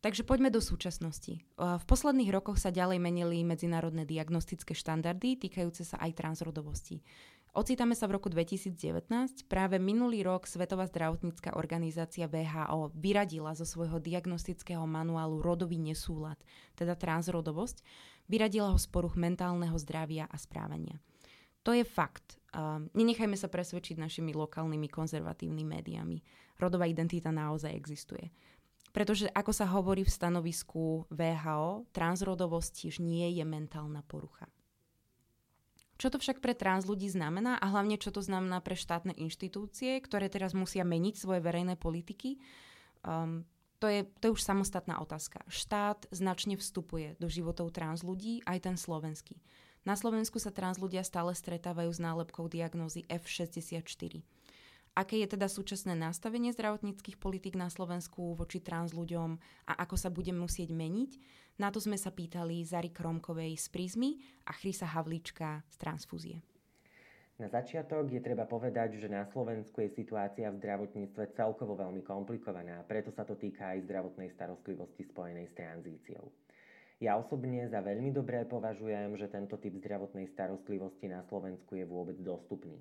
Takže 0.06 0.22
poďme 0.22 0.54
do 0.54 0.62
súčasnosti. 0.62 1.42
V 1.58 1.84
posledných 1.90 2.30
rokoch 2.30 2.62
sa 2.62 2.70
ďalej 2.70 3.02
menili 3.02 3.42
medzinárodné 3.42 4.06
diagnostické 4.06 4.70
štandardy 4.70 5.34
týkajúce 5.34 5.82
sa 5.82 5.98
aj 5.98 6.14
transrodovosti. 6.22 7.02
Ocitáme 7.50 7.98
sa 7.98 8.06
v 8.06 8.14
roku 8.14 8.30
2019. 8.30 8.78
Práve 9.50 9.82
minulý 9.82 10.22
rok 10.22 10.46
Svetová 10.46 10.86
zdravotnícka 10.86 11.58
organizácia 11.58 12.30
VHO 12.30 12.94
vyradila 12.94 13.58
zo 13.58 13.66
svojho 13.66 13.98
diagnostického 13.98 14.86
manuálu 14.86 15.42
rodový 15.42 15.82
nesúlad, 15.82 16.38
teda 16.78 16.94
transrodovosť, 16.94 17.82
vyradila 18.30 18.70
ho 18.70 18.78
z 18.78 18.86
poruch 18.86 19.18
mentálneho 19.18 19.74
zdravia 19.74 20.30
a 20.30 20.38
správania. 20.38 21.02
To 21.66 21.74
je 21.74 21.82
fakt. 21.82 22.38
nenechajme 22.94 23.34
sa 23.34 23.50
presvedčiť 23.50 23.98
našimi 23.98 24.30
lokálnymi 24.38 24.86
konzervatívnymi 24.86 25.64
médiami. 25.66 26.22
Rodová 26.62 26.86
identita 26.86 27.34
naozaj 27.34 27.74
existuje. 27.74 28.30
Pretože, 28.96 29.28
ako 29.28 29.52
sa 29.52 29.68
hovorí 29.68 30.08
v 30.08 30.14
stanovisku 30.16 31.04
VHO, 31.12 31.84
transrodovosť 31.92 32.70
tiež 32.72 33.04
nie 33.04 33.28
je 33.36 33.44
mentálna 33.44 34.00
porucha. 34.00 34.48
Čo 36.00 36.08
to 36.08 36.16
však 36.16 36.40
pre 36.40 36.56
trans 36.56 36.88
ľudí 36.88 37.08
znamená 37.12 37.60
a 37.60 37.68
hlavne 37.68 38.00
čo 38.00 38.08
to 38.08 38.24
znamená 38.24 38.64
pre 38.64 38.72
štátne 38.72 39.12
inštitúcie, 39.12 40.00
ktoré 40.00 40.32
teraz 40.32 40.56
musia 40.56 40.84
meniť 40.84 41.14
svoje 41.16 41.44
verejné 41.44 41.76
politiky? 41.76 42.40
Um, 43.04 43.44
to 43.80 43.92
je, 43.92 44.08
to 44.20 44.32
je 44.32 44.34
už 44.36 44.44
samostatná 44.44 44.96
otázka. 45.04 45.44
Štát 45.48 46.08
značne 46.08 46.56
vstupuje 46.56 47.20
do 47.20 47.28
životov 47.28 47.76
trans 47.76 48.00
ľudí, 48.00 48.40
aj 48.48 48.64
ten 48.64 48.76
slovenský. 48.80 49.36
Na 49.84 49.92
Slovensku 49.92 50.40
sa 50.40 50.52
trans 50.52 50.80
ľudia 50.80 51.04
stále 51.04 51.36
stretávajú 51.36 51.92
s 51.92 52.00
nálepkou 52.00 52.48
diagnózy 52.48 53.04
F64. 53.12 54.24
Aké 54.96 55.20
je 55.20 55.28
teda 55.28 55.44
súčasné 55.44 55.92
nastavenie 55.92 56.56
zdravotníckých 56.56 57.20
politik 57.20 57.52
na 57.52 57.68
Slovensku 57.68 58.32
voči 58.32 58.64
trans 58.64 58.96
ľuďom 58.96 59.36
a 59.68 59.72
ako 59.84 59.92
sa 60.00 60.08
bude 60.08 60.32
musieť 60.32 60.72
meniť? 60.72 61.20
Na 61.60 61.68
to 61.68 61.84
sme 61.84 62.00
sa 62.00 62.08
pýtali 62.08 62.64
Zary 62.64 62.88
Kromkovej 62.88 63.60
z 63.60 63.68
Prizmy 63.68 64.16
a 64.48 64.56
Chrisa 64.56 64.88
Havlíčka 64.88 65.68
z 65.68 65.76
Transfúzie. 65.76 66.36
Na 67.36 67.52
začiatok 67.52 68.08
je 68.08 68.24
treba 68.24 68.48
povedať, 68.48 68.96
že 68.96 69.12
na 69.12 69.28
Slovensku 69.28 69.84
je 69.84 69.92
situácia 69.92 70.48
v 70.48 70.64
zdravotníctve 70.64 71.36
celkovo 71.36 71.76
veľmi 71.76 72.00
komplikovaná, 72.00 72.80
preto 72.88 73.12
sa 73.12 73.28
to 73.28 73.36
týka 73.36 73.76
aj 73.76 73.84
zdravotnej 73.84 74.32
starostlivosti 74.32 75.04
spojenej 75.12 75.52
s 75.52 75.52
tranzíciou. 75.52 76.24
Ja 77.04 77.20
osobne 77.20 77.68
za 77.68 77.84
veľmi 77.84 78.16
dobré 78.16 78.48
považujem, 78.48 79.20
že 79.20 79.28
tento 79.28 79.60
typ 79.60 79.76
zdravotnej 79.76 80.32
starostlivosti 80.32 81.12
na 81.12 81.20
Slovensku 81.28 81.76
je 81.76 81.84
vôbec 81.84 82.16
dostupný. 82.24 82.80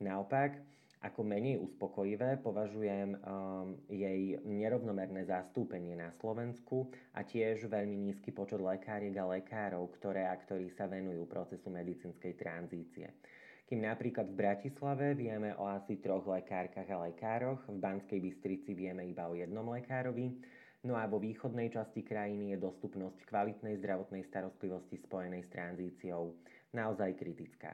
Naopak, 0.00 0.56
ako 1.00 1.24
menej 1.24 1.56
uspokojivé 1.56 2.44
považujem 2.44 3.16
um, 3.16 3.72
jej 3.88 4.36
nerovnomerné 4.44 5.24
zastúpenie 5.24 5.96
na 5.96 6.12
Slovensku 6.20 6.92
a 7.16 7.24
tiež 7.24 7.72
veľmi 7.72 7.96
nízky 7.96 8.28
počet 8.28 8.60
lekáriek 8.60 9.16
a 9.16 9.24
lekárov, 9.32 9.88
ktoré 9.96 10.28
a 10.28 10.36
ktorí 10.36 10.68
sa 10.76 10.84
venujú 10.84 11.24
procesu 11.24 11.72
medicínskej 11.72 12.36
tranzície. 12.36 13.16
Kým 13.64 13.80
napríklad 13.86 14.28
v 14.28 14.38
Bratislave 14.44 15.16
vieme 15.16 15.56
o 15.56 15.64
asi 15.64 15.96
troch 16.04 16.26
lekárkach 16.28 16.90
a 16.90 17.08
lekároch, 17.08 17.64
v 17.64 17.80
Banskej 17.80 18.20
Bystrici 18.20 18.76
vieme 18.76 19.08
iba 19.08 19.24
o 19.24 19.38
jednom 19.38 19.64
lekárovi, 19.72 20.36
no 20.84 21.00
a 21.00 21.08
vo 21.08 21.16
východnej 21.16 21.72
časti 21.72 22.04
krajiny 22.04 22.52
je 22.52 22.58
dostupnosť 22.60 23.24
kvalitnej 23.24 23.80
zdravotnej 23.80 24.26
starostlivosti 24.28 25.00
spojenej 25.00 25.48
s 25.48 25.52
tranzíciou 25.54 26.36
naozaj 26.76 27.16
kritická. 27.16 27.72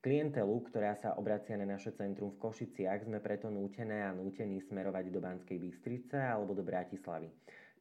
Klientelu, 0.00 0.64
ktorá 0.64 0.96
sa 0.96 1.12
obracia 1.20 1.60
na 1.60 1.68
naše 1.68 1.92
centrum 1.92 2.32
v 2.32 2.40
Košiciach, 2.40 3.04
sme 3.04 3.20
preto 3.20 3.52
nútené 3.52 4.00
a 4.00 4.16
nútení 4.16 4.56
smerovať 4.64 5.12
do 5.12 5.20
Banskej 5.20 5.60
Bystrice 5.60 6.16
alebo 6.16 6.56
do 6.56 6.64
Bratislavy, 6.64 7.28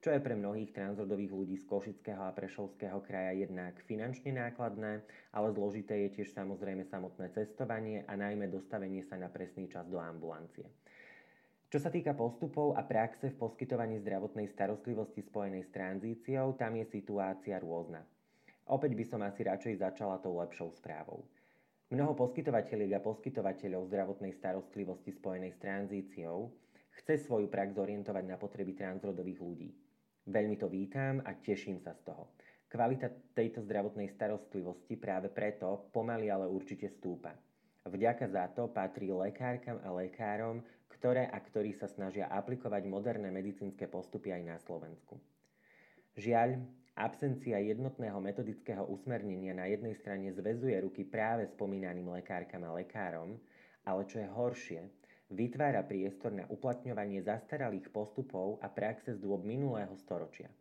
čo 0.04 0.12
je 0.12 0.20
pre 0.20 0.36
mnohých 0.36 0.76
transrodových 0.76 1.32
ľudí 1.32 1.56
z 1.56 1.64
Košického 1.64 2.20
a 2.20 2.36
Prešovského 2.36 3.00
kraja 3.08 3.40
jednak 3.40 3.80
finančne 3.88 4.36
nákladné, 4.36 5.00
ale 5.32 5.56
zložité 5.56 5.96
je 6.12 6.20
tiež 6.20 6.36
samozrejme 6.36 6.84
samotné 6.92 7.32
cestovanie 7.32 8.04
a 8.04 8.20
najmä 8.20 8.52
dostavenie 8.52 9.00
sa 9.00 9.16
na 9.16 9.32
presný 9.32 9.72
čas 9.72 9.88
do 9.88 10.04
ambulancie. 10.04 10.68
Čo 11.72 11.80
sa 11.80 11.88
týka 11.88 12.20
postupov 12.20 12.76
a 12.76 12.84
praxe 12.84 13.32
v 13.32 13.40
poskytovaní 13.40 13.96
zdravotnej 14.04 14.52
starostlivosti 14.52 15.24
spojenej 15.24 15.64
s 15.64 15.72
tranzíciou, 15.72 16.60
tam 16.60 16.84
je 16.84 17.00
situácia 17.00 17.56
rôzna. 17.64 18.04
Opäť 18.68 18.92
by 18.92 19.06
som 19.08 19.24
asi 19.24 19.48
radšej 19.48 19.80
začala 19.80 20.20
tou 20.20 20.36
lepšou 20.36 20.76
správou. 20.76 21.24
Mnoho 21.90 22.14
poskytovateľiek 22.14 23.02
a 23.02 23.02
poskytovateľov 23.02 23.90
zdravotnej 23.90 24.38
starostlivosti 24.38 25.10
spojenej 25.10 25.58
s 25.58 25.60
tranzíciou 25.62 26.54
chce 27.02 27.26
svoju 27.26 27.50
prax 27.50 27.74
zorientovať 27.74 28.30
na 28.30 28.38
potreby 28.38 28.78
transrodových 28.78 29.42
ľudí. 29.42 29.74
Veľmi 30.30 30.62
to 30.62 30.70
vítam 30.70 31.18
a 31.26 31.34
teším 31.34 31.82
sa 31.82 31.98
z 31.98 32.14
toho. 32.14 32.38
Kvalita 32.70 33.10
tejto 33.34 33.66
zdravotnej 33.66 34.06
starostlivosti 34.14 35.02
práve 35.02 35.34
preto 35.34 35.90
pomaly 35.90 36.30
ale 36.30 36.46
určite 36.46 36.86
stúpa. 36.94 37.34
Vďaka 37.90 38.30
za 38.30 38.46
to 38.54 38.70
patrí 38.70 39.10
lekárkam 39.10 39.82
a 39.82 39.90
lekárom, 39.90 40.62
ktoré 40.94 41.26
a 41.26 41.42
ktorí 41.42 41.74
sa 41.74 41.90
snažia 41.90 42.30
aplikovať 42.30 42.86
moderné 42.86 43.34
medicínske 43.34 43.90
postupy 43.90 44.30
aj 44.30 44.44
na 44.46 44.62
Slovensku. 44.62 45.18
Žiaľ, 46.14 46.62
Absencia 47.00 47.56
jednotného 47.64 48.20
metodického 48.20 48.84
usmernenia 48.92 49.56
na 49.56 49.72
jednej 49.72 49.96
strane 49.96 50.36
zväzuje 50.36 50.76
ruky 50.84 51.08
práve 51.08 51.48
spomínaným 51.48 52.12
lekárkam 52.12 52.68
a 52.68 52.76
lekárom, 52.76 53.40
ale 53.88 54.04
čo 54.04 54.20
je 54.20 54.28
horšie, 54.28 54.80
vytvára 55.32 55.88
priestor 55.88 56.36
na 56.36 56.44
uplatňovanie 56.52 57.24
zastaralých 57.24 57.88
postupov 57.96 58.60
a 58.60 58.68
praxe 58.68 59.16
z 59.16 59.20
dôb 59.24 59.48
minulého 59.48 59.96
storočia. 59.96 60.52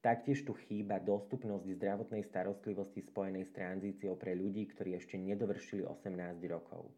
Taktiež 0.00 0.48
tu 0.48 0.56
chýba 0.56 0.96
dostupnosť 0.96 1.76
zdravotnej 1.76 2.24
starostlivosti 2.24 3.04
spojenej 3.04 3.44
s 3.44 3.52
tranzíciou 3.52 4.16
pre 4.16 4.32
ľudí, 4.32 4.64
ktorí 4.72 4.96
ešte 4.96 5.20
nedovršili 5.20 5.84
18 5.84 6.40
rokov. 6.48 6.88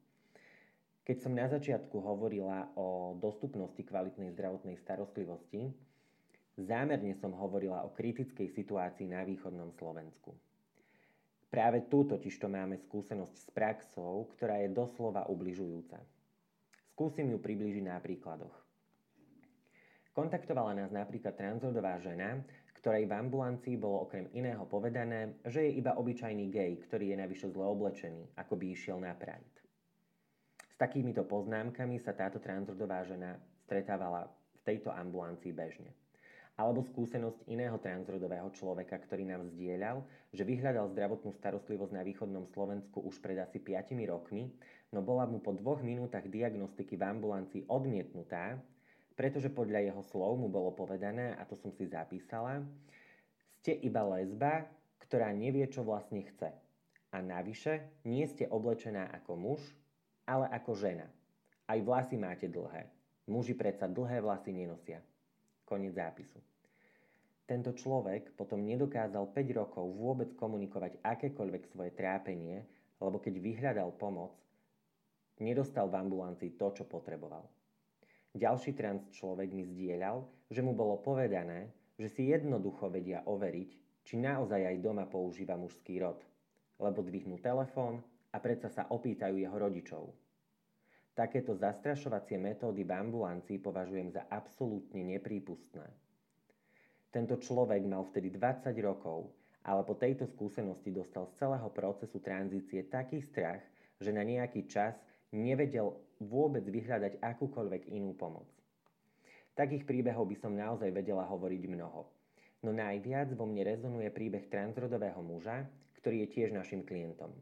Keď 1.03 1.17
som 1.19 1.35
na 1.35 1.51
začiatku 1.51 1.99
hovorila 1.99 2.71
o 2.79 3.19
dostupnosti 3.19 3.83
kvalitnej 3.83 4.31
zdravotnej 4.39 4.79
starostlivosti, 4.79 5.75
Zámerne 6.53 7.17
som 7.17 7.33
hovorila 7.33 7.81
o 7.81 7.97
kritickej 7.97 8.45
situácii 8.53 9.09
na 9.09 9.25
východnom 9.25 9.73
Slovensku. 9.73 10.37
Práve 11.49 11.89
tu 11.89 12.05
totižto 12.05 12.45
máme 12.45 12.77
skúsenosť 12.77 13.35
s 13.41 13.49
praxou, 13.57 14.29
ktorá 14.37 14.61
je 14.61 14.69
doslova 14.69 15.25
ubližujúca. 15.33 15.97
Skúsim 16.93 17.33
ju 17.33 17.41
približiť 17.41 17.85
na 17.89 17.97
príkladoch. 17.97 18.53
Kontaktovala 20.13 20.77
nás 20.77 20.93
napríklad 20.93 21.33
transrodová 21.41 21.97
žena, 21.97 22.45
ktorej 22.77 23.09
v 23.09 23.17
ambulancii 23.17 23.81
bolo 23.81 24.05
okrem 24.05 24.29
iného 24.37 24.69
povedané, 24.69 25.41
že 25.49 25.65
je 25.65 25.81
iba 25.81 25.97
obyčajný 25.97 26.53
gej, 26.53 26.85
ktorý 26.85 27.17
je 27.17 27.21
navyše 27.21 27.47
zle 27.49 27.65
oblečený, 27.65 28.37
ako 28.37 28.61
by 28.61 28.65
išiel 28.77 29.01
na 29.01 29.17
Pride. 29.17 29.57
S 30.69 30.77
takýmito 30.77 31.25
poznámkami 31.25 31.97
sa 31.97 32.13
táto 32.13 32.45
transrodová 32.45 33.01
žena 33.09 33.41
stretávala 33.65 34.29
v 34.29 34.61
tejto 34.69 34.93
ambulancii 34.93 35.57
bežne 35.57 36.02
alebo 36.57 36.85
skúsenosť 36.85 37.49
iného 37.49 37.81
transrodového 37.81 38.53
človeka, 38.53 39.01
ktorý 39.01 39.25
nám 39.25 39.49
zdieľal, 39.57 40.05
že 40.37 40.45
vyhľadal 40.45 40.93
zdravotnú 40.93 41.33
starostlivosť 41.33 41.93
na 41.97 42.05
východnom 42.05 42.45
Slovensku 42.53 43.01
už 43.01 43.19
pred 43.25 43.41
asi 43.41 43.57
5 43.57 43.97
rokmi, 44.05 44.53
no 44.93 45.01
bola 45.01 45.25
mu 45.25 45.41
po 45.41 45.57
dvoch 45.57 45.81
minútach 45.81 46.29
diagnostiky 46.29 47.01
v 47.01 47.09
ambulancii 47.09 47.63
odmietnutá, 47.73 48.61
pretože 49.17 49.49
podľa 49.49 49.93
jeho 49.93 50.03
slov 50.05 50.41
mu 50.41 50.49
bolo 50.53 50.73
povedané, 50.73 51.37
a 51.37 51.45
to 51.49 51.57
som 51.57 51.73
si 51.73 51.89
zapísala, 51.89 52.61
ste 53.61 53.77
iba 53.81 54.03
lesba, 54.19 54.67
ktorá 55.05 55.33
nevie, 55.33 55.65
čo 55.69 55.85
vlastne 55.85 56.25
chce. 56.25 56.51
A 57.13 57.21
navyše 57.21 58.03
nie 58.09 58.25
ste 58.25 58.49
oblečená 58.49 59.13
ako 59.13 59.37
muž, 59.37 59.61
ale 60.25 60.49
ako 60.49 60.73
žena. 60.73 61.05
Aj 61.69 61.79
vlasy 61.79 62.17
máte 62.17 62.49
dlhé. 62.49 62.89
Muži 63.29 63.53
predsa 63.53 63.87
dlhé 63.87 64.25
vlasy 64.25 64.51
nenosia. 64.51 65.05
Koniec 65.73 65.97
zápisu. 65.97 66.37
Tento 67.49 67.73
človek 67.73 68.37
potom 68.37 68.61
nedokázal 68.61 69.33
5 69.33 69.57
rokov 69.57 69.89
vôbec 69.97 70.29
komunikovať 70.37 71.01
akékoľvek 71.01 71.65
svoje 71.73 71.97
trápenie, 71.97 72.61
lebo 73.01 73.17
keď 73.17 73.41
vyhľadal 73.41 73.97
pomoc, 73.97 74.37
nedostal 75.41 75.89
v 75.89 75.97
ambulancii 75.97 76.61
to, 76.61 76.77
čo 76.77 76.85
potreboval. 76.85 77.49
Ďalší 78.37 78.77
trans 78.77 79.09
človek 79.17 79.49
mi 79.57 79.65
zdieľal, 79.65 80.29
že 80.53 80.61
mu 80.61 80.77
bolo 80.77 81.01
povedané, 81.01 81.73
že 81.97 82.13
si 82.13 82.29
jednoducho 82.29 82.93
vedia 82.93 83.25
overiť, 83.25 83.71
či 84.05 84.21
naozaj 84.21 84.69
aj 84.69 84.77
doma 84.77 85.09
používa 85.09 85.57
mužský 85.57 86.05
rod, 86.05 86.21
lebo 86.85 87.01
dvihnú 87.01 87.41
telefón 87.41 88.05
a 88.29 88.37
predsa 88.45 88.69
sa 88.69 88.93
opýtajú 88.93 89.41
jeho 89.41 89.57
rodičov. 89.57 90.22
Takéto 91.13 91.53
zastrašovacie 91.53 92.41
metódy 92.41 92.89
v 92.89 92.97
ambulancii 92.97 93.61
považujem 93.61 94.17
za 94.17 94.25
absolútne 94.33 95.05
neprípustné. 95.05 95.85
Tento 97.13 97.37
človek 97.37 97.85
mal 97.85 98.09
vtedy 98.09 98.33
20 98.33 98.73
rokov, 98.81 99.29
ale 99.69 99.85
po 99.85 99.93
tejto 99.93 100.25
skúsenosti 100.25 100.89
dostal 100.89 101.29
z 101.29 101.45
celého 101.45 101.69
procesu 101.69 102.17
tranzície 102.25 102.89
taký 102.89 103.21
strach, 103.21 103.61
že 104.01 104.09
na 104.09 104.25
nejaký 104.25 104.65
čas 104.65 104.97
nevedel 105.37 105.93
vôbec 106.17 106.65
vyhľadať 106.65 107.21
akúkoľvek 107.21 107.93
inú 107.93 108.17
pomoc. 108.17 108.49
Takých 109.53 109.85
príbehov 109.85 110.33
by 110.33 110.37
som 110.41 110.57
naozaj 110.57 110.89
vedela 110.89 111.29
hovoriť 111.29 111.63
mnoho. 111.69 112.09
No 112.65 112.73
najviac 112.73 113.37
vo 113.37 113.45
mne 113.45 113.69
rezonuje 113.69 114.09
príbeh 114.09 114.49
transrodového 114.49 115.21
muža, 115.21 115.69
ktorý 116.01 116.25
je 116.25 116.29
tiež 116.33 116.57
našim 116.57 116.81
klientom. 116.89 117.37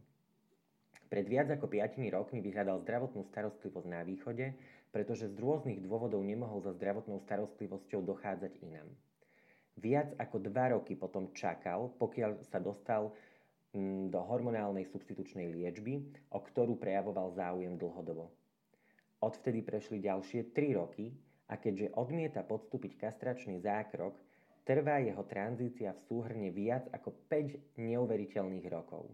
Pred 1.11 1.27
viac 1.27 1.51
ako 1.51 1.67
5 1.67 1.99
rokmi 2.15 2.39
vyhľadal 2.39 2.87
zdravotnú 2.87 3.27
starostlivosť 3.27 3.89
na 3.91 4.07
východe, 4.07 4.55
pretože 4.95 5.27
z 5.27 5.37
rôznych 5.43 5.83
dôvodov 5.83 6.23
nemohol 6.23 6.63
za 6.63 6.71
zdravotnou 6.79 7.19
starostlivosťou 7.27 8.07
dochádzať 8.07 8.63
inám. 8.63 8.87
Viac 9.75 10.15
ako 10.23 10.37
dva 10.39 10.79
roky 10.79 10.95
potom 10.95 11.35
čakal, 11.35 11.91
pokiaľ 11.99 12.47
sa 12.47 12.63
dostal 12.63 13.11
mm, 13.75 14.15
do 14.15 14.23
hormonálnej 14.23 14.87
substitučnej 14.87 15.51
liečby, 15.51 15.99
o 16.31 16.39
ktorú 16.39 16.79
prejavoval 16.79 17.35
záujem 17.35 17.75
dlhodobo. 17.75 18.31
Odvtedy 19.19 19.67
prešli 19.67 19.99
ďalšie 19.99 20.55
3 20.55 20.79
roky 20.79 21.11
a 21.51 21.59
keďže 21.59 21.91
odmieta 21.99 22.47
podstúpiť 22.47 23.03
kastračný 23.03 23.59
zákrok, 23.59 24.15
Trvá 24.61 25.03
jeho 25.03 25.27
tranzícia 25.27 25.91
v 25.91 26.05
súhrne 26.07 26.55
viac 26.55 26.87
ako 26.95 27.11
5 27.27 27.81
neuveriteľných 27.81 28.67
rokov. 28.71 29.09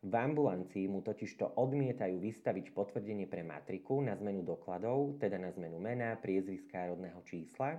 V 0.00 0.14
ambulancii 0.16 0.88
mu 0.88 1.04
totižto 1.04 1.60
odmietajú 1.60 2.16
vystaviť 2.16 2.72
potvrdenie 2.72 3.28
pre 3.28 3.44
matriku 3.44 4.00
na 4.00 4.16
zmenu 4.16 4.40
dokladov, 4.40 5.20
teda 5.20 5.36
na 5.36 5.52
zmenu 5.52 5.76
mena, 5.76 6.16
priezviska 6.16 6.88
rodného 6.88 7.20
čísla, 7.28 7.76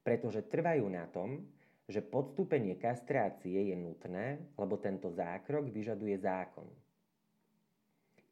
pretože 0.00 0.48
trvajú 0.48 0.88
na 0.88 1.04
tom, 1.12 1.44
že 1.84 2.00
podstúpenie 2.00 2.80
kastrácie 2.80 3.68
je 3.68 3.76
nutné, 3.76 4.40
lebo 4.56 4.80
tento 4.80 5.12
zákrok 5.12 5.68
vyžaduje 5.68 6.16
zákon. 6.16 6.64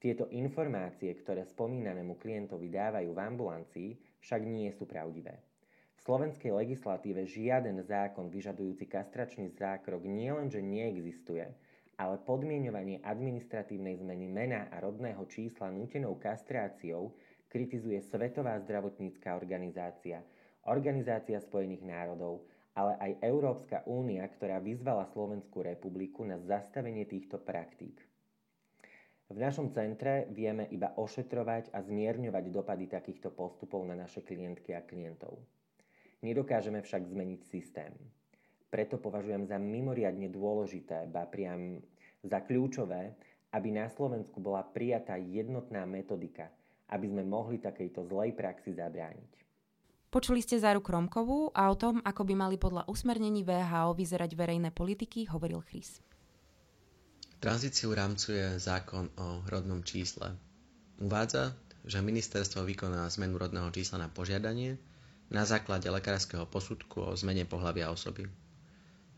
Tieto 0.00 0.30
informácie, 0.32 1.12
ktoré 1.12 1.44
spomínanému 1.44 2.16
klientovi 2.16 2.72
dávajú 2.72 3.12
v 3.12 3.20
ambulancii, 3.20 3.90
však 4.24 4.40
nie 4.40 4.72
sú 4.72 4.88
pravdivé 4.88 5.36
slovenskej 6.08 6.56
legislatíve 6.56 7.28
žiaden 7.28 7.84
zákon 7.84 8.32
vyžadujúci 8.32 8.88
kastračný 8.88 9.52
zákrok 9.52 10.08
nielenže 10.08 10.64
neexistuje, 10.64 11.44
ale 11.98 12.22
podmienovanie 12.22 13.02
administratívnej 13.02 13.98
zmeny 13.98 14.30
mena 14.30 14.70
a 14.70 14.78
rodného 14.78 15.26
čísla 15.26 15.74
nútenou 15.74 16.14
kastráciou 16.16 17.12
kritizuje 17.50 17.98
Svetová 18.06 18.56
zdravotnícká 18.62 19.34
organizácia, 19.34 20.22
Organizácia 20.68 21.40
spojených 21.40 21.80
národov, 21.80 22.44
ale 22.76 22.94
aj 23.00 23.12
Európska 23.24 23.82
únia, 23.88 24.22
ktorá 24.28 24.60
vyzvala 24.60 25.08
Slovenskú 25.10 25.64
republiku 25.64 26.28
na 26.28 26.36
zastavenie 26.36 27.08
týchto 27.08 27.40
praktík. 27.40 27.96
V 29.28 29.36
našom 29.36 29.72
centre 29.72 30.28
vieme 30.32 30.68
iba 30.72 30.92
ošetrovať 30.96 31.72
a 31.72 31.84
zmierňovať 31.84 32.44
dopady 32.52 32.84
takýchto 32.88 33.32
postupov 33.32 33.84
na 33.84 33.96
naše 33.96 34.24
klientky 34.24 34.76
a 34.76 34.84
klientov. 34.84 35.40
Nedokážeme 36.20 36.80
však 36.84 37.08
zmeniť 37.08 37.40
systém. 37.44 37.92
Preto 38.68 39.00
považujem 39.00 39.48
za 39.48 39.56
mimoriadne 39.56 40.28
dôležité, 40.28 41.08
ba 41.08 41.24
priam 41.24 41.80
za 42.20 42.44
kľúčové, 42.44 43.16
aby 43.56 43.68
na 43.72 43.88
Slovensku 43.88 44.44
bola 44.44 44.60
prijatá 44.60 45.16
jednotná 45.16 45.88
metodika, 45.88 46.52
aby 46.92 47.08
sme 47.08 47.24
mohli 47.24 47.56
takejto 47.56 48.04
zlej 48.04 48.36
praxi 48.36 48.76
zabrániť. 48.76 49.32
Počuli 50.08 50.40
ste 50.40 50.56
Záru 50.56 50.80
Kromkovú 50.80 51.52
a 51.52 51.68
o 51.68 51.76
tom, 51.76 52.00
ako 52.00 52.24
by 52.24 52.34
mali 52.36 52.56
podľa 52.56 52.88
usmernení 52.88 53.44
VHO 53.44 53.92
vyzerať 53.92 54.32
verejné 54.32 54.72
politiky, 54.72 55.28
hovoril 55.28 55.60
Chris. 55.64 56.00
Tranzíciu 57.38 57.92
rámcuje 57.92 58.56
zákon 58.56 59.12
o 59.20 59.44
rodnom 59.46 59.84
čísle. 59.84 60.32
Uvádza, 60.98 61.54
že 61.84 62.00
ministerstvo 62.00 62.64
vykoná 62.64 63.04
zmenu 63.14 63.36
rodného 63.36 63.68
čísla 63.70 64.00
na 64.00 64.08
požiadanie 64.10 64.80
na 65.28 65.44
základe 65.44 65.86
lekárskeho 65.92 66.48
posudku 66.48 67.04
o 67.04 67.12
zmene 67.12 67.44
pohľavia 67.44 67.92
osoby. 67.92 68.26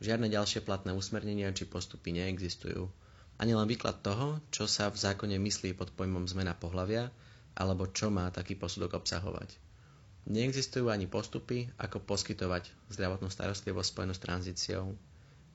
Žiadne 0.00 0.32
ďalšie 0.32 0.64
platné 0.64 0.96
usmernenia 0.96 1.52
či 1.52 1.68
postupy 1.68 2.16
neexistujú. 2.16 2.88
Ani 3.36 3.52
len 3.52 3.68
výklad 3.68 4.00
toho, 4.00 4.40
čo 4.48 4.64
sa 4.64 4.88
v 4.88 4.96
zákone 4.96 5.36
myslí 5.36 5.76
pod 5.76 5.92
pojmom 5.92 6.24
zmena 6.24 6.56
pohľavia, 6.56 7.12
alebo 7.52 7.84
čo 7.88 8.08
má 8.08 8.28
taký 8.32 8.56
posudok 8.56 8.96
obsahovať. 8.96 9.60
Neexistujú 10.28 10.88
ani 10.88 11.04
postupy, 11.04 11.68
ako 11.76 12.00
poskytovať 12.04 12.68
zdravotnú 12.92 13.28
starostlivosť 13.28 13.88
spojenú 13.92 14.12
s 14.16 14.24
tranzíciou. 14.24 14.96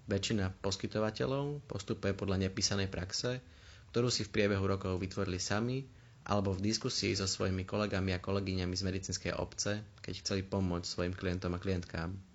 Väčšina 0.06 0.54
poskytovateľov 0.62 1.66
postupuje 1.66 2.14
podľa 2.14 2.46
nepísanej 2.46 2.90
praxe, 2.90 3.42
ktorú 3.90 4.14
si 4.14 4.26
v 4.26 4.34
priebehu 4.34 4.66
rokov 4.66 5.02
vytvorili 5.02 5.42
sami 5.42 5.90
alebo 6.26 6.54
v 6.54 6.70
diskusii 6.70 7.14
so 7.18 7.26
svojimi 7.30 7.66
kolegami 7.66 8.14
a 8.14 8.22
kolegyňami 8.22 8.74
z 8.78 8.86
medicínskej 8.86 9.34
obce, 9.38 9.82
keď 10.06 10.14
chceli 10.22 10.42
pomôcť 10.46 10.86
svojim 10.86 11.14
klientom 11.14 11.54
a 11.54 11.62
klientkám. 11.62 12.35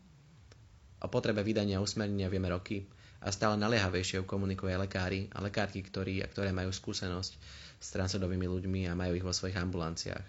O 1.00 1.08
potrebe 1.08 1.40
vydania 1.40 1.80
usmernenia 1.80 2.28
vieme 2.28 2.52
roky 2.52 2.84
a 3.20 3.28
stále 3.32 3.56
naliehavejšie 3.60 4.24
komunikuje 4.24 4.76
lekári 4.76 5.28
a 5.32 5.44
lekárky, 5.44 5.80
ktorí 5.84 6.24
a 6.24 6.28
ktoré 6.28 6.52
majú 6.52 6.72
skúsenosť 6.72 7.32
s 7.80 7.88
transrodovými 7.92 8.44
ľuďmi 8.48 8.80
a 8.88 8.96
majú 8.96 9.16
ich 9.16 9.24
vo 9.24 9.32
svojich 9.32 9.56
ambulanciách. 9.56 10.26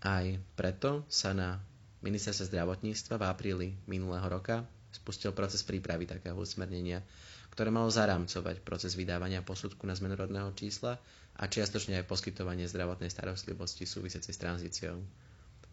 Aj 0.00 0.26
preto 0.56 1.04
sa 1.12 1.36
na 1.36 1.60
ministerstve 2.00 2.56
zdravotníctva 2.56 3.20
v 3.20 3.24
apríli 3.28 3.68
minulého 3.84 4.24
roka 4.24 4.64
spustil 4.90 5.36
proces 5.36 5.60
prípravy 5.60 6.08
takého 6.08 6.34
usmernenia, 6.40 7.04
ktoré 7.52 7.68
malo 7.68 7.92
zarámcovať 7.92 8.64
proces 8.64 8.96
vydávania 8.96 9.44
posudku 9.44 9.84
na 9.84 9.92
zmenu 9.92 10.16
rodného 10.16 10.50
čísla 10.56 10.96
a 11.36 11.44
čiastočne 11.44 12.00
aj 12.00 12.08
poskytovanie 12.08 12.64
zdravotnej 12.64 13.12
starostlivosti 13.12 13.84
súvisiacej 13.84 14.32
s 14.32 14.40
tranzíciou. 14.40 14.96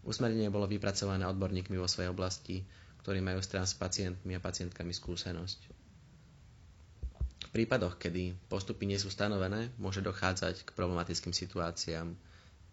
Usmernenie 0.04 0.52
bolo 0.52 0.68
vypracované 0.68 1.24
odborníkmi 1.28 1.80
vo 1.80 1.88
svojej 1.88 2.12
oblasti, 2.12 2.64
ktorí 3.08 3.24
majú 3.24 3.40
s 3.40 3.48
trans 3.48 3.72
pacientmi 3.72 4.36
a 4.36 4.44
pacientkami 4.44 4.92
skúsenosť. 4.92 5.60
V 7.48 7.50
prípadoch, 7.56 7.96
kedy 7.96 8.36
postupy 8.52 8.84
nie 8.84 9.00
sú 9.00 9.08
stanovené, 9.08 9.72
môže 9.80 10.04
dochádzať 10.04 10.68
k 10.68 10.76
problematickým 10.76 11.32
situáciám, 11.32 12.12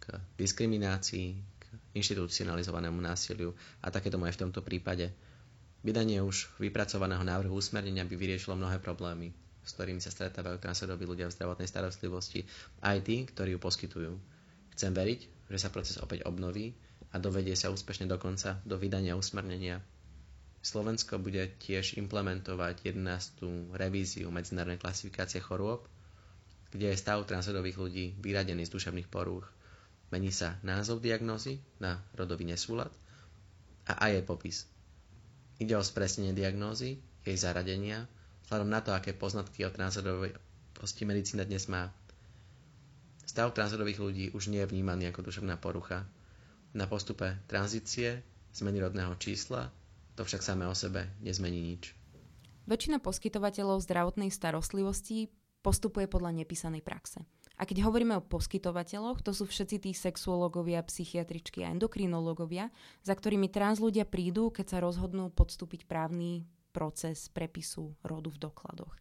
k 0.02 0.04
diskriminácii, 0.34 1.38
k 1.38 1.64
inštitucionalizovanému 1.94 2.98
násiliu 2.98 3.54
a 3.78 3.94
takéto 3.94 4.18
aj 4.18 4.34
v 4.34 4.42
tomto 4.42 4.58
prípade. 4.66 5.14
Vydanie 5.86 6.18
už 6.18 6.50
vypracovaného 6.58 7.22
návrhu 7.22 7.54
usmernenia 7.54 8.02
by 8.02 8.18
vyriešilo 8.18 8.58
mnohé 8.58 8.82
problémy, 8.82 9.30
s 9.62 9.70
ktorými 9.78 10.02
sa 10.02 10.10
stretávajú 10.10 10.58
transrodoví 10.58 11.06
ľudia 11.06 11.30
v 11.30 11.36
zdravotnej 11.38 11.70
starostlivosti, 11.70 12.42
aj 12.82 13.06
tí, 13.06 13.22
ktorí 13.22 13.54
ju 13.54 13.62
poskytujú. 13.62 14.12
Chcem 14.74 14.90
veriť, 14.90 15.46
že 15.46 15.62
sa 15.62 15.70
proces 15.70 15.94
opäť 16.02 16.26
obnoví 16.26 16.74
a 17.14 17.22
dovedie 17.22 17.54
sa 17.54 17.70
úspešne 17.70 18.10
dokonca 18.10 18.58
do 18.66 18.74
vydania 18.74 19.14
usmernenia. 19.14 19.78
Slovensko 20.64 21.20
bude 21.20 21.44
tiež 21.60 22.00
implementovať 22.00 22.88
11. 22.88 23.76
revíziu 23.76 24.32
medzinárodnej 24.32 24.80
klasifikácie 24.80 25.44
chorôb, 25.44 25.84
kde 26.72 26.88
je 26.88 26.96
stav 26.96 27.20
transrodových 27.28 27.76
ľudí 27.76 28.06
vyradený 28.16 28.64
z 28.64 28.72
duševných 28.72 29.12
porúch. 29.12 29.44
Mení 30.08 30.32
sa 30.32 30.56
názov 30.64 31.04
diagnózy 31.04 31.60
na 31.84 32.00
rodový 32.16 32.48
nesúlad 32.48 32.88
a 33.84 34.08
aj 34.08 34.10
jej 34.16 34.24
popis. 34.24 34.56
Ide 35.60 35.76
o 35.76 35.84
spresnenie 35.84 36.32
diagnózy, 36.32 36.96
jej 37.28 37.36
zaradenia 37.36 38.08
vzhľadom 38.48 38.68
na 38.72 38.80
to, 38.80 38.96
aké 38.96 39.12
poznatky 39.12 39.68
o 39.68 39.70
transrodovosti 39.70 41.04
medicína 41.04 41.44
dnes 41.44 41.68
má. 41.68 41.92
Stav 43.28 43.52
transrodových 43.52 44.00
ľudí 44.00 44.24
už 44.32 44.48
nie 44.48 44.64
je 44.64 44.72
vnímaný 44.72 45.12
ako 45.12 45.28
duševná 45.28 45.60
porucha. 45.60 46.08
Na 46.72 46.88
postupe 46.88 47.36
tranzície, 47.52 48.24
zmeny 48.56 48.80
rodného 48.80 49.12
čísla, 49.20 49.68
to 50.14 50.22
však 50.22 50.42
samé 50.42 50.66
o 50.70 50.74
sebe 50.74 51.10
nezmení 51.22 51.60
nič. 51.60 51.94
Väčšina 52.64 53.02
poskytovateľov 53.02 53.84
zdravotnej 53.84 54.32
starostlivosti 54.32 55.28
postupuje 55.60 56.08
podľa 56.08 56.44
nepísanej 56.44 56.80
praxe. 56.80 57.24
A 57.54 57.62
keď 57.68 57.86
hovoríme 57.86 58.18
o 58.18 58.26
poskytovateľoch, 58.26 59.22
to 59.22 59.30
sú 59.30 59.46
všetci 59.46 59.76
tí 59.78 59.90
sexuológovia, 59.94 60.82
psychiatričky 60.82 61.62
a 61.62 61.70
endokrinológovia, 61.70 62.74
za 63.06 63.14
ktorými 63.14 63.46
trans 63.46 63.78
ľudia 63.78 64.02
prídu, 64.02 64.50
keď 64.50 64.66
sa 64.74 64.78
rozhodnú 64.82 65.30
podstúpiť 65.30 65.86
právny 65.86 66.50
proces 66.74 67.30
prepisu 67.30 67.94
rodu 68.02 68.34
v 68.34 68.42
dokladoch. 68.50 68.98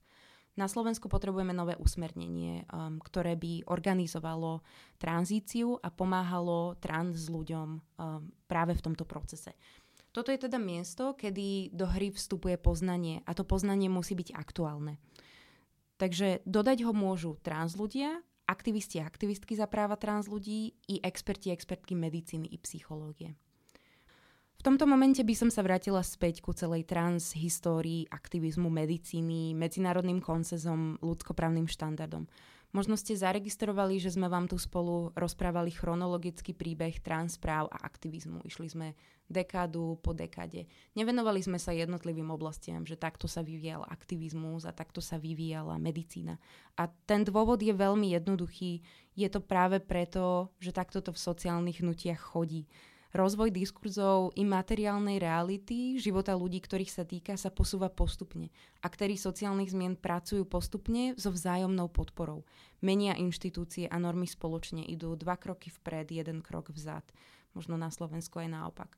Na 0.54 0.70
Slovensku 0.70 1.10
potrebujeme 1.10 1.50
nové 1.50 1.74
usmernenie, 1.82 2.70
um, 2.70 3.02
ktoré 3.02 3.34
by 3.34 3.66
organizovalo 3.74 4.62
tranzíciu 5.02 5.82
a 5.82 5.90
pomáhalo 5.90 6.78
trans 6.78 7.26
ľuďom 7.26 7.68
um, 7.74 7.82
práve 8.46 8.78
v 8.78 8.84
tomto 8.86 9.02
procese. 9.10 9.58
Toto 10.14 10.30
je 10.30 10.38
teda 10.38 10.62
miesto, 10.62 11.18
kedy 11.18 11.74
do 11.74 11.90
hry 11.90 12.14
vstupuje 12.14 12.62
poznanie 12.62 13.26
a 13.26 13.34
to 13.34 13.42
poznanie 13.42 13.90
musí 13.90 14.14
byť 14.14 14.38
aktuálne. 14.38 15.02
Takže 15.98 16.46
dodať 16.46 16.86
ho 16.86 16.94
môžu 16.94 17.42
trans 17.42 17.74
ľudia, 17.74 18.22
aktivisti 18.46 19.02
a 19.02 19.10
aktivistky 19.10 19.58
za 19.58 19.66
práva 19.66 19.98
trans 19.98 20.30
ľudí 20.30 20.78
i 20.86 21.02
experti 21.02 21.50
a 21.50 21.58
expertky 21.58 21.98
medicíny 21.98 22.46
i 22.46 22.58
psychológie. 22.62 23.34
V 24.54 24.72
tomto 24.72 24.88
momente 24.88 25.20
by 25.26 25.36
som 25.36 25.50
sa 25.52 25.66
vrátila 25.66 26.00
späť 26.06 26.40
ku 26.40 26.56
celej 26.56 26.88
trans 26.88 27.36
histórii 27.36 28.08
aktivizmu 28.08 28.70
medicíny, 28.70 29.58
medzinárodným 29.58 30.24
koncezom, 30.24 31.02
ľudskoprávnym 31.04 31.68
štandardom. 31.68 32.30
Možno 32.74 32.98
ste 32.98 33.14
zaregistrovali, 33.14 34.02
že 34.02 34.10
sme 34.10 34.26
vám 34.26 34.50
tu 34.50 34.58
spolu 34.58 35.14
rozprávali 35.14 35.70
chronologický 35.70 36.58
príbeh 36.58 37.06
transpráv 37.06 37.70
a 37.70 37.78
aktivizmu. 37.86 38.42
Išli 38.42 38.66
sme 38.66 38.88
dekádu 39.30 40.02
po 40.02 40.18
dekáde. 40.18 40.66
Nevenovali 40.98 41.38
sme 41.46 41.62
sa 41.62 41.70
jednotlivým 41.70 42.34
oblastiam, 42.34 42.82
že 42.82 42.98
takto 42.98 43.30
sa 43.30 43.46
vyvíjal 43.46 43.86
aktivizmus 43.86 44.66
a 44.66 44.74
takto 44.74 45.06
sa 45.06 45.22
vyvíjala 45.22 45.78
medicína. 45.78 46.42
A 46.74 46.90
ten 47.06 47.22
dôvod 47.22 47.62
je 47.62 47.78
veľmi 47.78 48.18
jednoduchý. 48.18 48.82
Je 49.14 49.30
to 49.30 49.38
práve 49.38 49.78
preto, 49.78 50.50
že 50.58 50.74
takto 50.74 50.98
to 51.06 51.14
v 51.14 51.24
sociálnych 51.30 51.78
hnutiach 51.78 52.34
chodí. 52.34 52.66
Rozvoj 53.14 53.54
diskurzov 53.54 54.34
i 54.34 54.42
materiálnej 54.42 55.22
reality 55.22 56.02
života 56.02 56.34
ľudí, 56.34 56.58
ktorých 56.58 56.90
sa 56.90 57.06
týka, 57.06 57.38
sa 57.38 57.54
posúva 57.54 57.86
postupne. 57.86 58.50
Aktéry 58.82 59.22
sociálnych 59.22 59.70
zmien 59.70 59.94
pracujú 59.94 60.50
postupne 60.50 61.14
so 61.14 61.30
vzájomnou 61.30 61.94
podporou. 61.94 62.42
Menia 62.82 63.14
inštitúcie 63.14 63.86
a 63.86 64.02
normy 64.02 64.26
spoločne 64.26 64.82
idú 64.82 65.14
dva 65.14 65.38
kroky 65.38 65.70
vpred, 65.70 66.10
jeden 66.10 66.42
krok 66.42 66.74
vzad. 66.74 67.06
Možno 67.54 67.78
na 67.78 67.94
Slovensku 67.94 68.42
aj 68.42 68.50
naopak. 68.50 68.98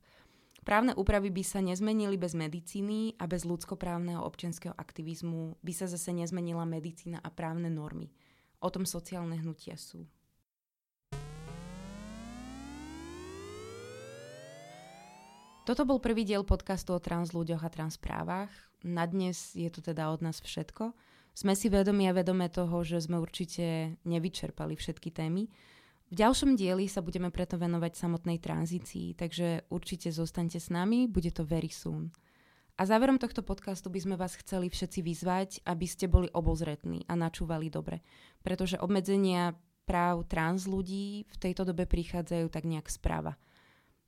Právne 0.63 0.95
úpravy 0.95 1.27
by 1.27 1.43
sa 1.43 1.59
nezmenili 1.59 2.15
bez 2.15 2.39
medicíny 2.39 3.19
a 3.19 3.27
bez 3.27 3.43
ľudskoprávneho 3.43 4.23
občianského 4.23 4.71
aktivizmu 4.79 5.59
by 5.59 5.73
sa 5.75 5.91
zase 5.91 6.15
nezmenila 6.15 6.63
medicína 6.63 7.19
a 7.19 7.27
právne 7.27 7.67
normy. 7.67 8.15
O 8.63 8.71
tom 8.71 8.87
sociálne 8.87 9.35
hnutia 9.43 9.75
sú. 9.75 10.07
Toto 15.65 15.81
bol 15.81 15.97
prvý 15.97 16.29
diel 16.29 16.45
podcastu 16.45 16.93
o 16.93 17.01
trans 17.01 17.33
ľuďoch 17.33 17.65
a 17.65 17.73
transprávach. 17.73 18.53
Na 18.85 19.09
dnes 19.09 19.57
je 19.57 19.65
to 19.73 19.81
teda 19.81 20.13
od 20.13 20.21
nás 20.21 20.37
všetko. 20.37 20.93
Sme 21.33 21.57
si 21.57 21.73
vedomi 21.73 22.05
a 22.05 22.13
vedomé 22.13 22.53
toho, 22.53 22.85
že 22.85 23.01
sme 23.01 23.17
určite 23.17 23.97
nevyčerpali 24.05 24.77
všetky 24.77 25.09
témy. 25.09 25.49
V 26.05 26.13
ďalšom 26.13 26.53
dieli 26.53 26.85
sa 26.85 27.01
budeme 27.01 27.33
preto 27.33 27.57
venovať 27.57 27.97
samotnej 27.97 28.37
tranzícii, 28.37 29.17
takže 29.17 29.65
určite 29.73 30.13
zostaňte 30.13 30.61
s 30.61 30.69
nami, 30.69 31.09
bude 31.09 31.33
to 31.33 31.41
very 31.41 31.73
soon. 31.73 32.13
A 32.77 32.85
záverom 32.85 33.17
tohto 33.17 33.41
podcastu 33.41 33.89
by 33.89 34.05
sme 34.05 34.15
vás 34.21 34.37
chceli 34.37 34.69
všetci 34.69 35.01
vyzvať, 35.01 35.49
aby 35.65 35.89
ste 35.89 36.05
boli 36.05 36.29
obozretní 36.29 37.09
a 37.09 37.17
načúvali 37.17 37.73
dobre, 37.73 38.05
pretože 38.45 38.77
obmedzenia 38.77 39.57
práv 39.89 40.29
trans 40.29 40.69
ľudí 40.69 41.25
v 41.25 41.37
tejto 41.41 41.65
dobe 41.65 41.89
prichádzajú 41.89 42.53
tak 42.53 42.69
nejak 42.69 42.85
správa. 42.85 43.33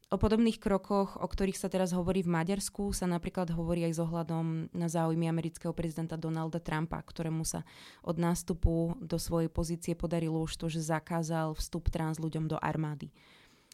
O 0.07 0.15
podobných 0.15 0.63
krokoch, 0.63 1.19
o 1.19 1.27
ktorých 1.27 1.59
sa 1.59 1.67
teraz 1.67 1.91
hovorí 1.91 2.23
v 2.23 2.31
Maďarsku, 2.31 2.95
sa 2.95 3.11
napríklad 3.11 3.51
hovorí 3.51 3.83
aj 3.83 3.99
s 3.99 3.99
ohľadom 3.99 4.71
na 4.71 4.87
záujmy 4.87 5.27
amerického 5.27 5.75
prezidenta 5.75 6.15
Donalda 6.15 6.63
Trumpa, 6.63 7.03
ktorému 7.03 7.43
sa 7.43 7.67
od 8.07 8.15
nástupu 8.15 8.95
do 9.03 9.19
svojej 9.19 9.51
pozície 9.51 9.99
podarilo 9.99 10.39
už 10.39 10.55
to, 10.55 10.71
že 10.71 10.87
zakázal 10.95 11.59
vstup 11.59 11.91
trans 11.91 12.23
ľuďom 12.23 12.47
do 12.47 12.55
armády. 12.55 13.11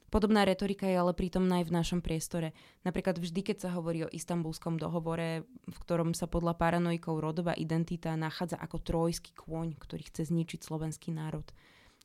Podobná 0.09 0.41
retorika 0.41 0.89
je 0.89 0.97
ale 0.97 1.13
prítomná 1.13 1.61
aj 1.61 1.69
v 1.69 1.75
našom 1.77 2.01
priestore. 2.01 2.57
Napríklad 2.81 3.21
vždy, 3.21 3.53
keď 3.53 3.69
sa 3.69 3.77
hovorí 3.77 4.01
o 4.01 4.09
istambulskom 4.09 4.81
dohovore, 4.81 5.45
v 5.69 5.77
ktorom 5.85 6.17
sa 6.17 6.25
podľa 6.25 6.57
paranoikov 6.57 7.21
rodová 7.21 7.53
identita 7.53 8.17
nachádza 8.17 8.57
ako 8.57 8.81
trojský 8.81 9.37
kôň, 9.37 9.77
ktorý 9.77 10.09
chce 10.09 10.33
zničiť 10.33 10.65
slovenský 10.65 11.13
národ– 11.13 11.45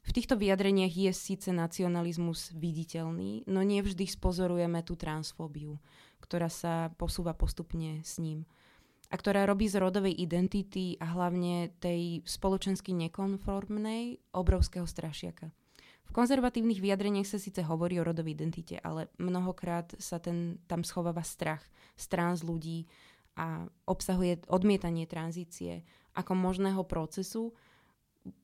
v 0.04 0.10
týchto 0.14 0.38
vyjadreniach 0.38 0.94
je 0.94 1.10
síce 1.12 1.50
nacionalizmus 1.52 2.54
viditeľný, 2.56 3.44
no 3.50 3.60
nevždy 3.60 4.08
spozorujeme 4.08 4.80
tú 4.86 4.94
transfóbiu, 4.96 5.76
ktorá 6.22 6.48
sa 6.48 6.94
posúva 6.96 7.34
postupne 7.34 8.00
s 8.04 8.20
ním 8.22 8.48
a 9.08 9.16
ktorá 9.16 9.48
robí 9.48 9.64
z 9.68 9.80
rodovej 9.80 10.12
identity 10.12 11.00
a 11.00 11.16
hlavne 11.16 11.72
tej 11.80 12.20
spoločensky 12.28 12.92
nekonformnej 12.92 14.20
obrovského 14.36 14.84
strašiaka. 14.84 15.48
V 16.08 16.16
konzervatívnych 16.16 16.80
vyjadreniach 16.80 17.28
sa 17.28 17.40
síce 17.40 17.60
hovorí 17.64 18.00
o 18.00 18.04
rodovej 18.04 18.32
identite, 18.32 18.80
ale 18.80 19.12
mnohokrát 19.20 19.92
sa 20.00 20.16
ten, 20.16 20.60
tam 20.64 20.80
schováva 20.84 21.20
strach 21.20 21.60
z 22.00 22.04
trans 22.08 22.40
ľudí 22.40 22.88
a 23.36 23.68
obsahuje 23.84 24.44
odmietanie 24.48 25.04
tranzície 25.04 25.84
ako 26.16 26.32
možného 26.32 26.80
procesu, 26.88 27.52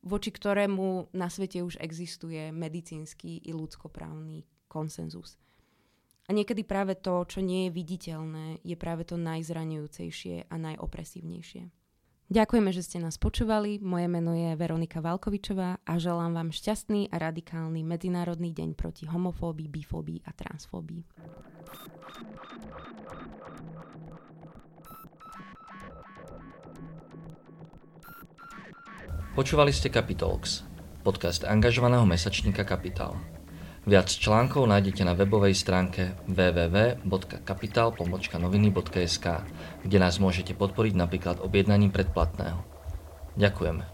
voči 0.03 0.30
ktorému 0.35 1.14
na 1.16 1.28
svete 1.28 1.64
už 1.64 1.80
existuje 1.80 2.53
medicínsky 2.53 3.41
i 3.43 3.51
ľudskoprávny 3.55 4.45
konsenzus. 4.68 5.39
A 6.24 6.32
niekedy 6.32 6.64
práve 6.64 6.97
to, 6.97 7.24
čo 7.28 7.45
nie 7.45 7.68
je 7.68 7.76
viditeľné, 7.76 8.64
je 8.64 8.76
práve 8.80 9.05
to 9.05 9.20
najzraňujúcejšie 9.20 10.49
a 10.49 10.55
najopresívnejšie. 10.57 11.68
Ďakujeme, 12.32 12.72
že 12.72 12.80
ste 12.80 12.99
nás 13.05 13.20
počúvali. 13.20 13.76
Moje 13.85 14.09
meno 14.09 14.32
je 14.32 14.57
Veronika 14.57 15.05
Valkovičová 15.05 15.85
a 15.85 15.93
želám 16.01 16.32
vám 16.32 16.51
šťastný 16.57 17.12
a 17.12 17.20
radikálny 17.20 17.85
Medzinárodný 17.85 18.57
deň 18.57 18.72
proti 18.72 19.05
homofóbii, 19.05 19.68
bifóbii 19.68 20.24
a 20.24 20.32
transfóbii. 20.32 21.05
Počúvali 29.35 29.74
ste 29.74 29.91
Capitalx, 29.91 30.62
podcast 31.03 31.43
angažovaného 31.43 32.07
mesačníka 32.07 32.62
Kapitál. 32.62 33.18
Viac 33.82 34.07
článkov 34.07 34.62
nájdete 34.62 35.03
na 35.03 35.18
webovej 35.18 35.59
stránke 35.59 36.14
www.kapital.noviny.sk, 36.30 39.26
kde 39.82 39.99
nás 39.99 40.22
môžete 40.22 40.55
podporiť 40.55 40.95
napríklad 40.95 41.43
objednaním 41.43 41.91
predplatného. 41.91 42.62
Ďakujeme. 43.35 43.93